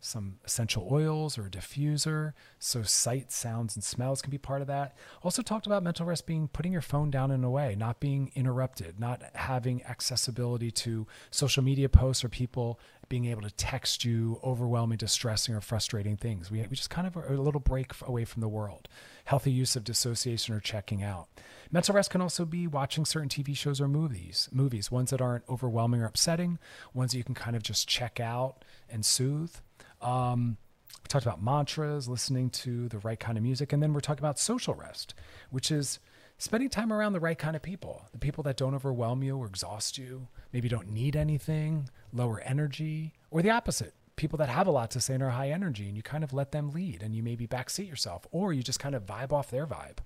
some 0.00 0.38
essential 0.44 0.88
oils 0.90 1.36
or 1.38 1.46
a 1.46 1.50
diffuser. 1.50 2.32
So 2.58 2.82
sight, 2.82 3.32
sounds, 3.32 3.74
and 3.74 3.82
smells 3.82 4.22
can 4.22 4.30
be 4.30 4.38
part 4.38 4.60
of 4.60 4.66
that. 4.68 4.96
Also 5.22 5.42
talked 5.42 5.66
about 5.66 5.82
mental 5.82 6.06
rest 6.06 6.26
being 6.26 6.48
putting 6.48 6.72
your 6.72 6.82
phone 6.82 7.10
down 7.10 7.30
in 7.30 7.42
a 7.44 7.50
way, 7.50 7.74
not 7.76 8.00
being 8.00 8.30
interrupted, 8.34 9.00
not 9.00 9.22
having 9.34 9.82
accessibility 9.84 10.70
to 10.70 11.06
social 11.30 11.62
media 11.62 11.88
posts 11.88 12.24
or 12.24 12.28
people 12.28 12.78
being 13.08 13.26
able 13.26 13.42
to 13.42 13.50
text 13.50 14.04
you 14.04 14.38
overwhelming, 14.44 14.98
distressing, 14.98 15.54
or 15.54 15.60
frustrating 15.60 16.16
things. 16.16 16.50
We, 16.50 16.60
we 16.62 16.76
just 16.76 16.90
kind 16.90 17.06
of 17.06 17.16
are 17.16 17.32
a 17.32 17.40
little 17.40 17.60
break 17.60 17.92
away 18.02 18.24
from 18.24 18.40
the 18.40 18.48
world. 18.48 18.88
Healthy 19.24 19.50
use 19.50 19.76
of 19.76 19.84
dissociation 19.84 20.54
or 20.54 20.60
checking 20.60 21.02
out. 21.02 21.28
Mental 21.70 21.94
rest 21.94 22.10
can 22.10 22.20
also 22.20 22.44
be 22.44 22.66
watching 22.66 23.04
certain 23.04 23.28
TV 23.28 23.56
shows 23.56 23.80
or 23.80 23.88
movies, 23.88 24.48
movies, 24.52 24.90
ones 24.90 25.10
that 25.10 25.20
aren't 25.20 25.44
overwhelming 25.48 26.02
or 26.02 26.06
upsetting, 26.06 26.58
ones 26.94 27.12
that 27.12 27.18
you 27.18 27.24
can 27.24 27.34
kind 27.34 27.56
of 27.56 27.62
just 27.62 27.88
check 27.88 28.20
out 28.20 28.64
and 28.88 29.04
soothe. 29.04 29.56
Um, 30.00 30.56
we 31.02 31.08
talked 31.08 31.26
about 31.26 31.42
mantras, 31.42 32.08
listening 32.08 32.50
to 32.50 32.88
the 32.88 32.98
right 32.98 33.18
kind 33.18 33.38
of 33.38 33.44
music, 33.44 33.72
and 33.72 33.82
then 33.82 33.92
we're 33.92 34.00
talking 34.00 34.22
about 34.22 34.38
social 34.38 34.74
rest, 34.74 35.14
which 35.50 35.70
is 35.70 35.98
spending 36.38 36.68
time 36.68 36.92
around 36.92 37.12
the 37.12 37.20
right 37.20 37.38
kind 37.38 37.56
of 37.56 37.62
people, 37.62 38.06
the 38.12 38.18
people 38.18 38.44
that 38.44 38.56
don't 38.56 38.74
overwhelm 38.74 39.22
you 39.22 39.36
or 39.36 39.46
exhaust 39.46 39.98
you, 39.98 40.28
maybe 40.52 40.68
don't 40.68 40.88
need 40.88 41.16
anything, 41.16 41.88
lower 42.12 42.40
energy, 42.40 43.14
or 43.30 43.42
the 43.42 43.50
opposite. 43.50 43.94
People 44.16 44.38
that 44.38 44.48
have 44.48 44.66
a 44.66 44.72
lot 44.72 44.90
to 44.92 45.00
say 45.00 45.14
and 45.14 45.22
are 45.22 45.30
high 45.30 45.50
energy, 45.50 45.86
and 45.88 45.96
you 45.96 46.02
kind 46.02 46.24
of 46.24 46.32
let 46.32 46.52
them 46.52 46.70
lead, 46.70 47.02
and 47.02 47.14
you 47.14 47.22
maybe 47.22 47.46
backseat 47.46 47.88
yourself, 47.88 48.26
or 48.30 48.52
you 48.52 48.62
just 48.62 48.80
kind 48.80 48.94
of 48.94 49.06
vibe 49.06 49.32
off 49.32 49.50
their 49.50 49.66
vibe. 49.66 49.98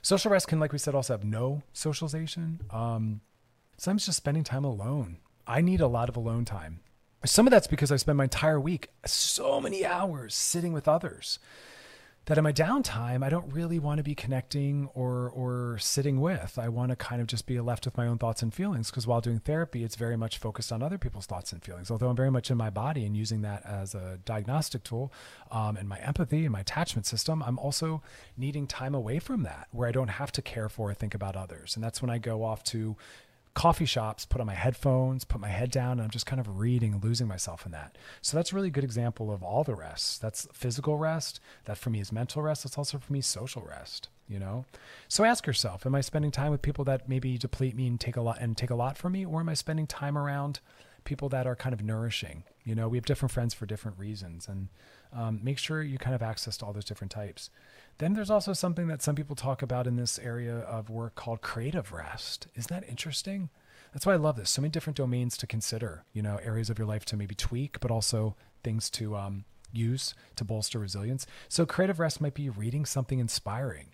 Social 0.00 0.30
rest 0.30 0.48
can, 0.48 0.60
like 0.60 0.72
we 0.72 0.78
said, 0.78 0.94
also 0.94 1.12
have 1.12 1.24
no 1.24 1.62
socialization. 1.72 2.60
Um, 2.70 3.20
sometimes 3.76 4.06
just 4.06 4.16
spending 4.16 4.44
time 4.44 4.64
alone 4.64 5.18
I 5.48 5.62
need 5.62 5.80
a 5.80 5.86
lot 5.86 6.10
of 6.10 6.16
alone 6.16 6.44
time. 6.44 6.80
Some 7.24 7.46
of 7.46 7.50
that's 7.50 7.66
because 7.66 7.90
I 7.90 7.96
spend 7.96 8.18
my 8.18 8.24
entire 8.24 8.60
week 8.60 8.90
so 9.04 9.60
many 9.60 9.84
hours 9.84 10.34
sitting 10.34 10.72
with 10.72 10.86
others 10.86 11.38
that 12.28 12.36
in 12.36 12.44
my 12.44 12.52
downtime 12.52 13.24
I 13.24 13.30
don't 13.30 13.50
really 13.54 13.78
want 13.78 13.98
to 13.98 14.04
be 14.04 14.14
connecting 14.14 14.90
or 14.94 15.30
or 15.30 15.78
sitting 15.78 16.20
with. 16.20 16.58
I 16.58 16.68
want 16.68 16.90
to 16.90 16.96
kind 16.96 17.22
of 17.22 17.26
just 17.26 17.46
be 17.46 17.58
left 17.58 17.86
with 17.86 17.96
my 17.96 18.06
own 18.06 18.18
thoughts 18.18 18.42
and 18.42 18.52
feelings 18.52 18.90
because 18.90 19.06
while 19.06 19.22
doing 19.22 19.38
therapy, 19.38 19.82
it's 19.82 19.96
very 19.96 20.16
much 20.16 20.36
focused 20.36 20.70
on 20.70 20.82
other 20.82 20.98
people's 20.98 21.24
thoughts 21.24 21.52
and 21.52 21.62
feelings. 21.62 21.90
Although 21.90 22.10
I'm 22.10 22.16
very 22.16 22.30
much 22.30 22.50
in 22.50 22.58
my 22.58 22.68
body 22.68 23.06
and 23.06 23.16
using 23.16 23.40
that 23.42 23.64
as 23.64 23.94
a 23.94 24.18
diagnostic 24.26 24.84
tool 24.84 25.10
um, 25.50 25.78
and 25.78 25.88
my 25.88 25.98
empathy 26.00 26.44
and 26.44 26.52
my 26.52 26.60
attachment 26.60 27.06
system, 27.06 27.42
I'm 27.42 27.58
also 27.58 28.02
needing 28.36 28.66
time 28.66 28.94
away 28.94 29.18
from 29.18 29.42
that 29.44 29.68
where 29.70 29.88
I 29.88 29.92
don't 29.92 30.08
have 30.08 30.30
to 30.32 30.42
care 30.42 30.68
for 30.68 30.90
or 30.90 30.94
think 30.94 31.14
about 31.14 31.34
others. 31.34 31.76
And 31.76 31.82
that's 31.82 32.02
when 32.02 32.10
I 32.10 32.18
go 32.18 32.44
off 32.44 32.62
to 32.64 32.96
coffee 33.54 33.84
shops, 33.84 34.24
put 34.24 34.40
on 34.40 34.46
my 34.46 34.54
headphones, 34.54 35.24
put 35.24 35.40
my 35.40 35.48
head 35.48 35.70
down, 35.70 35.92
and 35.92 36.02
I'm 36.02 36.10
just 36.10 36.26
kind 36.26 36.40
of 36.40 36.58
reading, 36.58 37.00
losing 37.02 37.26
myself 37.26 37.66
in 37.66 37.72
that. 37.72 37.96
So 38.22 38.36
that's 38.36 38.52
a 38.52 38.54
really 38.54 38.70
good 38.70 38.84
example 38.84 39.32
of 39.32 39.42
all 39.42 39.64
the 39.64 39.74
rest. 39.74 40.20
That's 40.20 40.46
physical 40.52 40.98
rest. 40.98 41.40
That 41.64 41.78
for 41.78 41.90
me 41.90 42.00
is 42.00 42.12
mental 42.12 42.42
rest. 42.42 42.64
That's 42.64 42.78
also 42.78 42.98
for 42.98 43.12
me 43.12 43.20
social 43.20 43.62
rest. 43.62 44.08
You 44.28 44.38
know, 44.38 44.66
so 45.08 45.24
ask 45.24 45.46
yourself: 45.46 45.86
Am 45.86 45.94
I 45.94 46.02
spending 46.02 46.30
time 46.30 46.50
with 46.50 46.60
people 46.60 46.84
that 46.84 47.08
maybe 47.08 47.38
deplete 47.38 47.74
me 47.74 47.86
and 47.86 47.98
take 47.98 48.16
a 48.16 48.20
lot 48.20 48.38
and 48.40 48.58
take 48.58 48.68
a 48.68 48.74
lot 48.74 48.98
from 48.98 49.12
me, 49.12 49.24
or 49.24 49.40
am 49.40 49.48
I 49.48 49.54
spending 49.54 49.86
time 49.86 50.18
around 50.18 50.60
people 51.04 51.28
that 51.30 51.46
are 51.46 51.56
kind 51.56 51.72
of 51.72 51.82
nourishing? 51.82 52.44
You 52.64 52.74
know, 52.74 52.88
we 52.88 52.98
have 52.98 53.06
different 53.06 53.32
friends 53.32 53.54
for 53.54 53.66
different 53.66 53.98
reasons, 53.98 54.48
and 54.48 54.68
um, 55.12 55.40
make 55.42 55.58
sure 55.58 55.82
you 55.82 55.98
kind 55.98 56.14
of 56.14 56.22
access 56.22 56.56
to 56.58 56.66
all 56.66 56.72
those 56.72 56.84
different 56.84 57.10
types. 57.10 57.50
Then 57.98 58.14
there's 58.14 58.30
also 58.30 58.52
something 58.52 58.86
that 58.88 59.02
some 59.02 59.14
people 59.14 59.34
talk 59.34 59.62
about 59.62 59.86
in 59.86 59.96
this 59.96 60.18
area 60.18 60.58
of 60.58 60.90
work 60.90 61.14
called 61.14 61.40
creative 61.40 61.92
rest. 61.92 62.46
Isn't 62.54 62.70
that 62.70 62.88
interesting? 62.88 63.48
That's 63.92 64.04
why 64.04 64.12
I 64.12 64.16
love 64.16 64.36
this. 64.36 64.50
So 64.50 64.62
many 64.62 64.70
different 64.70 64.96
domains 64.96 65.36
to 65.38 65.46
consider, 65.46 66.04
you 66.12 66.22
know, 66.22 66.36
areas 66.42 66.70
of 66.70 66.78
your 66.78 66.86
life 66.86 67.04
to 67.06 67.16
maybe 67.16 67.34
tweak, 67.34 67.80
but 67.80 67.90
also 67.90 68.36
things 68.62 68.90
to 68.90 69.16
um, 69.16 69.44
use 69.72 70.14
to 70.36 70.44
bolster 70.44 70.78
resilience. 70.78 71.26
So 71.48 71.66
creative 71.66 71.98
rest 71.98 72.20
might 72.20 72.34
be 72.34 72.50
reading 72.50 72.84
something 72.84 73.18
inspiring. 73.18 73.88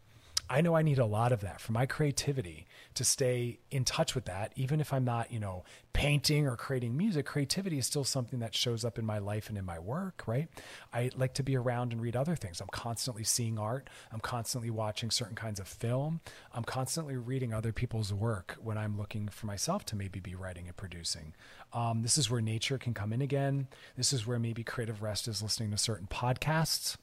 I 0.48 0.60
know 0.60 0.76
I 0.76 0.82
need 0.82 0.98
a 0.98 1.06
lot 1.06 1.32
of 1.32 1.40
that 1.40 1.60
for 1.60 1.72
my 1.72 1.86
creativity 1.86 2.66
to 2.94 3.04
stay 3.04 3.60
in 3.70 3.84
touch 3.84 4.14
with 4.14 4.26
that. 4.26 4.52
Even 4.56 4.78
if 4.78 4.92
I'm 4.92 5.04
not, 5.04 5.32
you 5.32 5.40
know, 5.40 5.64
painting 5.94 6.46
or 6.46 6.54
creating 6.54 6.96
music, 6.96 7.24
creativity 7.24 7.78
is 7.78 7.86
still 7.86 8.04
something 8.04 8.40
that 8.40 8.54
shows 8.54 8.84
up 8.84 8.98
in 8.98 9.06
my 9.06 9.18
life 9.18 9.48
and 9.48 9.56
in 9.56 9.64
my 9.64 9.78
work, 9.78 10.22
right? 10.26 10.48
I 10.92 11.10
like 11.16 11.32
to 11.34 11.42
be 11.42 11.56
around 11.56 11.92
and 11.92 12.00
read 12.00 12.14
other 12.14 12.36
things. 12.36 12.60
I'm 12.60 12.68
constantly 12.68 13.24
seeing 13.24 13.58
art. 13.58 13.88
I'm 14.12 14.20
constantly 14.20 14.68
watching 14.70 15.10
certain 15.10 15.34
kinds 15.34 15.60
of 15.60 15.66
film. 15.66 16.20
I'm 16.52 16.64
constantly 16.64 17.16
reading 17.16 17.54
other 17.54 17.72
people's 17.72 18.12
work 18.12 18.56
when 18.62 18.76
I'm 18.76 18.98
looking 18.98 19.28
for 19.28 19.46
myself 19.46 19.86
to 19.86 19.96
maybe 19.96 20.20
be 20.20 20.34
writing 20.34 20.66
and 20.66 20.76
producing. 20.76 21.34
Um, 21.72 22.02
this 22.02 22.18
is 22.18 22.30
where 22.30 22.42
nature 22.42 22.76
can 22.76 22.92
come 22.92 23.14
in 23.14 23.22
again. 23.22 23.68
This 23.96 24.12
is 24.12 24.26
where 24.26 24.38
maybe 24.38 24.62
creative 24.62 25.02
rest 25.02 25.26
is 25.26 25.42
listening 25.42 25.70
to 25.70 25.78
certain 25.78 26.06
podcasts, 26.06 26.96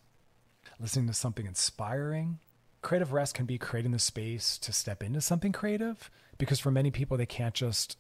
listening 0.80 1.08
to 1.08 1.14
something 1.14 1.48
inspiring 1.48 2.38
creative 2.82 3.14
rest 3.14 3.36
can 3.36 3.46
be 3.46 3.58
creating 3.58 3.92
the 3.92 4.00
space 4.00 4.58
to 4.60 4.74
step 4.74 5.04
into 5.04 5.22
something 5.22 5.52
creative 5.52 6.10
because 6.38 6.60
for 6.60 6.72
many 6.72 6.92
people 6.92 7.18
they 7.18 7.26
can't 7.26 7.54
just 7.54 7.98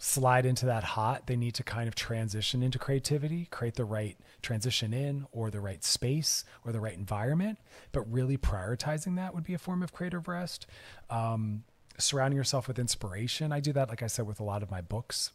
slide 0.00 0.46
into 0.46 0.66
that 0.66 0.82
hot. 0.82 1.26
They 1.26 1.36
need 1.36 1.54
to 1.54 1.62
kind 1.62 1.86
of 1.86 1.94
transition 1.94 2.62
into 2.62 2.78
creativity 2.78 3.46
create 3.50 3.74
the 3.74 3.84
right 3.84 4.16
transition 4.42 4.92
in 4.92 5.26
or 5.30 5.50
the 5.50 5.60
right 5.60 5.84
space 5.84 6.44
or 6.64 6.72
the 6.72 6.80
right 6.80 6.96
environment. 6.96 7.58
But 7.92 8.10
really 8.10 8.38
prioritizing 8.38 9.16
that 9.16 9.34
would 9.34 9.44
be 9.44 9.54
a 9.54 9.58
form 9.58 9.82
of 9.82 9.92
creative 9.92 10.26
rest. 10.26 10.66
Um, 11.10 11.64
surrounding 11.98 12.36
yourself 12.36 12.66
with 12.66 12.78
inspiration. 12.78 13.52
I 13.52 13.60
do 13.60 13.72
that 13.74 13.88
like 13.88 14.02
i 14.02 14.06
said 14.06 14.26
with 14.26 14.40
a 14.40 14.44
lot 14.44 14.62
of 14.62 14.70
my 14.70 14.80
books. 14.80 15.32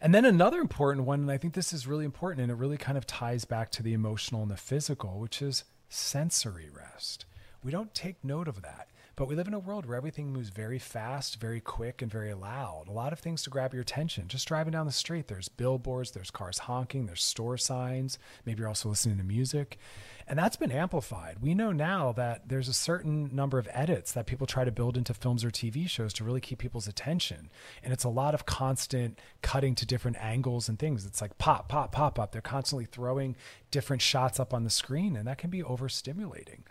And 0.00 0.14
then 0.14 0.24
another 0.24 0.58
important 0.58 1.06
one 1.06 1.20
and 1.20 1.30
i 1.30 1.38
think 1.38 1.54
this 1.54 1.72
is 1.72 1.86
really 1.86 2.04
important 2.04 2.42
and 2.42 2.50
it 2.50 2.56
really 2.56 2.76
kind 2.76 2.98
of 2.98 3.06
ties 3.06 3.44
back 3.44 3.70
to 3.72 3.82
the 3.82 3.92
emotional 3.92 4.42
and 4.42 4.50
the 4.50 4.56
physical 4.56 5.18
which 5.18 5.40
is 5.40 5.64
sensory 5.88 6.68
rest. 6.70 7.24
We 7.62 7.70
don't 7.70 7.94
take 7.94 8.22
note 8.22 8.48
of 8.48 8.62
that. 8.62 8.88
But 9.16 9.28
we 9.28 9.36
live 9.36 9.46
in 9.46 9.54
a 9.54 9.60
world 9.60 9.86
where 9.86 9.96
everything 9.96 10.32
moves 10.32 10.48
very 10.48 10.80
fast, 10.80 11.40
very 11.40 11.60
quick, 11.60 12.02
and 12.02 12.10
very 12.10 12.34
loud. 12.34 12.86
A 12.88 12.92
lot 12.92 13.12
of 13.12 13.20
things 13.20 13.44
to 13.44 13.50
grab 13.50 13.72
your 13.72 13.82
attention. 13.82 14.26
Just 14.26 14.48
driving 14.48 14.72
down 14.72 14.86
the 14.86 14.92
street, 14.92 15.28
there's 15.28 15.48
billboards, 15.48 16.10
there's 16.10 16.32
cars 16.32 16.58
honking, 16.58 17.06
there's 17.06 17.22
store 17.22 17.56
signs. 17.56 18.18
Maybe 18.44 18.58
you're 18.58 18.68
also 18.68 18.88
listening 18.88 19.18
to 19.18 19.24
music. 19.24 19.78
And 20.26 20.36
that's 20.36 20.56
been 20.56 20.72
amplified. 20.72 21.36
We 21.40 21.54
know 21.54 21.70
now 21.70 22.10
that 22.12 22.48
there's 22.48 22.66
a 22.66 22.74
certain 22.74 23.30
number 23.32 23.58
of 23.58 23.68
edits 23.70 24.10
that 24.12 24.26
people 24.26 24.48
try 24.48 24.64
to 24.64 24.72
build 24.72 24.96
into 24.96 25.14
films 25.14 25.44
or 25.44 25.50
TV 25.50 25.88
shows 25.88 26.12
to 26.14 26.24
really 26.24 26.40
keep 26.40 26.58
people's 26.58 26.88
attention. 26.88 27.50
And 27.84 27.92
it's 27.92 28.04
a 28.04 28.08
lot 28.08 28.34
of 28.34 28.46
constant 28.46 29.20
cutting 29.42 29.76
to 29.76 29.86
different 29.86 30.16
angles 30.18 30.68
and 30.68 30.76
things. 30.76 31.06
It's 31.06 31.20
like 31.20 31.38
pop, 31.38 31.68
pop, 31.68 31.92
pop 31.92 32.18
up. 32.18 32.32
They're 32.32 32.40
constantly 32.40 32.86
throwing 32.86 33.36
different 33.70 34.02
shots 34.02 34.40
up 34.40 34.52
on 34.52 34.64
the 34.64 34.70
screen, 34.70 35.14
and 35.14 35.28
that 35.28 35.38
can 35.38 35.50
be 35.50 35.62
overstimulating. 35.62 36.62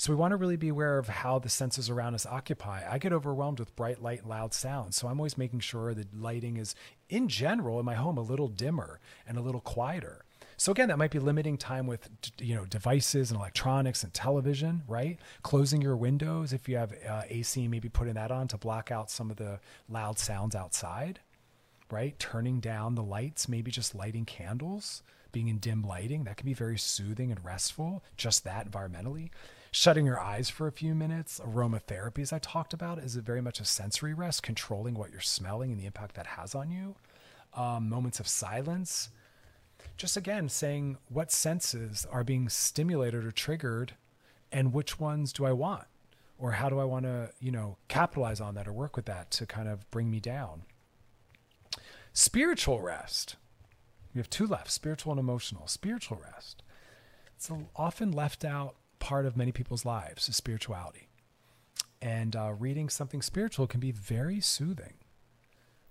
So 0.00 0.14
we 0.14 0.16
want 0.16 0.32
to 0.32 0.38
really 0.38 0.56
be 0.56 0.70
aware 0.70 0.96
of 0.96 1.08
how 1.08 1.38
the 1.38 1.50
senses 1.50 1.90
around 1.90 2.14
us 2.14 2.24
occupy. 2.24 2.90
I 2.90 2.96
get 2.96 3.12
overwhelmed 3.12 3.58
with 3.58 3.76
bright 3.76 4.02
light 4.02 4.26
loud 4.26 4.54
sounds. 4.54 4.96
So 4.96 5.08
I'm 5.08 5.20
always 5.20 5.36
making 5.36 5.60
sure 5.60 5.92
the 5.92 6.06
lighting 6.18 6.56
is, 6.56 6.74
in 7.10 7.28
general, 7.28 7.78
in 7.78 7.84
my 7.84 7.96
home, 7.96 8.16
a 8.16 8.22
little 8.22 8.48
dimmer 8.48 8.98
and 9.28 9.36
a 9.36 9.42
little 9.42 9.60
quieter. 9.60 10.24
So 10.56 10.72
again, 10.72 10.88
that 10.88 10.96
might 10.96 11.10
be 11.10 11.18
limiting 11.18 11.58
time 11.58 11.86
with 11.86 12.08
you 12.38 12.54
know 12.54 12.64
devices 12.64 13.30
and 13.30 13.38
electronics 13.38 14.02
and 14.02 14.14
television, 14.14 14.84
right? 14.88 15.18
Closing 15.42 15.82
your 15.82 15.98
windows 15.98 16.54
if 16.54 16.66
you 16.66 16.78
have 16.78 16.94
uh, 17.06 17.24
AC, 17.28 17.68
maybe 17.68 17.90
putting 17.90 18.14
that 18.14 18.30
on 18.30 18.48
to 18.48 18.56
block 18.56 18.90
out 18.90 19.10
some 19.10 19.30
of 19.30 19.36
the 19.36 19.60
loud 19.86 20.18
sounds 20.18 20.54
outside, 20.54 21.20
right? 21.90 22.18
Turning 22.18 22.58
down 22.58 22.94
the 22.94 23.02
lights, 23.02 23.50
maybe 23.50 23.70
just 23.70 23.94
lighting 23.94 24.24
candles, 24.24 25.02
being 25.30 25.48
in 25.48 25.58
dim 25.58 25.82
lighting, 25.82 26.24
that 26.24 26.38
can 26.38 26.46
be 26.46 26.54
very 26.54 26.78
soothing 26.78 27.30
and 27.30 27.44
restful. 27.44 28.02
Just 28.16 28.44
that 28.44 28.70
environmentally 28.70 29.28
shutting 29.70 30.06
your 30.06 30.20
eyes 30.20 30.48
for 30.48 30.66
a 30.66 30.72
few 30.72 30.94
minutes. 30.94 31.40
Aromatherapy, 31.40 32.20
as 32.20 32.32
I 32.32 32.38
talked 32.38 32.72
about, 32.72 32.98
is 32.98 33.14
very 33.16 33.40
much 33.40 33.60
a 33.60 33.64
sensory 33.64 34.14
rest, 34.14 34.42
controlling 34.42 34.94
what 34.94 35.10
you're 35.10 35.20
smelling 35.20 35.70
and 35.70 35.80
the 35.80 35.86
impact 35.86 36.14
that 36.16 36.26
has 36.26 36.54
on 36.54 36.70
you. 36.70 36.96
Um, 37.54 37.88
moments 37.88 38.20
of 38.20 38.28
silence. 38.28 39.10
Just 39.96 40.16
again, 40.16 40.48
saying 40.48 40.98
what 41.08 41.32
senses 41.32 42.06
are 42.10 42.24
being 42.24 42.48
stimulated 42.48 43.24
or 43.24 43.30
triggered 43.30 43.94
and 44.52 44.72
which 44.72 44.98
ones 44.98 45.32
do 45.32 45.44
I 45.44 45.52
want? 45.52 45.84
Or 46.38 46.52
how 46.52 46.68
do 46.68 46.78
I 46.78 46.84
want 46.84 47.04
to, 47.04 47.30
you 47.38 47.50
know, 47.50 47.76
capitalize 47.88 48.40
on 48.40 48.54
that 48.54 48.66
or 48.66 48.72
work 48.72 48.96
with 48.96 49.04
that 49.06 49.30
to 49.32 49.46
kind 49.46 49.68
of 49.68 49.88
bring 49.90 50.10
me 50.10 50.20
down? 50.20 50.62
Spiritual 52.12 52.80
rest. 52.80 53.36
We 54.14 54.18
have 54.18 54.30
two 54.30 54.46
left 54.46 54.70
spiritual 54.70 55.12
and 55.12 55.20
emotional. 55.20 55.66
Spiritual 55.68 56.20
rest. 56.22 56.62
It's 57.36 57.50
often 57.76 58.10
left 58.10 58.44
out 58.44 58.74
part 59.00 59.26
of 59.26 59.36
many 59.36 59.50
people's 59.50 59.84
lives 59.84 60.28
is 60.28 60.36
spirituality. 60.36 61.08
And 62.00 62.36
uh, 62.36 62.52
reading 62.56 62.88
something 62.88 63.20
spiritual 63.20 63.66
can 63.66 63.80
be 63.80 63.90
very 63.90 64.40
soothing. 64.40 64.94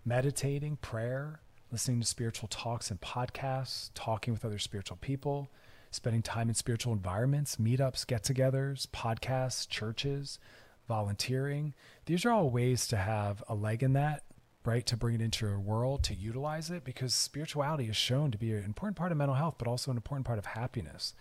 Meditating, 0.05 0.77
prayer, 0.77 1.41
listening 1.71 1.99
to 1.99 2.05
spiritual 2.05 2.47
talks 2.47 2.89
and 2.89 3.01
podcasts, 3.01 3.91
talking 3.93 4.33
with 4.33 4.45
other 4.45 4.57
spiritual 4.57 4.97
people, 5.01 5.51
spending 5.91 6.21
time 6.21 6.49
in 6.49 6.55
spiritual 6.55 6.93
environments, 6.93 7.57
meetups, 7.57 8.07
get 8.07 8.23
togethers, 8.23 8.87
podcasts, 8.87 9.67
churches, 9.67 10.39
volunteering. 10.87 11.73
These 12.05 12.25
are 12.25 12.31
all 12.31 12.49
ways 12.49 12.87
to 12.87 12.97
have 12.97 13.43
a 13.47 13.53
leg 13.53 13.83
in 13.83 13.93
that, 13.93 14.23
right? 14.65 14.85
To 14.87 14.97
bring 14.97 15.15
it 15.15 15.21
into 15.21 15.45
your 15.45 15.59
world, 15.59 16.03
to 16.05 16.15
utilize 16.15 16.71
it, 16.71 16.83
because 16.83 17.13
spirituality 17.13 17.85
is 17.85 17.95
shown 17.95 18.31
to 18.31 18.37
be 18.37 18.51
an 18.53 18.63
important 18.63 18.97
part 18.97 19.11
of 19.11 19.17
mental 19.17 19.35
health, 19.35 19.55
but 19.59 19.67
also 19.67 19.91
an 19.91 19.97
important 19.97 20.25
part 20.25 20.39
of 20.39 20.47
happiness 20.47 21.13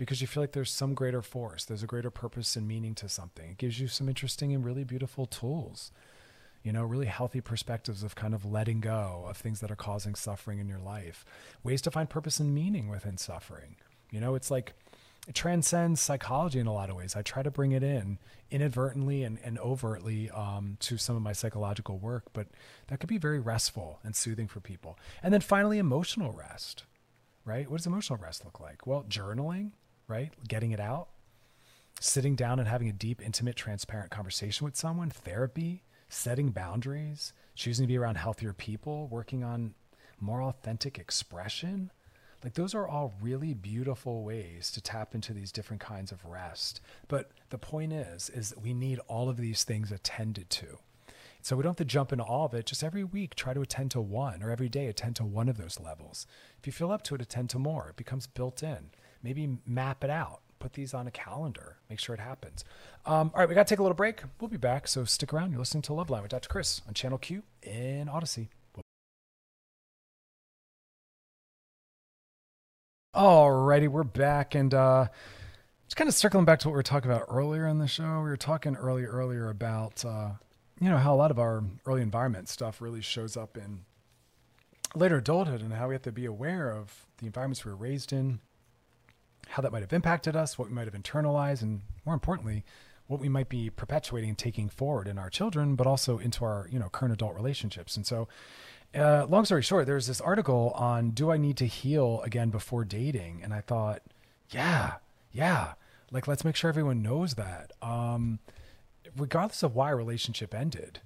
because 0.00 0.22
you 0.22 0.26
feel 0.26 0.42
like 0.42 0.52
there's 0.52 0.70
some 0.70 0.94
greater 0.94 1.20
force, 1.20 1.66
there's 1.66 1.82
a 1.82 1.86
greater 1.86 2.10
purpose 2.10 2.56
and 2.56 2.66
meaning 2.66 2.94
to 2.94 3.06
something. 3.06 3.50
It 3.50 3.58
gives 3.58 3.78
you 3.78 3.86
some 3.86 4.08
interesting 4.08 4.54
and 4.54 4.64
really 4.64 4.82
beautiful 4.82 5.26
tools, 5.26 5.92
you 6.62 6.72
know, 6.72 6.84
really 6.84 7.04
healthy 7.04 7.42
perspectives 7.42 8.02
of 8.02 8.14
kind 8.14 8.32
of 8.32 8.46
letting 8.46 8.80
go 8.80 9.26
of 9.28 9.36
things 9.36 9.60
that 9.60 9.70
are 9.70 9.76
causing 9.76 10.14
suffering 10.14 10.58
in 10.58 10.68
your 10.68 10.78
life, 10.78 11.26
ways 11.62 11.82
to 11.82 11.90
find 11.90 12.08
purpose 12.08 12.40
and 12.40 12.54
meaning 12.54 12.88
within 12.88 13.18
suffering. 13.18 13.76
You 14.10 14.20
know, 14.20 14.36
it's 14.36 14.50
like, 14.50 14.72
it 15.28 15.34
transcends 15.34 16.00
psychology 16.00 16.60
in 16.60 16.66
a 16.66 16.72
lot 16.72 16.88
of 16.88 16.96
ways. 16.96 17.14
I 17.14 17.20
try 17.20 17.42
to 17.42 17.50
bring 17.50 17.72
it 17.72 17.82
in 17.82 18.18
inadvertently 18.50 19.22
and, 19.22 19.38
and 19.44 19.58
overtly 19.58 20.30
um, 20.30 20.78
to 20.80 20.96
some 20.96 21.14
of 21.14 21.20
my 21.20 21.34
psychological 21.34 21.98
work, 21.98 22.24
but 22.32 22.46
that 22.86 23.00
could 23.00 23.10
be 23.10 23.18
very 23.18 23.38
restful 23.38 24.00
and 24.02 24.16
soothing 24.16 24.48
for 24.48 24.60
people. 24.60 24.98
And 25.22 25.30
then 25.30 25.42
finally, 25.42 25.76
emotional 25.76 26.32
rest, 26.32 26.84
right? 27.44 27.70
What 27.70 27.76
does 27.76 27.86
emotional 27.86 28.18
rest 28.18 28.46
look 28.46 28.60
like? 28.60 28.86
Well, 28.86 29.04
journaling, 29.06 29.72
right? 30.10 30.32
Getting 30.46 30.72
it 30.72 30.80
out, 30.80 31.08
sitting 32.00 32.34
down 32.34 32.58
and 32.58 32.68
having 32.68 32.88
a 32.88 32.92
deep, 32.92 33.22
intimate, 33.22 33.56
transparent 33.56 34.10
conversation 34.10 34.64
with 34.64 34.76
someone, 34.76 35.08
therapy, 35.08 35.84
setting 36.08 36.50
boundaries, 36.50 37.32
choosing 37.54 37.84
to 37.84 37.88
be 37.88 37.96
around 37.96 38.16
healthier 38.16 38.52
people, 38.52 39.06
working 39.08 39.44
on 39.44 39.74
more 40.18 40.42
authentic 40.42 40.98
expression. 40.98 41.90
Like 42.42 42.54
those 42.54 42.74
are 42.74 42.88
all 42.88 43.14
really 43.20 43.54
beautiful 43.54 44.24
ways 44.24 44.70
to 44.72 44.80
tap 44.80 45.14
into 45.14 45.32
these 45.32 45.52
different 45.52 45.80
kinds 45.80 46.10
of 46.10 46.24
rest. 46.24 46.80
But 47.06 47.30
the 47.50 47.58
point 47.58 47.92
is 47.92 48.30
is 48.30 48.50
that 48.50 48.62
we 48.62 48.74
need 48.74 48.98
all 49.08 49.28
of 49.28 49.36
these 49.36 49.64
things 49.64 49.92
attended 49.92 50.50
to. 50.50 50.78
So 51.42 51.56
we 51.56 51.62
don't 51.62 51.70
have 51.70 51.76
to 51.76 51.84
jump 51.86 52.12
into 52.12 52.24
all 52.24 52.46
of 52.46 52.54
it. 52.54 52.66
Just 52.66 52.84
every 52.84 53.04
week, 53.04 53.34
try 53.34 53.54
to 53.54 53.62
attend 53.62 53.90
to 53.92 54.00
one, 54.00 54.42
or 54.42 54.50
every 54.50 54.68
day, 54.68 54.88
attend 54.88 55.16
to 55.16 55.24
one 55.24 55.48
of 55.48 55.56
those 55.56 55.80
levels. 55.80 56.26
If 56.58 56.66
you 56.66 56.72
feel 56.72 56.92
up 56.92 57.02
to 57.04 57.14
it, 57.14 57.22
attend 57.22 57.48
to 57.50 57.58
more. 57.58 57.88
It 57.90 57.96
becomes 57.96 58.26
built 58.26 58.62
in. 58.62 58.90
Maybe 59.22 59.58
map 59.66 60.04
it 60.04 60.10
out. 60.10 60.40
Put 60.58 60.74
these 60.74 60.92
on 60.92 61.06
a 61.06 61.10
calendar. 61.10 61.76
Make 61.88 61.98
sure 61.98 62.14
it 62.14 62.20
happens. 62.20 62.64
Um, 63.06 63.30
all 63.34 63.40
right, 63.40 63.48
we 63.48 63.54
got 63.54 63.66
to 63.66 63.72
take 63.72 63.78
a 63.78 63.82
little 63.82 63.96
break. 63.96 64.22
We'll 64.40 64.48
be 64.48 64.58
back. 64.58 64.88
So 64.88 65.04
stick 65.04 65.32
around. 65.32 65.52
You're 65.52 65.58
listening 65.58 65.82
to 65.82 65.92
Loveline 65.92 66.22
with 66.22 66.30
Dr. 66.30 66.48
Chris 66.48 66.82
on 66.86 66.94
Channel 66.94 67.18
Q 67.18 67.42
in 67.62 68.08
Audacy. 68.08 68.48
Alrighty, 73.14 73.88
we're 73.88 74.04
back, 74.04 74.54
and 74.54 74.72
uh, 74.72 75.08
just 75.86 75.96
kind 75.96 76.06
of 76.06 76.14
circling 76.14 76.44
back 76.44 76.60
to 76.60 76.68
what 76.68 76.74
we 76.74 76.76
were 76.76 76.82
talking 76.84 77.10
about 77.10 77.26
earlier 77.28 77.66
in 77.66 77.78
the 77.78 77.88
show. 77.88 78.04
We 78.18 78.30
were 78.30 78.36
talking 78.36 78.76
earlier 78.76 79.08
earlier 79.08 79.48
about 79.48 80.04
uh, 80.04 80.30
you 80.80 80.88
know 80.88 80.96
how 80.96 81.12
a 81.12 81.16
lot 81.16 81.32
of 81.32 81.38
our 81.40 81.64
early 81.86 82.02
environment 82.02 82.48
stuff 82.48 82.80
really 82.80 83.00
shows 83.00 83.36
up 83.36 83.56
in 83.56 83.80
later 84.94 85.16
adulthood, 85.16 85.60
and 85.60 85.72
how 85.72 85.88
we 85.88 85.94
have 85.94 86.02
to 86.02 86.12
be 86.12 86.24
aware 86.24 86.70
of 86.70 87.06
the 87.18 87.26
environments 87.26 87.64
we 87.64 87.72
were 87.72 87.76
raised 87.76 88.12
in, 88.12 88.38
how 89.50 89.62
that 89.62 89.72
might 89.72 89.82
have 89.82 89.92
impacted 89.92 90.36
us, 90.36 90.58
what 90.58 90.68
we 90.68 90.74
might 90.74 90.86
have 90.86 90.94
internalized, 90.94 91.62
and 91.62 91.82
more 92.06 92.14
importantly, 92.14 92.64
what 93.08 93.20
we 93.20 93.28
might 93.28 93.48
be 93.48 93.68
perpetuating 93.68 94.30
and 94.30 94.38
taking 94.38 94.68
forward 94.68 95.08
in 95.08 95.18
our 95.18 95.28
children, 95.28 95.74
but 95.74 95.86
also 95.86 96.18
into 96.18 96.44
our 96.44 96.68
you 96.70 96.78
know 96.78 96.88
current 96.88 97.12
adult 97.12 97.34
relationships. 97.34 97.96
And 97.96 98.06
so, 98.06 98.28
uh, 98.94 99.26
long 99.26 99.44
story 99.44 99.62
short, 99.62 99.86
there's 99.86 100.06
this 100.06 100.20
article 100.20 100.72
on 100.76 101.10
do 101.10 101.32
I 101.32 101.36
need 101.36 101.56
to 101.58 101.66
heal 101.66 102.22
again 102.24 102.50
before 102.50 102.84
dating? 102.84 103.40
And 103.42 103.52
I 103.52 103.60
thought, 103.60 104.02
yeah, 104.50 104.94
yeah, 105.32 105.72
like 106.12 106.28
let's 106.28 106.44
make 106.44 106.54
sure 106.54 106.68
everyone 106.68 107.02
knows 107.02 107.34
that. 107.34 107.72
Um, 107.82 108.38
regardless 109.16 109.64
of 109.64 109.74
why 109.74 109.90
a 109.90 109.96
relationship 109.96 110.54
ended, 110.54 111.00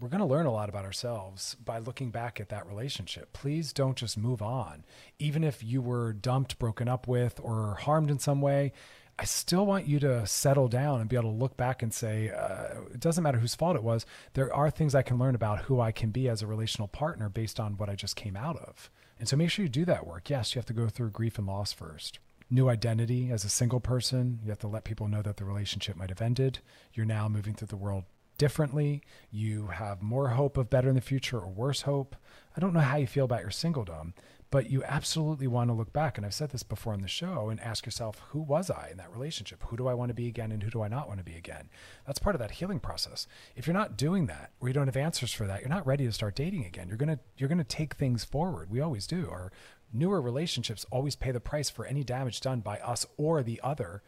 we're 0.00 0.08
going 0.08 0.20
to 0.20 0.26
learn 0.26 0.46
a 0.46 0.52
lot 0.52 0.68
about 0.68 0.84
ourselves 0.84 1.56
by 1.62 1.78
looking 1.78 2.10
back 2.10 2.40
at 2.40 2.48
that 2.48 2.66
relationship. 2.66 3.32
Please 3.32 3.72
don't 3.72 3.96
just 3.96 4.16
move 4.16 4.40
on. 4.40 4.84
Even 5.18 5.44
if 5.44 5.62
you 5.62 5.82
were 5.82 6.12
dumped, 6.12 6.58
broken 6.58 6.88
up 6.88 7.06
with, 7.06 7.38
or 7.42 7.76
harmed 7.82 8.10
in 8.10 8.18
some 8.18 8.40
way, 8.40 8.72
I 9.18 9.24
still 9.24 9.66
want 9.66 9.86
you 9.86 9.98
to 10.00 10.26
settle 10.26 10.68
down 10.68 11.00
and 11.00 11.08
be 11.08 11.16
able 11.16 11.30
to 11.30 11.36
look 11.36 11.56
back 11.56 11.82
and 11.82 11.92
say, 11.92 12.30
uh, 12.30 12.80
it 12.94 13.00
doesn't 13.00 13.22
matter 13.22 13.38
whose 13.38 13.54
fault 13.54 13.76
it 13.76 13.82
was. 13.82 14.06
There 14.32 14.52
are 14.54 14.70
things 14.70 14.94
I 14.94 15.02
can 15.02 15.18
learn 15.18 15.34
about 15.34 15.64
who 15.64 15.78
I 15.78 15.92
can 15.92 16.10
be 16.10 16.26
as 16.26 16.40
a 16.40 16.46
relational 16.46 16.88
partner 16.88 17.28
based 17.28 17.60
on 17.60 17.76
what 17.76 17.90
I 17.90 17.94
just 17.94 18.16
came 18.16 18.36
out 18.36 18.56
of. 18.56 18.90
And 19.18 19.28
so 19.28 19.36
make 19.36 19.50
sure 19.50 19.62
you 19.62 19.68
do 19.68 19.84
that 19.84 20.06
work. 20.06 20.30
Yes, 20.30 20.54
you 20.54 20.58
have 20.58 20.66
to 20.66 20.72
go 20.72 20.88
through 20.88 21.10
grief 21.10 21.36
and 21.36 21.46
loss 21.46 21.74
first. 21.74 22.18
New 22.48 22.70
identity 22.70 23.30
as 23.30 23.44
a 23.44 23.50
single 23.50 23.78
person. 23.78 24.40
You 24.42 24.48
have 24.48 24.58
to 24.60 24.66
let 24.66 24.84
people 24.84 25.06
know 25.06 25.20
that 25.20 25.36
the 25.36 25.44
relationship 25.44 25.96
might 25.96 26.08
have 26.08 26.22
ended. 26.22 26.60
You're 26.94 27.04
now 27.04 27.28
moving 27.28 27.52
through 27.52 27.68
the 27.68 27.76
world 27.76 28.04
differently. 28.40 29.02
You 29.30 29.66
have 29.66 30.00
more 30.00 30.30
hope 30.30 30.56
of 30.56 30.70
better 30.70 30.88
in 30.88 30.94
the 30.94 31.02
future 31.02 31.38
or 31.38 31.46
worse 31.46 31.82
hope. 31.82 32.16
I 32.56 32.60
don't 32.60 32.72
know 32.72 32.80
how 32.80 32.96
you 32.96 33.06
feel 33.06 33.26
about 33.26 33.42
your 33.42 33.50
singledom, 33.50 34.14
but 34.50 34.70
you 34.70 34.82
absolutely 34.82 35.46
want 35.46 35.68
to 35.68 35.74
look 35.74 35.92
back. 35.92 36.16
And 36.16 36.24
I've 36.24 36.32
said 36.32 36.48
this 36.48 36.62
before 36.62 36.94
on 36.94 37.02
the 37.02 37.06
show 37.06 37.50
and 37.50 37.60
ask 37.60 37.84
yourself, 37.84 38.22
who 38.30 38.40
was 38.40 38.70
I 38.70 38.88
in 38.90 38.96
that 38.96 39.12
relationship? 39.12 39.62
Who 39.64 39.76
do 39.76 39.88
I 39.88 39.94
want 39.94 40.08
to 40.08 40.14
be 40.14 40.26
again? 40.26 40.52
And 40.52 40.62
who 40.62 40.70
do 40.70 40.80
I 40.80 40.88
not 40.88 41.06
want 41.06 41.18
to 41.20 41.24
be 41.24 41.36
again? 41.36 41.68
That's 42.06 42.18
part 42.18 42.34
of 42.34 42.40
that 42.40 42.52
healing 42.52 42.80
process. 42.80 43.26
If 43.54 43.66
you're 43.66 43.74
not 43.74 43.98
doing 43.98 44.24
that, 44.28 44.52
or 44.58 44.68
you 44.68 44.74
don't 44.74 44.88
have 44.88 44.96
answers 44.96 45.34
for 45.34 45.46
that, 45.46 45.60
you're 45.60 45.68
not 45.68 45.86
ready 45.86 46.06
to 46.06 46.12
start 46.12 46.34
dating 46.34 46.64
again. 46.64 46.88
You're 46.88 46.96
going 46.96 47.10
to, 47.10 47.18
you're 47.36 47.50
going 47.50 47.58
to 47.58 47.64
take 47.64 47.94
things 47.94 48.24
forward. 48.24 48.70
We 48.70 48.80
always 48.80 49.06
do. 49.06 49.28
Our 49.30 49.52
newer 49.92 50.22
relationships 50.22 50.86
always 50.90 51.14
pay 51.14 51.30
the 51.30 51.40
price 51.40 51.68
for 51.68 51.84
any 51.84 52.04
damage 52.04 52.40
done 52.40 52.60
by 52.60 52.78
us 52.78 53.04
or 53.18 53.42
the 53.42 53.60
other 53.62 54.02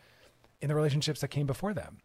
in 0.62 0.68
the 0.68 0.74
relationships 0.74 1.20
that 1.20 1.28
came 1.28 1.47
before 1.47 1.74
them. 1.74 1.99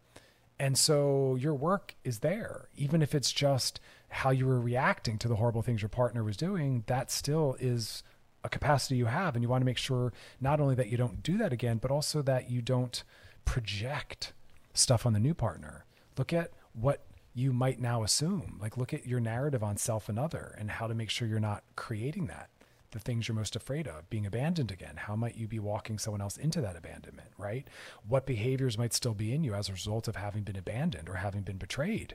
And 0.58 0.76
so 0.76 1.36
your 1.36 1.54
work 1.54 1.94
is 2.04 2.18
there, 2.18 2.68
even 2.76 3.00
if 3.02 3.14
it's 3.14 3.32
just 3.32 3.80
how 4.08 4.30
you 4.30 4.46
were 4.46 4.60
reacting 4.60 5.18
to 5.18 5.28
the 5.28 5.36
horrible 5.36 5.62
things 5.62 5.82
your 5.82 5.88
partner 5.88 6.24
was 6.24 6.36
doing, 6.36 6.84
that 6.86 7.10
still 7.10 7.56
is 7.60 8.02
a 8.42 8.48
capacity 8.48 8.96
you 8.96 9.06
have. 9.06 9.34
And 9.34 9.42
you 9.42 9.48
want 9.48 9.60
to 9.60 9.66
make 9.66 9.78
sure 9.78 10.12
not 10.40 10.60
only 10.60 10.74
that 10.74 10.88
you 10.88 10.96
don't 10.96 11.22
do 11.22 11.38
that 11.38 11.52
again 11.52 11.78
but 11.78 11.90
also 11.90 12.22
that 12.22 12.50
you 12.50 12.62
don't 12.62 13.02
project 13.44 14.32
stuff 14.74 15.06
on 15.06 15.12
the 15.12 15.20
new 15.20 15.34
partner. 15.34 15.84
Look 16.16 16.32
at 16.32 16.50
what 16.72 17.04
you 17.34 17.52
might 17.52 17.80
now 17.80 18.02
assume. 18.02 18.58
Like 18.60 18.76
look 18.76 18.92
at 18.92 19.06
your 19.06 19.20
narrative 19.20 19.62
on 19.62 19.76
self 19.76 20.08
and 20.08 20.18
other 20.18 20.56
and 20.58 20.72
how 20.72 20.86
to 20.88 20.94
make 20.94 21.10
sure 21.10 21.28
you're 21.28 21.40
not 21.40 21.62
creating 21.76 22.26
that 22.26 22.50
the 22.90 22.98
things 22.98 23.28
you're 23.28 23.34
most 23.34 23.56
afraid 23.56 23.86
of 23.86 24.08
being 24.10 24.26
abandoned 24.26 24.70
again 24.70 24.94
how 24.96 25.14
might 25.14 25.36
you 25.36 25.46
be 25.46 25.58
walking 25.58 25.98
someone 25.98 26.20
else 26.20 26.36
into 26.36 26.60
that 26.60 26.76
abandonment 26.76 27.30
right 27.36 27.68
what 28.06 28.26
behaviors 28.26 28.78
might 28.78 28.94
still 28.94 29.14
be 29.14 29.34
in 29.34 29.44
you 29.44 29.54
as 29.54 29.68
a 29.68 29.72
result 29.72 30.08
of 30.08 30.16
having 30.16 30.42
been 30.42 30.56
abandoned 30.56 31.08
or 31.08 31.14
having 31.14 31.42
been 31.42 31.58
betrayed 31.58 32.14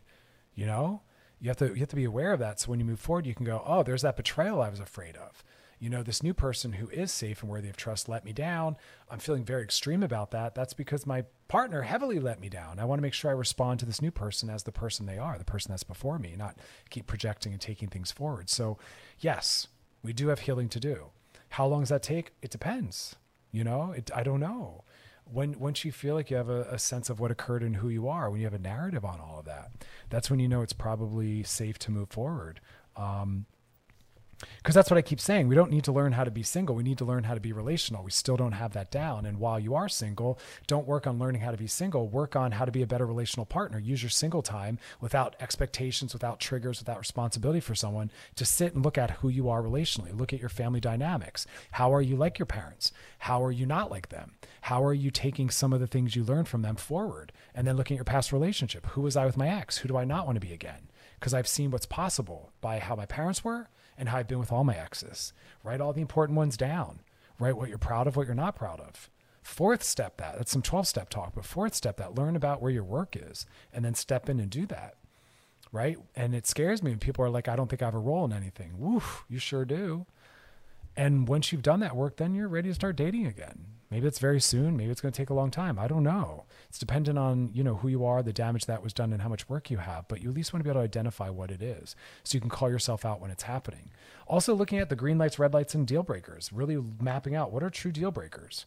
you 0.55 0.65
know 0.65 1.01
you 1.39 1.49
have 1.49 1.57
to 1.57 1.67
you 1.67 1.76
have 1.76 1.89
to 1.89 1.95
be 1.95 2.03
aware 2.03 2.34
of 2.34 2.39
that 2.39 2.59
so 2.59 2.69
when 2.69 2.80
you 2.80 2.86
move 2.86 2.99
forward 2.99 3.26
you 3.26 3.36
can 3.36 3.45
go 3.45 3.61
oh 3.65 3.84
there's 3.84 4.01
that 4.01 4.17
betrayal 4.17 4.61
i 4.61 4.69
was 4.69 4.80
afraid 4.80 5.15
of 5.15 5.43
you 5.84 5.89
know, 5.89 6.01
this 6.01 6.24
new 6.24 6.34
person 6.34 6.71
who 6.71 6.88
is 6.91 7.11
safe 7.11 7.41
and 7.41 7.51
worthy 7.51 7.67
of 7.67 7.76
trust 7.76 8.07
let 8.07 8.24
me 8.24 8.32
down. 8.32 8.78
I'm 9.11 9.19
feeling 9.19 9.43
very 9.43 9.63
extreme 9.63 10.01
about 10.01 10.32
that. 10.32 10.55
That's 10.55 10.74
because 10.74 11.05
my 11.05 11.26
partner 11.49 11.82
heavily 11.82 12.19
let 12.19 12.39
me 12.39 12.47
down. 12.47 12.80
I 12.80 12.86
want 12.86 12.99
to 12.99 13.01
make 13.01 13.13
sure 13.13 13.30
I 13.30 13.34
respond 13.34 13.82
to 13.82 13.86
this 13.86 14.01
new 14.01 14.09
person 14.09 14.49
as 14.49 14.63
the 14.63 14.71
person 14.71 15.05
they 15.05 15.17
are, 15.17 15.38
the 15.38 15.43
person 15.43 15.74
that's 15.74 15.84
before 15.84 16.17
me, 16.19 16.36
not 16.38 16.57
keep 16.89 17.05
projecting 17.05 17.51
and 17.51 17.59
taking 17.59 17.89
things 17.89 18.13
forward. 18.13 18.49
So, 18.49 18.78
yes, 19.19 19.67
we 20.04 20.14
do 20.14 20.28
have 20.28 20.41
healing 20.41 20.70
to 20.70 20.80
do. 20.80 21.08
How 21.49 21.66
long 21.66 21.82
does 21.82 21.89
that 21.89 22.04
take? 22.04 22.34
It 22.41 22.51
depends. 22.51 23.16
You 23.51 23.64
know, 23.64 23.91
it, 23.91 24.12
I 24.14 24.24
don't 24.24 24.39
know. 24.39 24.84
When 25.26 25.58
once 25.58 25.86
you 25.86 25.91
feel 25.91 26.16
like 26.16 26.30
you 26.30 26.38
have 26.38 26.49
a, 26.49 26.64
a 26.64 26.78
sense 26.80 27.10
of 27.10 27.20
what 27.20 27.32
occurred 27.32 27.64
and 27.64 27.78
who 27.78 27.89
you 27.89 28.10
are, 28.10 28.30
when 28.30 28.41
you 28.41 28.45
have 28.45 28.54
a 28.54 28.60
narrative 28.60 29.06
on 29.06 29.20
all 29.20 29.39
of 29.39 29.45
that, 29.45 29.72
that's 30.10 30.30
when 30.30 30.39
you 30.39 30.49
know 30.49 30.62
it's 30.62 30.74
probably 30.74 31.43
safe 31.43 31.80
to 31.80 31.91
move 31.91 32.10
forward. 32.10 32.60
Um, 32.97 33.45
because 34.57 34.75
that's 34.75 34.89
what 34.89 34.97
I 34.97 35.01
keep 35.01 35.19
saying. 35.19 35.47
We 35.47 35.55
don't 35.55 35.71
need 35.71 35.84
to 35.86 35.91
learn 35.91 36.13
how 36.13 36.23
to 36.23 36.31
be 36.31 36.43
single. 36.43 36.75
We 36.75 36.84
need 36.84 36.97
to 36.99 37.05
learn 37.05 37.23
how 37.23 37.34
to 37.34 37.39
be 37.39 37.53
relational. 37.53 38.03
We 38.03 38.11
still 38.11 38.38
don't 38.38 38.53
have 38.53 38.73
that 38.73 38.91
down. 38.91 39.25
And 39.25 39.39
while 39.39 39.59
you 39.59 39.75
are 39.75 39.89
single, 39.89 40.39
don't 40.67 40.88
work 40.88 41.07
on 41.07 41.19
learning 41.19 41.41
how 41.41 41.51
to 41.51 41.57
be 41.57 41.67
single. 41.67 42.07
Work 42.07 42.36
on 42.36 42.53
how 42.53 42.65
to 42.65 42.71
be 42.71 42.81
a 42.81 42.88
better 42.88 43.05
relational 43.05 43.45
partner. 43.45 43.79
Use 43.79 44.01
your 44.01 44.09
single 44.09 44.41
time 44.41 44.79
without 45.01 45.36
expectations, 45.39 46.13
without 46.13 46.39
triggers, 46.39 46.79
without 46.79 46.99
responsibility 46.99 47.59
for 47.59 47.75
someone 47.75 48.11
to 48.36 48.45
sit 48.45 48.73
and 48.73 48.84
look 48.84 48.97
at 48.97 49.11
who 49.11 49.29
you 49.29 49.49
are 49.49 49.61
relationally. 49.61 50.17
Look 50.17 50.34
at 50.34 50.39
your 50.39 50.49
family 50.49 50.79
dynamics. 50.79 51.45
How 51.71 51.93
are 51.93 52.01
you 52.01 52.15
like 52.15 52.39
your 52.39 52.45
parents? 52.45 52.91
How 53.19 53.43
are 53.43 53.51
you 53.51 53.65
not 53.65 53.91
like 53.91 54.09
them? 54.09 54.34
How 54.61 54.84
are 54.84 54.93
you 54.93 55.11
taking 55.11 55.49
some 55.49 55.73
of 55.73 55.79
the 55.79 55.88
things 55.88 56.15
you 56.15 56.23
learned 56.23 56.47
from 56.47 56.61
them 56.61 56.75
forward? 56.75 57.31
And 57.55 57.67
then 57.67 57.77
looking 57.77 57.95
at 57.95 57.99
your 57.99 58.05
past 58.05 58.31
relationship. 58.31 58.86
Who 58.88 59.01
was 59.01 59.15
I 59.15 59.25
with 59.25 59.38
my 59.38 59.49
ex? 59.49 59.77
Who 59.77 59.88
do 59.88 59.97
I 59.97 60.05
not 60.05 60.25
want 60.25 60.36
to 60.36 60.45
be 60.45 60.53
again? 60.53 60.89
Because 61.19 61.34
I've 61.34 61.47
seen 61.47 61.71
what's 61.71 61.86
possible 61.86 62.51
by 62.59 62.79
how 62.79 62.95
my 62.95 63.05
parents 63.05 63.43
were 63.43 63.69
and 63.98 64.10
how 64.10 64.18
I've 64.18 64.28
been 64.28 64.39
with 64.39 64.52
all 64.52 64.64
my 64.64 64.76
exes. 64.76 65.34
Write 65.64 65.82
all 65.82 65.94
the 65.94 66.02
important 66.02 66.38
ones 66.38 66.58
down. 66.58 67.00
Write 67.39 67.58
what 67.58 67.70
you're 67.70 67.78
proud 67.78 68.08
of, 68.08 68.16
what 68.16 68.26
you're 68.28 68.36
not 68.36 68.56
proud 68.56 68.80
of. 68.80 69.10
Fourth 69.41 69.84
step 69.84 70.18
that, 70.18 70.38
that's 70.38 70.52
some 70.52 70.62
12 70.62 70.88
step 70.88 71.10
talk, 71.10 71.34
but 71.36 71.46
fourth 71.46 71.76
step 71.76 71.98
that, 71.98 72.16
learn 72.16 72.36
about 72.36 72.62
where 72.62 72.72
your 72.72 72.84
work 72.84 73.18
is 73.20 73.46
and 73.74 73.84
then 73.84 73.94
step 73.94 74.30
in 74.30 74.39
and 74.39 74.50
do 74.50 74.66
that. 74.68 74.96
Right. 75.72 75.98
And 76.16 76.36
it 76.36 76.46
scares 76.46 76.84
me 76.84 76.91
when 76.91 77.00
people 77.00 77.26
are 77.26 77.32
like, 77.32 77.48
I 77.48 77.56
don't 77.56 77.68
think 77.68 77.82
I 77.82 77.86
have 77.86 77.96
a 77.96 78.00
role 78.00 78.26
in 78.26 78.32
anything. 78.32 78.78
Woof, 78.78 79.26
you 79.28 79.39
sure 79.39 79.66
do. 79.66 80.06
And 80.96 81.28
once 81.28 81.52
you've 81.52 81.64
done 81.64 81.80
that 81.80 81.96
work, 81.96 82.18
then 82.18 82.36
you're 82.36 82.48
ready 82.48 82.70
to 82.70 82.76
start 82.76 82.96
dating 82.96 83.26
again. 83.26 83.66
Maybe 83.94 84.08
it's 84.08 84.18
very 84.18 84.41
soon. 84.41 84.76
Maybe 84.76 84.89
it's 84.89 85.02
going 85.02 85.12
to 85.12 85.16
take 85.16 85.30
a 85.30 85.36
long 85.36 85.52
time. 85.52 85.78
I 85.78 85.88
don't 85.88 86.02
know. 86.02 86.46
It's 86.68 86.80
dependent 86.80 87.20
on, 87.20 87.52
you 87.54 87.64
know, 87.64 87.76
who 87.76 87.89
you 87.89 88.04
are, 88.06 88.24
the 88.24 88.34
damage 88.34 88.66
that 88.66 88.82
was 88.82 88.91
done 88.91 89.14
and 89.14 89.22
how 89.22 89.30
much 89.30 89.48
work 89.48 89.70
you 89.70 89.78
have, 89.78 90.08
but 90.08 90.20
you 90.20 90.30
at 90.30 90.36
least 90.36 90.52
want 90.52 90.62
to 90.62 90.64
be 90.64 90.72
able 90.72 90.82
to 90.82 90.84
identify 90.84 91.30
what 91.30 91.52
it 91.52 91.62
is 91.62 91.96
so 92.24 92.36
you 92.36 92.41
can 92.41 92.50
call 92.50 92.72
yourself 92.72 93.06
out 93.06 93.22
when 93.22 93.30
it's 93.30 93.44
happening. 93.44 93.91
Also 94.26 94.56
looking 94.56 94.80
at 94.80 94.89
the 94.89 94.96
green 94.96 95.20
lights, 95.20 95.38
red 95.38 95.54
lights 95.54 95.76
and 95.76 95.86
deal 95.86 96.02
breakers, 96.02 96.52
really 96.52 96.76
mapping 97.00 97.36
out 97.36 97.52
what 97.52 97.62
are 97.62 97.70
true 97.70 97.91
deal 97.91 98.10
breakers 98.10 98.66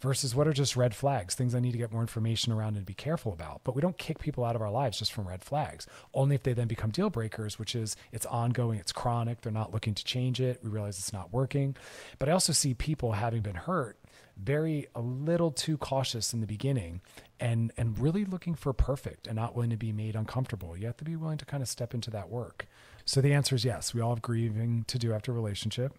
versus 0.00 0.34
what 0.34 0.48
are 0.48 0.52
just 0.52 0.74
red 0.74 0.92
flags, 0.92 1.36
things 1.36 1.54
I 1.54 1.60
need 1.60 1.70
to 1.70 1.78
get 1.78 1.92
more 1.92 2.00
information 2.00 2.52
around 2.52 2.76
and 2.76 2.84
be 2.84 2.94
careful 2.94 3.32
about. 3.32 3.60
But 3.62 3.76
we 3.76 3.80
don't 3.80 3.96
kick 3.96 4.18
people 4.18 4.44
out 4.44 4.56
of 4.56 4.60
our 4.60 4.72
lives 4.72 4.98
just 4.98 5.12
from 5.12 5.28
red 5.28 5.44
flags, 5.44 5.86
only 6.12 6.34
if 6.34 6.42
they 6.42 6.52
then 6.52 6.66
become 6.66 6.90
deal 6.90 7.10
breakers, 7.10 7.60
which 7.60 7.76
is 7.76 7.94
it's 8.10 8.26
ongoing, 8.26 8.80
it's 8.80 8.90
chronic, 8.90 9.42
they're 9.42 9.52
not 9.52 9.72
looking 9.72 9.94
to 9.94 10.04
change 10.04 10.40
it. 10.40 10.58
We 10.64 10.68
realize 10.68 10.98
it's 10.98 11.12
not 11.12 11.32
working. 11.32 11.76
But 12.18 12.28
I 12.28 12.32
also 12.32 12.52
see 12.52 12.74
people 12.74 13.12
having 13.12 13.42
been 13.42 13.54
hurt 13.54 14.00
very 14.36 14.88
a 14.94 15.00
little 15.00 15.50
too 15.50 15.76
cautious 15.76 16.32
in 16.32 16.40
the 16.40 16.46
beginning 16.46 17.00
and 17.40 17.72
and 17.76 17.98
really 17.98 18.24
looking 18.24 18.54
for 18.54 18.72
perfect 18.72 19.26
and 19.26 19.36
not 19.36 19.54
willing 19.54 19.70
to 19.70 19.76
be 19.76 19.92
made 19.92 20.16
uncomfortable. 20.16 20.76
You 20.76 20.86
have 20.86 20.96
to 20.98 21.04
be 21.04 21.16
willing 21.16 21.38
to 21.38 21.44
kind 21.44 21.62
of 21.62 21.68
step 21.68 21.94
into 21.94 22.10
that 22.10 22.28
work. 22.28 22.66
So 23.04 23.20
the 23.20 23.32
answer 23.32 23.54
is 23.54 23.64
yes. 23.64 23.94
We 23.94 24.00
all 24.00 24.10
have 24.10 24.22
grieving 24.22 24.84
to 24.88 24.98
do 24.98 25.12
after 25.12 25.32
a 25.32 25.34
relationship 25.34 25.96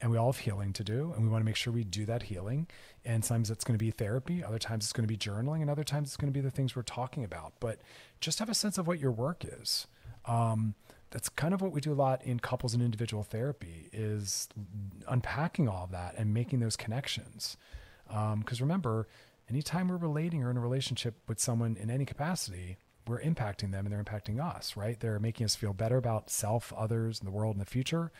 and 0.00 0.10
we 0.10 0.16
all 0.16 0.32
have 0.32 0.40
healing 0.40 0.72
to 0.72 0.84
do 0.84 1.12
and 1.14 1.24
we 1.24 1.28
want 1.28 1.40
to 1.40 1.44
make 1.44 1.56
sure 1.56 1.72
we 1.72 1.84
do 1.84 2.04
that 2.06 2.24
healing 2.24 2.66
and 3.04 3.24
sometimes 3.24 3.50
it's 3.50 3.64
going 3.64 3.76
to 3.76 3.84
be 3.84 3.90
therapy 3.90 4.44
other 4.44 4.58
times 4.58 4.84
it's 4.84 4.92
going 4.92 5.06
to 5.06 5.12
be 5.12 5.16
journaling 5.16 5.60
and 5.60 5.70
other 5.70 5.84
times 5.84 6.08
it's 6.08 6.16
going 6.16 6.32
to 6.32 6.36
be 6.36 6.40
the 6.40 6.50
things 6.50 6.76
we're 6.76 6.82
talking 6.82 7.24
about 7.24 7.52
but 7.60 7.80
just 8.20 8.38
have 8.38 8.48
a 8.48 8.54
sense 8.54 8.78
of 8.78 8.86
what 8.86 8.98
your 8.98 9.10
work 9.10 9.44
is 9.44 9.86
um, 10.26 10.74
that's 11.10 11.28
kind 11.28 11.54
of 11.54 11.60
what 11.60 11.72
we 11.72 11.80
do 11.80 11.92
a 11.92 11.94
lot 11.94 12.22
in 12.24 12.38
couples 12.38 12.74
and 12.74 12.82
individual 12.82 13.22
therapy 13.22 13.88
is 13.92 14.48
unpacking 15.08 15.68
all 15.68 15.84
of 15.84 15.90
that 15.90 16.14
and 16.16 16.32
making 16.32 16.60
those 16.60 16.76
connections 16.76 17.56
because 18.08 18.60
um, 18.60 18.66
remember, 18.66 19.06
anytime 19.48 19.88
we're 19.88 19.96
relating 19.96 20.42
or 20.42 20.50
in 20.50 20.56
a 20.56 20.60
relationship 20.60 21.14
with 21.28 21.40
someone 21.40 21.76
in 21.76 21.90
any 21.90 22.04
capacity, 22.04 22.78
we're 23.06 23.20
impacting 23.20 23.72
them 23.72 23.86
and 23.86 23.92
they're 23.92 24.02
impacting 24.02 24.42
us, 24.42 24.76
right? 24.76 24.98
They're 25.00 25.18
making 25.18 25.44
us 25.44 25.54
feel 25.54 25.72
better 25.72 25.96
about 25.96 26.30
self, 26.30 26.72
others, 26.76 27.20
and 27.20 27.26
the 27.26 27.32
world 27.32 27.54
in 27.54 27.58
the 27.58 27.64
future, 27.64 28.12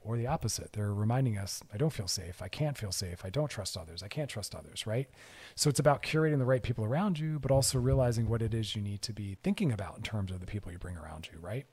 or 0.00 0.16
the 0.16 0.26
opposite. 0.26 0.72
They're 0.72 0.92
reminding 0.92 1.38
us, 1.38 1.62
I 1.72 1.76
don't 1.76 1.92
feel 1.92 2.08
safe. 2.08 2.40
I 2.40 2.48
can't 2.48 2.76
feel 2.76 2.92
safe. 2.92 3.24
I 3.24 3.30
don't 3.30 3.50
trust 3.50 3.76
others. 3.76 4.02
I 4.02 4.08
can't 4.08 4.30
trust 4.30 4.54
others, 4.54 4.86
right? 4.86 5.08
So 5.54 5.68
it's 5.70 5.80
about 5.80 6.02
curating 6.02 6.38
the 6.38 6.44
right 6.44 6.62
people 6.62 6.84
around 6.84 7.18
you, 7.18 7.38
but 7.38 7.50
also 7.50 7.78
realizing 7.78 8.28
what 8.28 8.42
it 8.42 8.54
is 8.54 8.76
you 8.76 8.82
need 8.82 9.02
to 9.02 9.12
be 9.12 9.36
thinking 9.42 9.72
about 9.72 9.96
in 9.96 10.02
terms 10.02 10.30
of 10.30 10.40
the 10.40 10.46
people 10.46 10.70
you 10.70 10.78
bring 10.78 10.96
around 10.96 11.28
you, 11.32 11.38
right? 11.40 11.66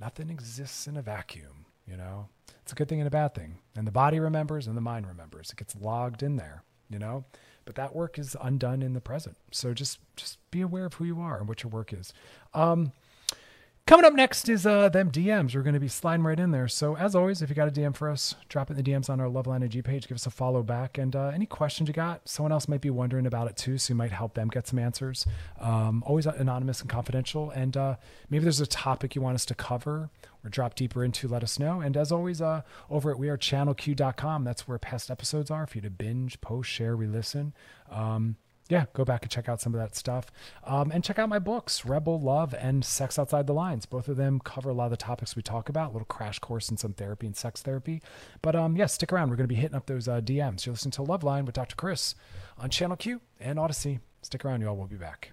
Nothing 0.00 0.30
exists 0.30 0.86
in 0.86 0.96
a 0.96 1.02
vacuum, 1.02 1.66
you 1.86 1.96
know? 1.96 2.28
It's 2.62 2.72
a 2.72 2.74
good 2.74 2.88
thing 2.88 3.00
and 3.00 3.08
a 3.08 3.10
bad 3.10 3.34
thing. 3.34 3.58
And 3.74 3.86
the 3.86 3.92
body 3.92 4.20
remembers 4.20 4.66
and 4.66 4.76
the 4.76 4.82
mind 4.82 5.06
remembers. 5.06 5.50
It 5.50 5.56
gets 5.56 5.74
logged 5.74 6.22
in 6.22 6.36
there, 6.36 6.62
you 6.88 6.98
know? 6.98 7.24
But 7.64 7.74
that 7.74 7.94
work 7.94 8.18
is 8.18 8.36
undone 8.40 8.82
in 8.82 8.94
the 8.94 9.00
present. 9.00 9.36
So 9.50 9.74
just 9.74 9.98
just 10.16 10.38
be 10.50 10.60
aware 10.60 10.86
of 10.86 10.94
who 10.94 11.04
you 11.04 11.20
are 11.20 11.38
and 11.38 11.48
what 11.48 11.62
your 11.62 11.70
work 11.70 11.92
is. 11.92 12.12
Um, 12.54 12.92
Coming 13.88 14.04
up 14.04 14.12
next 14.12 14.50
is 14.50 14.66
uh, 14.66 14.90
them 14.90 15.10
DMs. 15.10 15.54
We're 15.54 15.62
going 15.62 15.72
to 15.72 15.80
be 15.80 15.88
sliding 15.88 16.22
right 16.22 16.38
in 16.38 16.50
there. 16.50 16.68
So 16.68 16.94
as 16.98 17.14
always, 17.14 17.40
if 17.40 17.48
you 17.48 17.56
got 17.56 17.68
a 17.68 17.70
DM 17.70 17.96
for 17.96 18.10
us, 18.10 18.34
drop 18.50 18.70
it 18.70 18.76
in 18.76 18.84
the 18.84 18.90
DMs 18.92 19.08
on 19.08 19.18
our 19.18 19.28
Loveline 19.28 19.64
IG 19.64 19.82
page. 19.82 20.06
Give 20.06 20.14
us 20.14 20.26
a 20.26 20.30
follow 20.30 20.62
back. 20.62 20.98
And 20.98 21.16
uh, 21.16 21.28
any 21.28 21.46
questions 21.46 21.88
you 21.88 21.94
got, 21.94 22.28
someone 22.28 22.52
else 22.52 22.68
might 22.68 22.82
be 22.82 22.90
wondering 22.90 23.24
about 23.24 23.48
it 23.48 23.56
too, 23.56 23.78
so 23.78 23.92
you 23.92 23.96
might 23.96 24.12
help 24.12 24.34
them 24.34 24.48
get 24.48 24.66
some 24.66 24.78
answers. 24.78 25.24
Um, 25.58 26.04
always 26.06 26.26
anonymous 26.26 26.82
and 26.82 26.90
confidential. 26.90 27.48
And 27.48 27.78
uh, 27.78 27.96
maybe 28.28 28.42
there's 28.42 28.60
a 28.60 28.66
topic 28.66 29.14
you 29.14 29.22
want 29.22 29.36
us 29.36 29.46
to 29.46 29.54
cover 29.54 30.10
or 30.44 30.50
drop 30.50 30.74
deeper 30.74 31.04
into, 31.04 31.28
let 31.28 31.42
us 31.42 31.58
know. 31.58 31.80
And 31.80 31.96
as 31.96 32.12
always, 32.12 32.40
uh, 32.40 32.62
over 32.90 33.10
at 33.10 33.18
wearechannelq.com, 33.18 34.44
that's 34.44 34.68
where 34.68 34.78
past 34.78 35.10
episodes 35.10 35.50
are 35.50 35.66
for 35.66 35.78
you 35.78 35.82
to 35.82 35.90
binge, 35.90 36.40
post, 36.40 36.70
share, 36.70 36.96
re-listen. 36.96 37.54
Um, 37.90 38.36
yeah, 38.68 38.84
go 38.92 39.04
back 39.04 39.22
and 39.22 39.30
check 39.30 39.48
out 39.48 39.60
some 39.60 39.74
of 39.74 39.80
that 39.80 39.96
stuff. 39.96 40.30
Um, 40.64 40.90
and 40.92 41.02
check 41.02 41.18
out 41.18 41.28
my 41.28 41.38
books, 41.38 41.86
Rebel 41.86 42.20
Love 42.20 42.54
and 42.54 42.84
Sex 42.84 43.18
Outside 43.18 43.46
the 43.46 43.54
Lines. 43.54 43.86
Both 43.86 44.08
of 44.08 44.16
them 44.16 44.40
cover 44.40 44.68
a 44.68 44.74
lot 44.74 44.86
of 44.86 44.90
the 44.90 44.96
topics 44.98 45.34
we 45.34 45.42
talk 45.42 45.68
about, 45.68 45.92
little 45.92 46.06
crash 46.06 46.38
course 46.38 46.68
in 46.68 46.76
some 46.76 46.92
therapy 46.92 47.26
and 47.26 47.34
sex 47.34 47.62
therapy. 47.62 48.02
But 48.42 48.54
um, 48.54 48.76
yeah, 48.76 48.86
stick 48.86 49.12
around. 49.12 49.30
We're 49.30 49.36
going 49.36 49.48
to 49.48 49.54
be 49.54 49.60
hitting 49.60 49.76
up 49.76 49.86
those 49.86 50.06
uh, 50.06 50.20
DMs. 50.20 50.66
You're 50.66 50.74
listening 50.74 50.92
to 50.92 51.02
Loveline 51.02 51.46
with 51.46 51.54
Dr. 51.54 51.76
Chris 51.76 52.14
on 52.58 52.68
Channel 52.68 52.96
Q 52.96 53.20
and 53.40 53.58
Audacy. 53.58 54.00
Stick 54.20 54.44
around, 54.44 54.60
y'all. 54.60 54.76
We'll 54.76 54.86
be 54.86 54.96
back. 54.96 55.32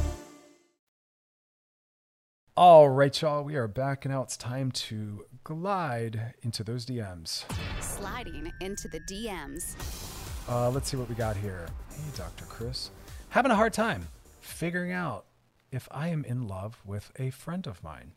All 2.57 2.89
right, 2.89 3.21
y'all, 3.21 3.43
we 3.43 3.55
are 3.55 3.69
back, 3.69 4.03
and 4.03 4.13
now 4.13 4.23
it's 4.23 4.35
time 4.35 4.71
to 4.73 5.25
glide 5.45 6.33
into 6.41 6.65
those 6.65 6.85
DMs. 6.85 7.45
Sliding 7.81 8.51
into 8.59 8.89
the 8.89 8.99
DMs. 8.99 9.77
Uh, 10.49 10.69
let's 10.69 10.89
see 10.89 10.97
what 10.97 11.07
we 11.07 11.15
got 11.15 11.37
here. 11.37 11.69
Hey, 11.89 12.03
Dr. 12.17 12.43
Chris. 12.43 12.91
Having 13.29 13.51
a 13.51 13.55
hard 13.55 13.71
time 13.71 14.05
figuring 14.41 14.91
out 14.91 15.27
if 15.71 15.87
I 15.91 16.09
am 16.09 16.25
in 16.25 16.45
love 16.45 16.81
with 16.85 17.13
a 17.17 17.29
friend 17.29 17.65
of 17.67 17.81
mine. 17.85 18.11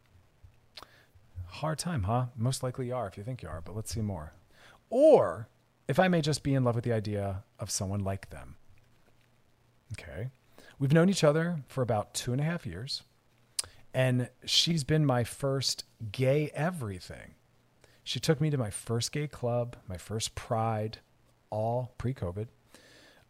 Hard 1.46 1.78
time, 1.78 2.02
huh? 2.02 2.26
Most 2.36 2.64
likely 2.64 2.88
you 2.88 2.94
are 2.96 3.06
if 3.06 3.16
you 3.16 3.22
think 3.22 3.40
you 3.40 3.48
are, 3.48 3.60
but 3.60 3.76
let's 3.76 3.94
see 3.94 4.00
more. 4.00 4.32
Or 4.90 5.48
if 5.86 6.00
I 6.00 6.08
may 6.08 6.20
just 6.20 6.42
be 6.42 6.54
in 6.54 6.64
love 6.64 6.74
with 6.74 6.84
the 6.84 6.92
idea 6.92 7.44
of 7.60 7.70
someone 7.70 8.00
like 8.00 8.30
them. 8.30 8.56
Okay. 9.92 10.30
We've 10.80 10.92
known 10.92 11.08
each 11.08 11.22
other 11.22 11.60
for 11.68 11.82
about 11.82 12.14
two 12.14 12.32
and 12.32 12.40
a 12.40 12.44
half 12.44 12.66
years. 12.66 13.04
And 13.94 14.28
she's 14.44 14.82
been 14.82 15.06
my 15.06 15.22
first 15.22 15.84
gay 16.10 16.50
everything. 16.52 17.34
She 18.02 18.18
took 18.18 18.40
me 18.40 18.50
to 18.50 18.58
my 18.58 18.70
first 18.70 19.12
gay 19.12 19.28
club, 19.28 19.76
my 19.88 19.96
first 19.96 20.34
pride, 20.34 20.98
all 21.48 21.94
pre 21.96 22.12
COVID. 22.12 22.48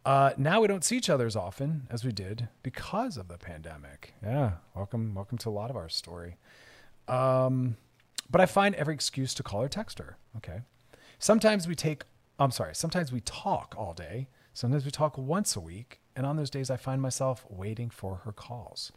Uh, 0.03 0.31
now 0.37 0.61
we 0.61 0.67
don't 0.67 0.83
see 0.83 0.97
each 0.97 1.09
other 1.09 1.25
as 1.25 1.35
often 1.35 1.87
as 1.89 2.03
we 2.03 2.11
did 2.11 2.49
because 2.63 3.15
of 3.15 3.27
the 3.27 3.37
pandemic. 3.37 4.13
Yeah, 4.23 4.53
welcome, 4.75 5.15
welcome 5.15 5.37
to 5.39 5.49
a 5.49 5.51
lot 5.51 5.69
of 5.69 5.75
our 5.75 5.89
story. 5.89 6.37
Um, 7.07 7.77
but 8.29 8.41
I 8.41 8.45
find 8.45 8.75
every 8.75 8.93
excuse 8.93 9.33
to 9.35 9.43
call 9.43 9.61
or 9.61 9.69
text 9.69 9.99
her. 9.99 10.17
Okay. 10.37 10.61
Sometimes 11.19 11.67
we 11.67 11.75
take, 11.75 12.03
I'm 12.39 12.51
sorry, 12.51 12.75
sometimes 12.75 13.11
we 13.11 13.21
talk 13.21 13.75
all 13.77 13.93
day. 13.93 14.27
Sometimes 14.53 14.85
we 14.85 14.91
talk 14.91 15.17
once 15.17 15.55
a 15.55 15.59
week. 15.59 16.01
And 16.15 16.25
on 16.25 16.37
those 16.37 16.49
days, 16.49 16.69
I 16.69 16.77
find 16.77 17.01
myself 17.01 17.45
waiting 17.49 17.89
for 17.89 18.17
her 18.25 18.31
calls. 18.31 18.91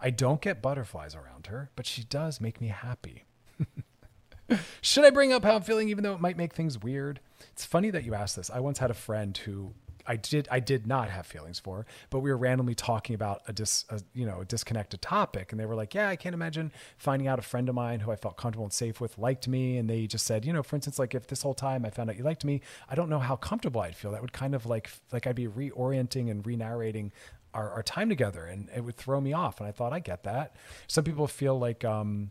I 0.00 0.10
don't 0.10 0.40
get 0.40 0.62
butterflies 0.62 1.14
around 1.14 1.48
her, 1.48 1.70
but 1.76 1.86
she 1.86 2.04
does 2.04 2.40
make 2.40 2.60
me 2.60 2.68
happy. 2.68 3.24
Should 4.80 5.04
I 5.04 5.10
bring 5.10 5.32
up 5.32 5.44
how 5.44 5.56
I'm 5.56 5.62
feeling, 5.62 5.88
even 5.88 6.04
though 6.04 6.14
it 6.14 6.20
might 6.20 6.36
make 6.36 6.54
things 6.54 6.78
weird? 6.78 7.20
It's 7.52 7.64
funny 7.64 7.90
that 7.90 8.04
you 8.04 8.14
asked 8.14 8.36
this. 8.36 8.50
I 8.50 8.60
once 8.60 8.78
had 8.78 8.90
a 8.90 8.94
friend 8.94 9.36
who 9.36 9.74
I 10.08 10.16
did 10.16 10.48
I 10.50 10.58
did 10.58 10.86
not 10.86 11.10
have 11.10 11.26
feelings 11.26 11.58
for, 11.58 11.84
but 12.08 12.20
we 12.20 12.30
were 12.30 12.36
randomly 12.38 12.74
talking 12.74 13.14
about 13.14 13.42
a 13.46 13.52
dis 13.52 13.84
a, 13.90 14.00
you 14.14 14.24
know 14.24 14.40
a 14.40 14.44
disconnected 14.46 15.02
topic, 15.02 15.52
and 15.52 15.60
they 15.60 15.66
were 15.66 15.74
like, 15.74 15.94
"Yeah, 15.94 16.08
I 16.08 16.16
can't 16.16 16.34
imagine 16.34 16.72
finding 16.96 17.28
out 17.28 17.38
a 17.38 17.42
friend 17.42 17.68
of 17.68 17.74
mine 17.74 18.00
who 18.00 18.10
I 18.10 18.16
felt 18.16 18.38
comfortable 18.38 18.64
and 18.64 18.72
safe 18.72 19.02
with 19.02 19.18
liked 19.18 19.46
me," 19.46 19.76
and 19.76 19.88
they 19.88 20.06
just 20.06 20.24
said, 20.24 20.46
you 20.46 20.52
know, 20.52 20.62
for 20.62 20.76
instance, 20.76 20.98
like 20.98 21.14
if 21.14 21.26
this 21.26 21.42
whole 21.42 21.52
time 21.52 21.84
I 21.84 21.90
found 21.90 22.08
out 22.08 22.16
you 22.16 22.24
liked 22.24 22.44
me, 22.44 22.62
I 22.88 22.94
don't 22.94 23.10
know 23.10 23.18
how 23.18 23.36
comfortable 23.36 23.82
I'd 23.82 23.94
feel. 23.94 24.10
That 24.12 24.22
would 24.22 24.32
kind 24.32 24.54
of 24.54 24.64
like 24.64 24.90
like 25.12 25.26
I'd 25.26 25.36
be 25.36 25.46
reorienting 25.46 26.30
and 26.30 26.44
re-narrating 26.44 27.12
our, 27.58 27.70
our 27.70 27.82
time 27.82 28.08
together 28.08 28.44
and 28.44 28.68
it 28.74 28.84
would 28.84 28.96
throw 28.96 29.20
me 29.20 29.32
off. 29.32 29.60
And 29.60 29.68
I 29.68 29.72
thought, 29.72 29.92
I 29.92 30.00
get 30.00 30.22
that. 30.24 30.54
Some 30.86 31.04
people 31.04 31.26
feel 31.26 31.58
like, 31.58 31.84
um, 31.84 32.30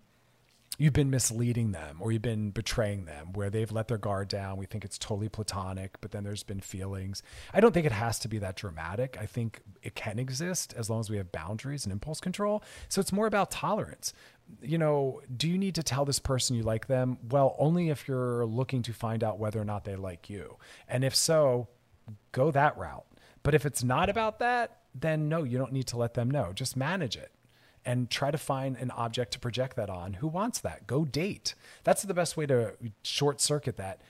you've 0.78 0.94
been 0.94 1.10
misleading 1.10 1.72
them 1.72 1.98
or 2.00 2.12
you've 2.12 2.22
been 2.22 2.52
betraying 2.52 3.06
them 3.06 3.34
where 3.34 3.50
they've 3.50 3.72
let 3.72 3.88
their 3.88 3.98
guard 3.98 4.28
down. 4.28 4.58
We 4.58 4.68
think 4.68 4.86
it's 4.86 4.98
totally 4.98 5.28
platonic, 5.28 6.00
but 6.02 6.12
then 6.12 6.24
there's 6.24 6.44
been 6.44 6.60
feelings. 6.60 7.24
I 7.54 7.60
don't 7.60 7.74
think 7.74 7.86
it 7.86 7.92
has 7.92 8.20
to 8.20 8.28
be 8.28 8.38
that 8.40 8.56
dramatic. 8.56 9.18
I 9.20 9.26
think 9.26 9.62
it 9.82 9.96
can 9.96 10.20
exist 10.20 10.76
as 10.78 10.90
long 10.90 11.00
as 11.00 11.10
we 11.10 11.18
have 11.18 11.32
boundaries 11.32 11.86
and 11.86 11.92
impulse 11.92 12.20
control. 12.20 12.64
So 12.90 13.02
it's 13.02 13.12
more 13.12 13.26
about 13.26 13.50
tolerance. 13.50 14.14
You 14.62 14.78
know, 14.78 15.22
do 15.36 15.50
you 15.50 15.58
need 15.58 15.76
to 15.76 15.84
tell 15.84 16.06
this 16.06 16.20
person 16.20 16.56
you 16.56 16.64
like 16.64 16.86
them? 16.86 17.18
Well, 17.28 17.56
only 17.58 17.90
if 17.90 18.08
you're 18.08 18.46
looking 18.46 18.84
to 18.84 18.94
find 18.94 19.24
out 19.24 19.40
whether 19.40 19.60
or 19.60 19.66
not 19.66 19.84
they 19.84 19.96
like 19.96 20.30
you. 20.30 20.58
And 20.88 21.04
if 21.04 21.16
so, 21.16 21.70
go 22.32 22.52
that 22.52 22.78
route. 22.78 23.06
But 23.42 23.56
if 23.56 23.66
it's 23.66 23.84
not 23.84 24.10
about 24.10 24.40
that, 24.40 24.82
then 25.02 25.30
no, 25.30 25.44
you 25.44 25.58
don't 25.58 25.74
need 25.74 25.88
to 25.88 25.98
let 25.98 26.14
them 26.14 26.30
know. 26.30 26.52
Just 26.54 26.76
manage 26.76 27.16
it 27.16 27.32
and 27.86 28.10
try 28.10 28.32
to 28.32 28.38
find 28.38 28.76
an 28.78 28.92
object 28.92 29.32
to 29.34 29.40
project 29.40 29.76
that 29.78 29.90
on. 29.90 30.14
Who 30.14 30.28
wants 30.28 30.60
that? 30.60 30.88
Go 30.88 31.06
date. 31.06 31.56
That's 31.84 32.04
the 32.04 32.14
best 32.14 32.36
way 32.36 32.46
to 32.46 32.74
short 33.04 33.40
circuit 33.40 33.78
that. 33.78 34.02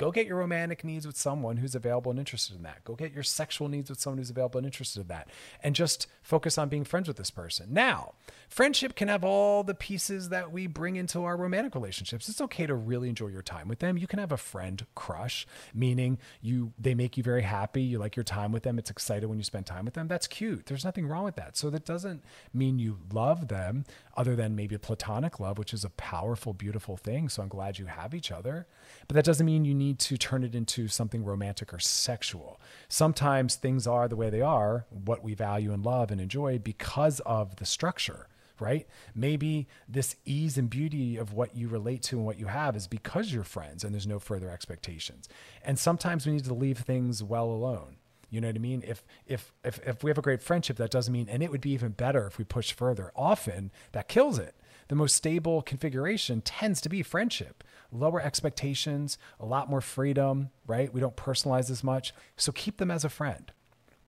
Go 0.00 0.10
get 0.10 0.26
your 0.26 0.38
romantic 0.38 0.82
needs 0.82 1.06
with 1.06 1.18
someone 1.18 1.58
who's 1.58 1.74
available 1.74 2.10
and 2.10 2.18
interested 2.18 2.56
in 2.56 2.62
that. 2.62 2.82
Go 2.84 2.94
get 2.94 3.12
your 3.12 3.22
sexual 3.22 3.68
needs 3.68 3.90
with 3.90 4.00
someone 4.00 4.16
who's 4.16 4.30
available 4.30 4.56
and 4.56 4.64
interested 4.64 5.02
in 5.02 5.08
that. 5.08 5.28
And 5.62 5.74
just 5.74 6.06
focus 6.22 6.56
on 6.56 6.70
being 6.70 6.84
friends 6.84 7.06
with 7.06 7.18
this 7.18 7.30
person. 7.30 7.66
Now, 7.74 8.14
friendship 8.48 8.94
can 8.96 9.08
have 9.08 9.24
all 9.24 9.62
the 9.62 9.74
pieces 9.74 10.30
that 10.30 10.50
we 10.50 10.66
bring 10.66 10.96
into 10.96 11.24
our 11.24 11.36
romantic 11.36 11.74
relationships. 11.74 12.30
It's 12.30 12.40
okay 12.40 12.64
to 12.64 12.74
really 12.74 13.10
enjoy 13.10 13.26
your 13.26 13.42
time 13.42 13.68
with 13.68 13.80
them. 13.80 13.98
You 13.98 14.06
can 14.06 14.18
have 14.20 14.32
a 14.32 14.38
friend 14.38 14.86
crush, 14.94 15.46
meaning 15.74 16.16
you 16.40 16.72
they 16.78 16.94
make 16.94 17.18
you 17.18 17.22
very 17.22 17.42
happy, 17.42 17.82
you 17.82 17.98
like 17.98 18.16
your 18.16 18.24
time 18.24 18.52
with 18.52 18.62
them, 18.62 18.78
it's 18.78 18.90
excited 18.90 19.26
when 19.26 19.36
you 19.36 19.44
spend 19.44 19.66
time 19.66 19.84
with 19.84 19.92
them. 19.92 20.08
That's 20.08 20.26
cute. 20.26 20.64
There's 20.64 20.84
nothing 20.84 21.08
wrong 21.08 21.24
with 21.24 21.36
that. 21.36 21.58
So 21.58 21.68
that 21.68 21.84
doesn't 21.84 22.24
mean 22.54 22.78
you 22.78 23.00
love 23.12 23.48
them 23.48 23.84
other 24.16 24.36
than 24.36 24.56
maybe 24.56 24.76
platonic 24.78 25.40
love, 25.40 25.58
which 25.58 25.72
is 25.72 25.84
a 25.84 25.90
powerful 25.90 26.52
beautiful 26.52 26.96
thing. 26.96 27.28
So 27.28 27.42
I'm 27.42 27.48
glad 27.48 27.78
you 27.78 27.86
have 27.86 28.14
each 28.14 28.30
other. 28.30 28.66
But 29.08 29.14
that 29.14 29.24
doesn't 29.24 29.46
mean 29.46 29.64
you 29.64 29.74
need 29.74 29.98
to 30.00 30.16
turn 30.16 30.44
it 30.44 30.54
into 30.54 30.88
something 30.88 31.24
romantic 31.24 31.72
or 31.72 31.78
sexual. 31.78 32.60
Sometimes 32.88 33.56
things 33.56 33.86
are 33.86 34.08
the 34.08 34.16
way 34.16 34.30
they 34.30 34.42
are, 34.42 34.86
what 34.90 35.22
we 35.22 35.34
value 35.34 35.72
and 35.72 35.84
love 35.84 36.10
and 36.10 36.20
enjoy 36.20 36.58
because 36.58 37.20
of 37.20 37.56
the 37.56 37.66
structure 37.66 38.26
right? 38.60 38.86
Maybe 39.14 39.66
this 39.88 40.16
ease 40.24 40.58
and 40.58 40.68
beauty 40.68 41.16
of 41.16 41.32
what 41.32 41.56
you 41.56 41.68
relate 41.68 42.02
to 42.04 42.16
and 42.16 42.26
what 42.26 42.38
you 42.38 42.46
have 42.46 42.76
is 42.76 42.86
because 42.86 43.32
you're 43.32 43.42
friends 43.42 43.82
and 43.82 43.92
there's 43.92 44.06
no 44.06 44.18
further 44.18 44.50
expectations. 44.50 45.28
And 45.64 45.78
sometimes 45.78 46.26
we 46.26 46.32
need 46.32 46.44
to 46.44 46.54
leave 46.54 46.78
things 46.78 47.22
well 47.22 47.46
alone. 47.46 47.96
You 48.30 48.40
know 48.40 48.46
what 48.46 48.56
I 48.56 48.60
mean? 48.60 48.84
If 48.86 49.04
if 49.26 49.52
if 49.64 49.80
if 49.86 50.04
we 50.04 50.10
have 50.10 50.18
a 50.18 50.22
great 50.22 50.42
friendship, 50.42 50.76
that 50.76 50.90
doesn't 50.90 51.12
mean, 51.12 51.28
and 51.28 51.42
it 51.42 51.50
would 51.50 51.60
be 51.60 51.72
even 51.72 51.90
better 51.92 52.26
if 52.26 52.38
we 52.38 52.44
push 52.44 52.72
further. 52.72 53.12
Often 53.16 53.72
that 53.92 54.08
kills 54.08 54.38
it. 54.38 54.54
The 54.88 54.94
most 54.96 55.14
stable 55.14 55.62
configuration 55.62 56.40
tends 56.40 56.80
to 56.80 56.88
be 56.88 57.02
friendship. 57.02 57.62
Lower 57.92 58.20
expectations, 58.20 59.18
a 59.38 59.46
lot 59.46 59.70
more 59.70 59.80
freedom, 59.80 60.50
right? 60.66 60.92
We 60.92 61.00
don't 61.00 61.16
personalize 61.16 61.70
as 61.70 61.84
much. 61.84 62.12
So 62.36 62.50
keep 62.50 62.78
them 62.78 62.90
as 62.90 63.04
a 63.04 63.08
friend. 63.08 63.52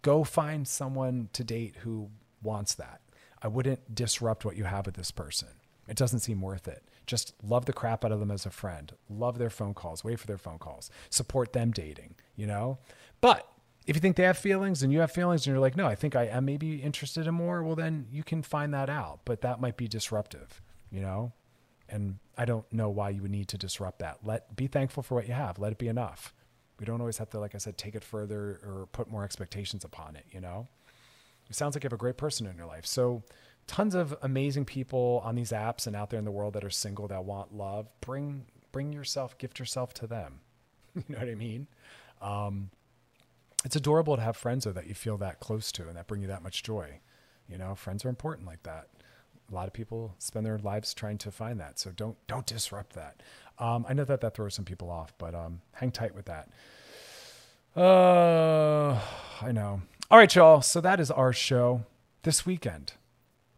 Go 0.02 0.24
find 0.24 0.66
someone 0.66 1.28
to 1.34 1.44
date 1.44 1.76
who 1.82 2.10
wants 2.42 2.74
that. 2.74 3.00
I 3.40 3.48
wouldn't 3.48 3.94
disrupt 3.94 4.44
what 4.44 4.56
you 4.56 4.64
have 4.64 4.86
with 4.86 4.96
this 4.96 5.10
person. 5.10 5.48
It 5.88 5.96
doesn't 5.96 6.20
seem 6.20 6.40
worth 6.40 6.68
it. 6.68 6.82
Just 7.06 7.34
love 7.42 7.66
the 7.66 7.72
crap 7.72 8.04
out 8.04 8.12
of 8.12 8.20
them 8.20 8.30
as 8.30 8.46
a 8.46 8.50
friend. 8.50 8.92
Love 9.08 9.38
their 9.38 9.50
phone 9.50 9.74
calls. 9.74 10.04
Wait 10.04 10.18
for 10.18 10.26
their 10.26 10.38
phone 10.38 10.58
calls. 10.58 10.90
Support 11.10 11.52
them 11.52 11.72
dating, 11.72 12.14
you 12.36 12.46
know? 12.46 12.78
But 13.20 13.46
if 13.86 13.96
you 13.96 14.00
think 14.00 14.16
they 14.16 14.22
have 14.24 14.38
feelings 14.38 14.82
and 14.82 14.92
you 14.92 15.00
have 15.00 15.10
feelings 15.10 15.46
and 15.46 15.52
you're 15.52 15.60
like, 15.60 15.76
no, 15.76 15.86
I 15.86 15.94
think 15.94 16.14
I 16.14 16.24
am 16.24 16.44
maybe 16.44 16.76
interested 16.82 17.26
in 17.26 17.34
more, 17.34 17.62
well, 17.62 17.74
then 17.74 18.06
you 18.10 18.22
can 18.22 18.42
find 18.42 18.72
that 18.74 18.88
out. 18.88 19.20
But 19.24 19.40
that 19.40 19.60
might 19.60 19.76
be 19.76 19.88
disruptive, 19.88 20.60
you 20.90 21.00
know? 21.00 21.32
And 21.88 22.18
I 22.38 22.44
don't 22.44 22.70
know 22.72 22.88
why 22.88 23.10
you 23.10 23.22
would 23.22 23.30
need 23.30 23.48
to 23.48 23.58
disrupt 23.58 23.98
that. 23.98 24.18
Let 24.22 24.54
be 24.56 24.66
thankful 24.66 25.02
for 25.02 25.16
what 25.16 25.26
you 25.26 25.34
have. 25.34 25.58
Let 25.58 25.72
it 25.72 25.78
be 25.78 25.88
enough. 25.88 26.32
We 26.78 26.86
don't 26.86 27.00
always 27.00 27.18
have 27.18 27.30
to, 27.30 27.40
like 27.40 27.54
I 27.54 27.58
said, 27.58 27.76
take 27.76 27.94
it 27.94 28.04
further 28.04 28.60
or 28.64 28.88
put 28.92 29.10
more 29.10 29.24
expectations 29.24 29.84
upon 29.84 30.16
it, 30.16 30.24
you 30.30 30.40
know? 30.40 30.68
It 31.50 31.56
sounds 31.56 31.74
like 31.74 31.84
you 31.84 31.88
have 31.88 31.92
a 31.92 31.98
great 31.98 32.16
person 32.16 32.46
in 32.46 32.56
your 32.56 32.66
life. 32.66 32.86
So, 32.86 33.22
tons 33.66 33.94
of 33.94 34.16
amazing 34.22 34.64
people 34.64 35.20
on 35.24 35.34
these 35.34 35.52
apps 35.52 35.86
and 35.86 35.94
out 35.94 36.10
there 36.10 36.18
in 36.18 36.24
the 36.24 36.30
world 36.30 36.54
that 36.54 36.64
are 36.64 36.70
single 36.70 37.08
that 37.08 37.24
want 37.24 37.54
love. 37.54 37.88
Bring 38.00 38.46
bring 38.72 38.92
yourself, 38.92 39.36
gift 39.38 39.58
yourself 39.58 39.92
to 39.94 40.06
them. 40.06 40.40
you 40.94 41.04
know 41.08 41.18
what 41.18 41.28
I 41.28 41.34
mean? 41.34 41.66
Um, 42.22 42.70
it's 43.64 43.76
adorable 43.76 44.16
to 44.16 44.22
have 44.22 44.36
friends 44.36 44.64
though 44.64 44.72
that 44.72 44.86
you 44.86 44.94
feel 44.94 45.16
that 45.18 45.40
close 45.40 45.72
to 45.72 45.88
and 45.88 45.96
that 45.96 46.06
bring 46.06 46.22
you 46.22 46.28
that 46.28 46.42
much 46.42 46.62
joy. 46.62 47.00
You 47.48 47.58
know, 47.58 47.74
friends 47.74 48.04
are 48.04 48.08
important 48.08 48.46
like 48.46 48.62
that. 48.62 48.88
A 49.50 49.54
lot 49.54 49.66
of 49.66 49.72
people 49.72 50.14
spend 50.18 50.46
their 50.46 50.58
lives 50.58 50.94
trying 50.94 51.18
to 51.18 51.30
find 51.30 51.60
that, 51.60 51.78
so 51.78 51.90
don't 51.90 52.16
don't 52.26 52.46
disrupt 52.46 52.94
that. 52.94 53.22
Um, 53.58 53.84
I 53.88 53.92
know 53.92 54.04
that 54.04 54.20
that 54.22 54.34
throws 54.34 54.54
some 54.54 54.64
people 54.64 54.90
off, 54.90 55.12
but 55.18 55.34
um, 55.34 55.60
hang 55.72 55.90
tight 55.90 56.14
with 56.14 56.24
that. 56.26 56.48
Uh, 57.76 58.98
I 59.40 59.52
know. 59.52 59.82
All 60.10 60.18
right, 60.18 60.34
y'all. 60.34 60.62
So 60.62 60.80
that 60.80 61.00
is 61.00 61.10
our 61.10 61.32
show 61.32 61.84
this 62.22 62.44
weekend. 62.46 62.94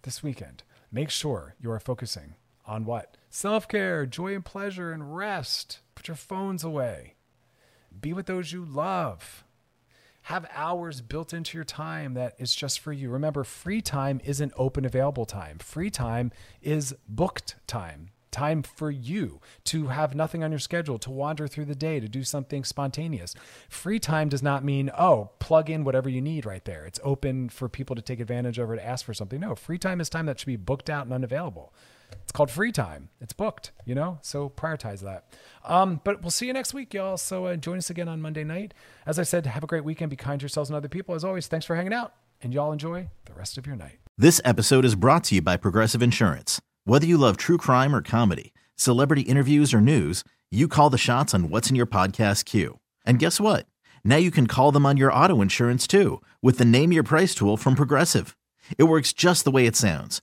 This 0.03 0.23
weekend. 0.23 0.63
Make 0.93 1.11
sure 1.11 1.55
you 1.61 1.71
are 1.71 1.81
focusing 1.81 2.35
on 2.67 2.85
what? 2.85 3.17
Self 3.31 3.67
care, 3.67 4.07
joy 4.07 4.35
and 4.35 4.45
pleasure, 4.45 4.93
and 4.93 5.17
rest. 5.17 5.81
Put 5.95 6.09
your 6.09 6.17
phones 6.17 6.63
away. 6.63 7.15
Be 8.01 8.13
with 8.13 8.27
those 8.27 8.53
you 8.53 8.65
love. 8.65 9.43
Have 10.25 10.47
hours 10.55 11.01
built 11.01 11.35
into 11.35 11.59
your 11.59 11.64
time 11.64 12.14
that 12.14 12.35
is 12.39 12.55
just 12.55 12.81
for 12.81 12.93
you. 12.93 13.11
Remember, 13.11 13.45
free 13.45 13.83
time 13.83 14.20
isn't 14.25 14.53
open 14.57 14.85
available 14.85 15.27
time. 15.27 15.59
Free 15.59 15.91
time 15.91 16.33
is 16.62 16.95
booked 17.09 17.57
time 17.66 18.11
time 18.35 18.62
for 18.62 18.91
you 18.91 19.41
to 19.62 19.87
have 19.87 20.14
nothing 20.14 20.43
on 20.43 20.51
your 20.51 20.59
schedule, 20.59 20.99
to 20.99 21.11
wander 21.11 21.47
through 21.47 21.66
the 21.66 21.75
day, 21.75 22.01
to 22.01 22.09
do 22.09 22.25
something 22.25 22.64
spontaneous. 22.64 23.35
Free 23.68 24.01
time 24.01 24.29
does 24.29 24.43
not 24.43 24.64
mean, 24.64 24.91
oh, 24.99 25.31
plug 25.39 25.70
in 25.70 25.85
whatever 25.85 26.09
you 26.09 26.20
need 26.20 26.45
right 26.45 26.64
there. 26.64 26.85
It's 26.85 26.99
open 27.05 27.49
for 27.49 27.68
people 27.68 27.95
to 27.95 28.03
take 28.03 28.18
advantage 28.18 28.59
of 28.59 28.68
or 28.68 28.77
to 28.77 28.85
ask 28.85 29.07
for 29.07 29.14
something. 29.14 29.39
No, 29.39 29.55
free 29.55 29.79
time 29.79 30.01
is 30.01 30.09
time 30.09 30.27
that 30.27 30.41
should 30.41 30.47
be 30.47 30.57
booked 30.57 30.91
out 30.91 31.05
and 31.05 31.14
unavailable. 31.14 31.72
It's 32.23 32.33
called 32.33 32.51
free 32.51 32.73
time. 32.73 33.09
It's 33.21 33.33
booked, 33.33 33.73
you 33.85 33.95
know? 33.95 34.19
So 34.23 34.49
prioritize 34.49 35.01
that. 35.01 35.35
Um, 35.65 36.01
but 36.05 36.23
we'll 36.23 36.31
see 36.31 36.47
you 36.47 36.53
next 36.53 36.75
week, 36.75 36.95
y'all. 36.95 37.17
So 37.17 37.47
uh, 37.47 37.57
join 37.57 37.79
us 37.79 37.91
again 37.91 38.09
on 38.09 38.21
Monday 38.21 38.45
night. 38.45 38.75
As 39.07 39.19
I 39.19 39.23
said, 39.23 39.47
have 39.47 39.65
a 39.65 39.67
great 39.67 39.85
weekend. 39.85 40.11
Be 40.11 40.17
kind 40.17 40.41
to 40.41 40.45
yourselves 40.45 40.71
and 40.71 40.77
other 40.77 40.89
people. 40.89 41.15
As 41.15 41.25
always, 41.25 41.47
thanks 41.47 41.67
for 41.67 41.77
hanging 41.77 41.93
out, 41.93 42.15
and 42.43 42.55
y'all 42.55 42.73
enjoy 42.73 43.09
the 43.25 43.35
rest 43.35 43.59
of 43.59 43.67
your 43.67 43.77
night. 43.77 43.99
This 44.17 44.41
episode 44.45 44.85
is 44.85 44.95
brought 44.95 45.25
to 45.25 45.35
you 45.35 45.43
by 45.43 45.57
Progressive 45.57 46.03
Insurance. 46.03 46.61
Whether 46.85 47.07
you 47.07 47.17
love 47.19 47.37
true 47.37 47.59
crime 47.59 47.95
or 47.95 48.03
comedy, 48.03 48.53
celebrity 48.77 49.23
interviews 49.23 49.73
or 49.75 49.81
news, 49.81 50.23
you 50.51 50.69
call 50.69 50.91
the 50.91 50.99
shots 50.99 51.35
on 51.35 51.49
what's 51.51 51.71
in 51.71 51.77
your 51.77 51.87
podcast 51.87 52.45
queue. 52.45 52.79
And 53.05 53.19
guess 53.19 53.41
what? 53.41 53.67
Now 54.05 54.17
you 54.17 54.31
can 54.31 54.47
call 54.47 54.71
them 54.71 54.87
on 54.87 54.97
your 54.97 55.12
auto 55.12 55.41
insurance 55.41 55.87
too 55.87 56.21
with 56.43 56.59
the 56.59 56.65
Name 56.65 56.93
Your 56.93 57.03
Price 57.03 57.35
tool 57.35 57.57
from 57.57 57.75
Progressive. 57.75 58.37
It 58.79 58.85
works 58.85 59.12
just 59.12 59.45
the 59.45 59.51
way 59.51 59.67
it 59.67 59.77
sounds. 59.77 60.23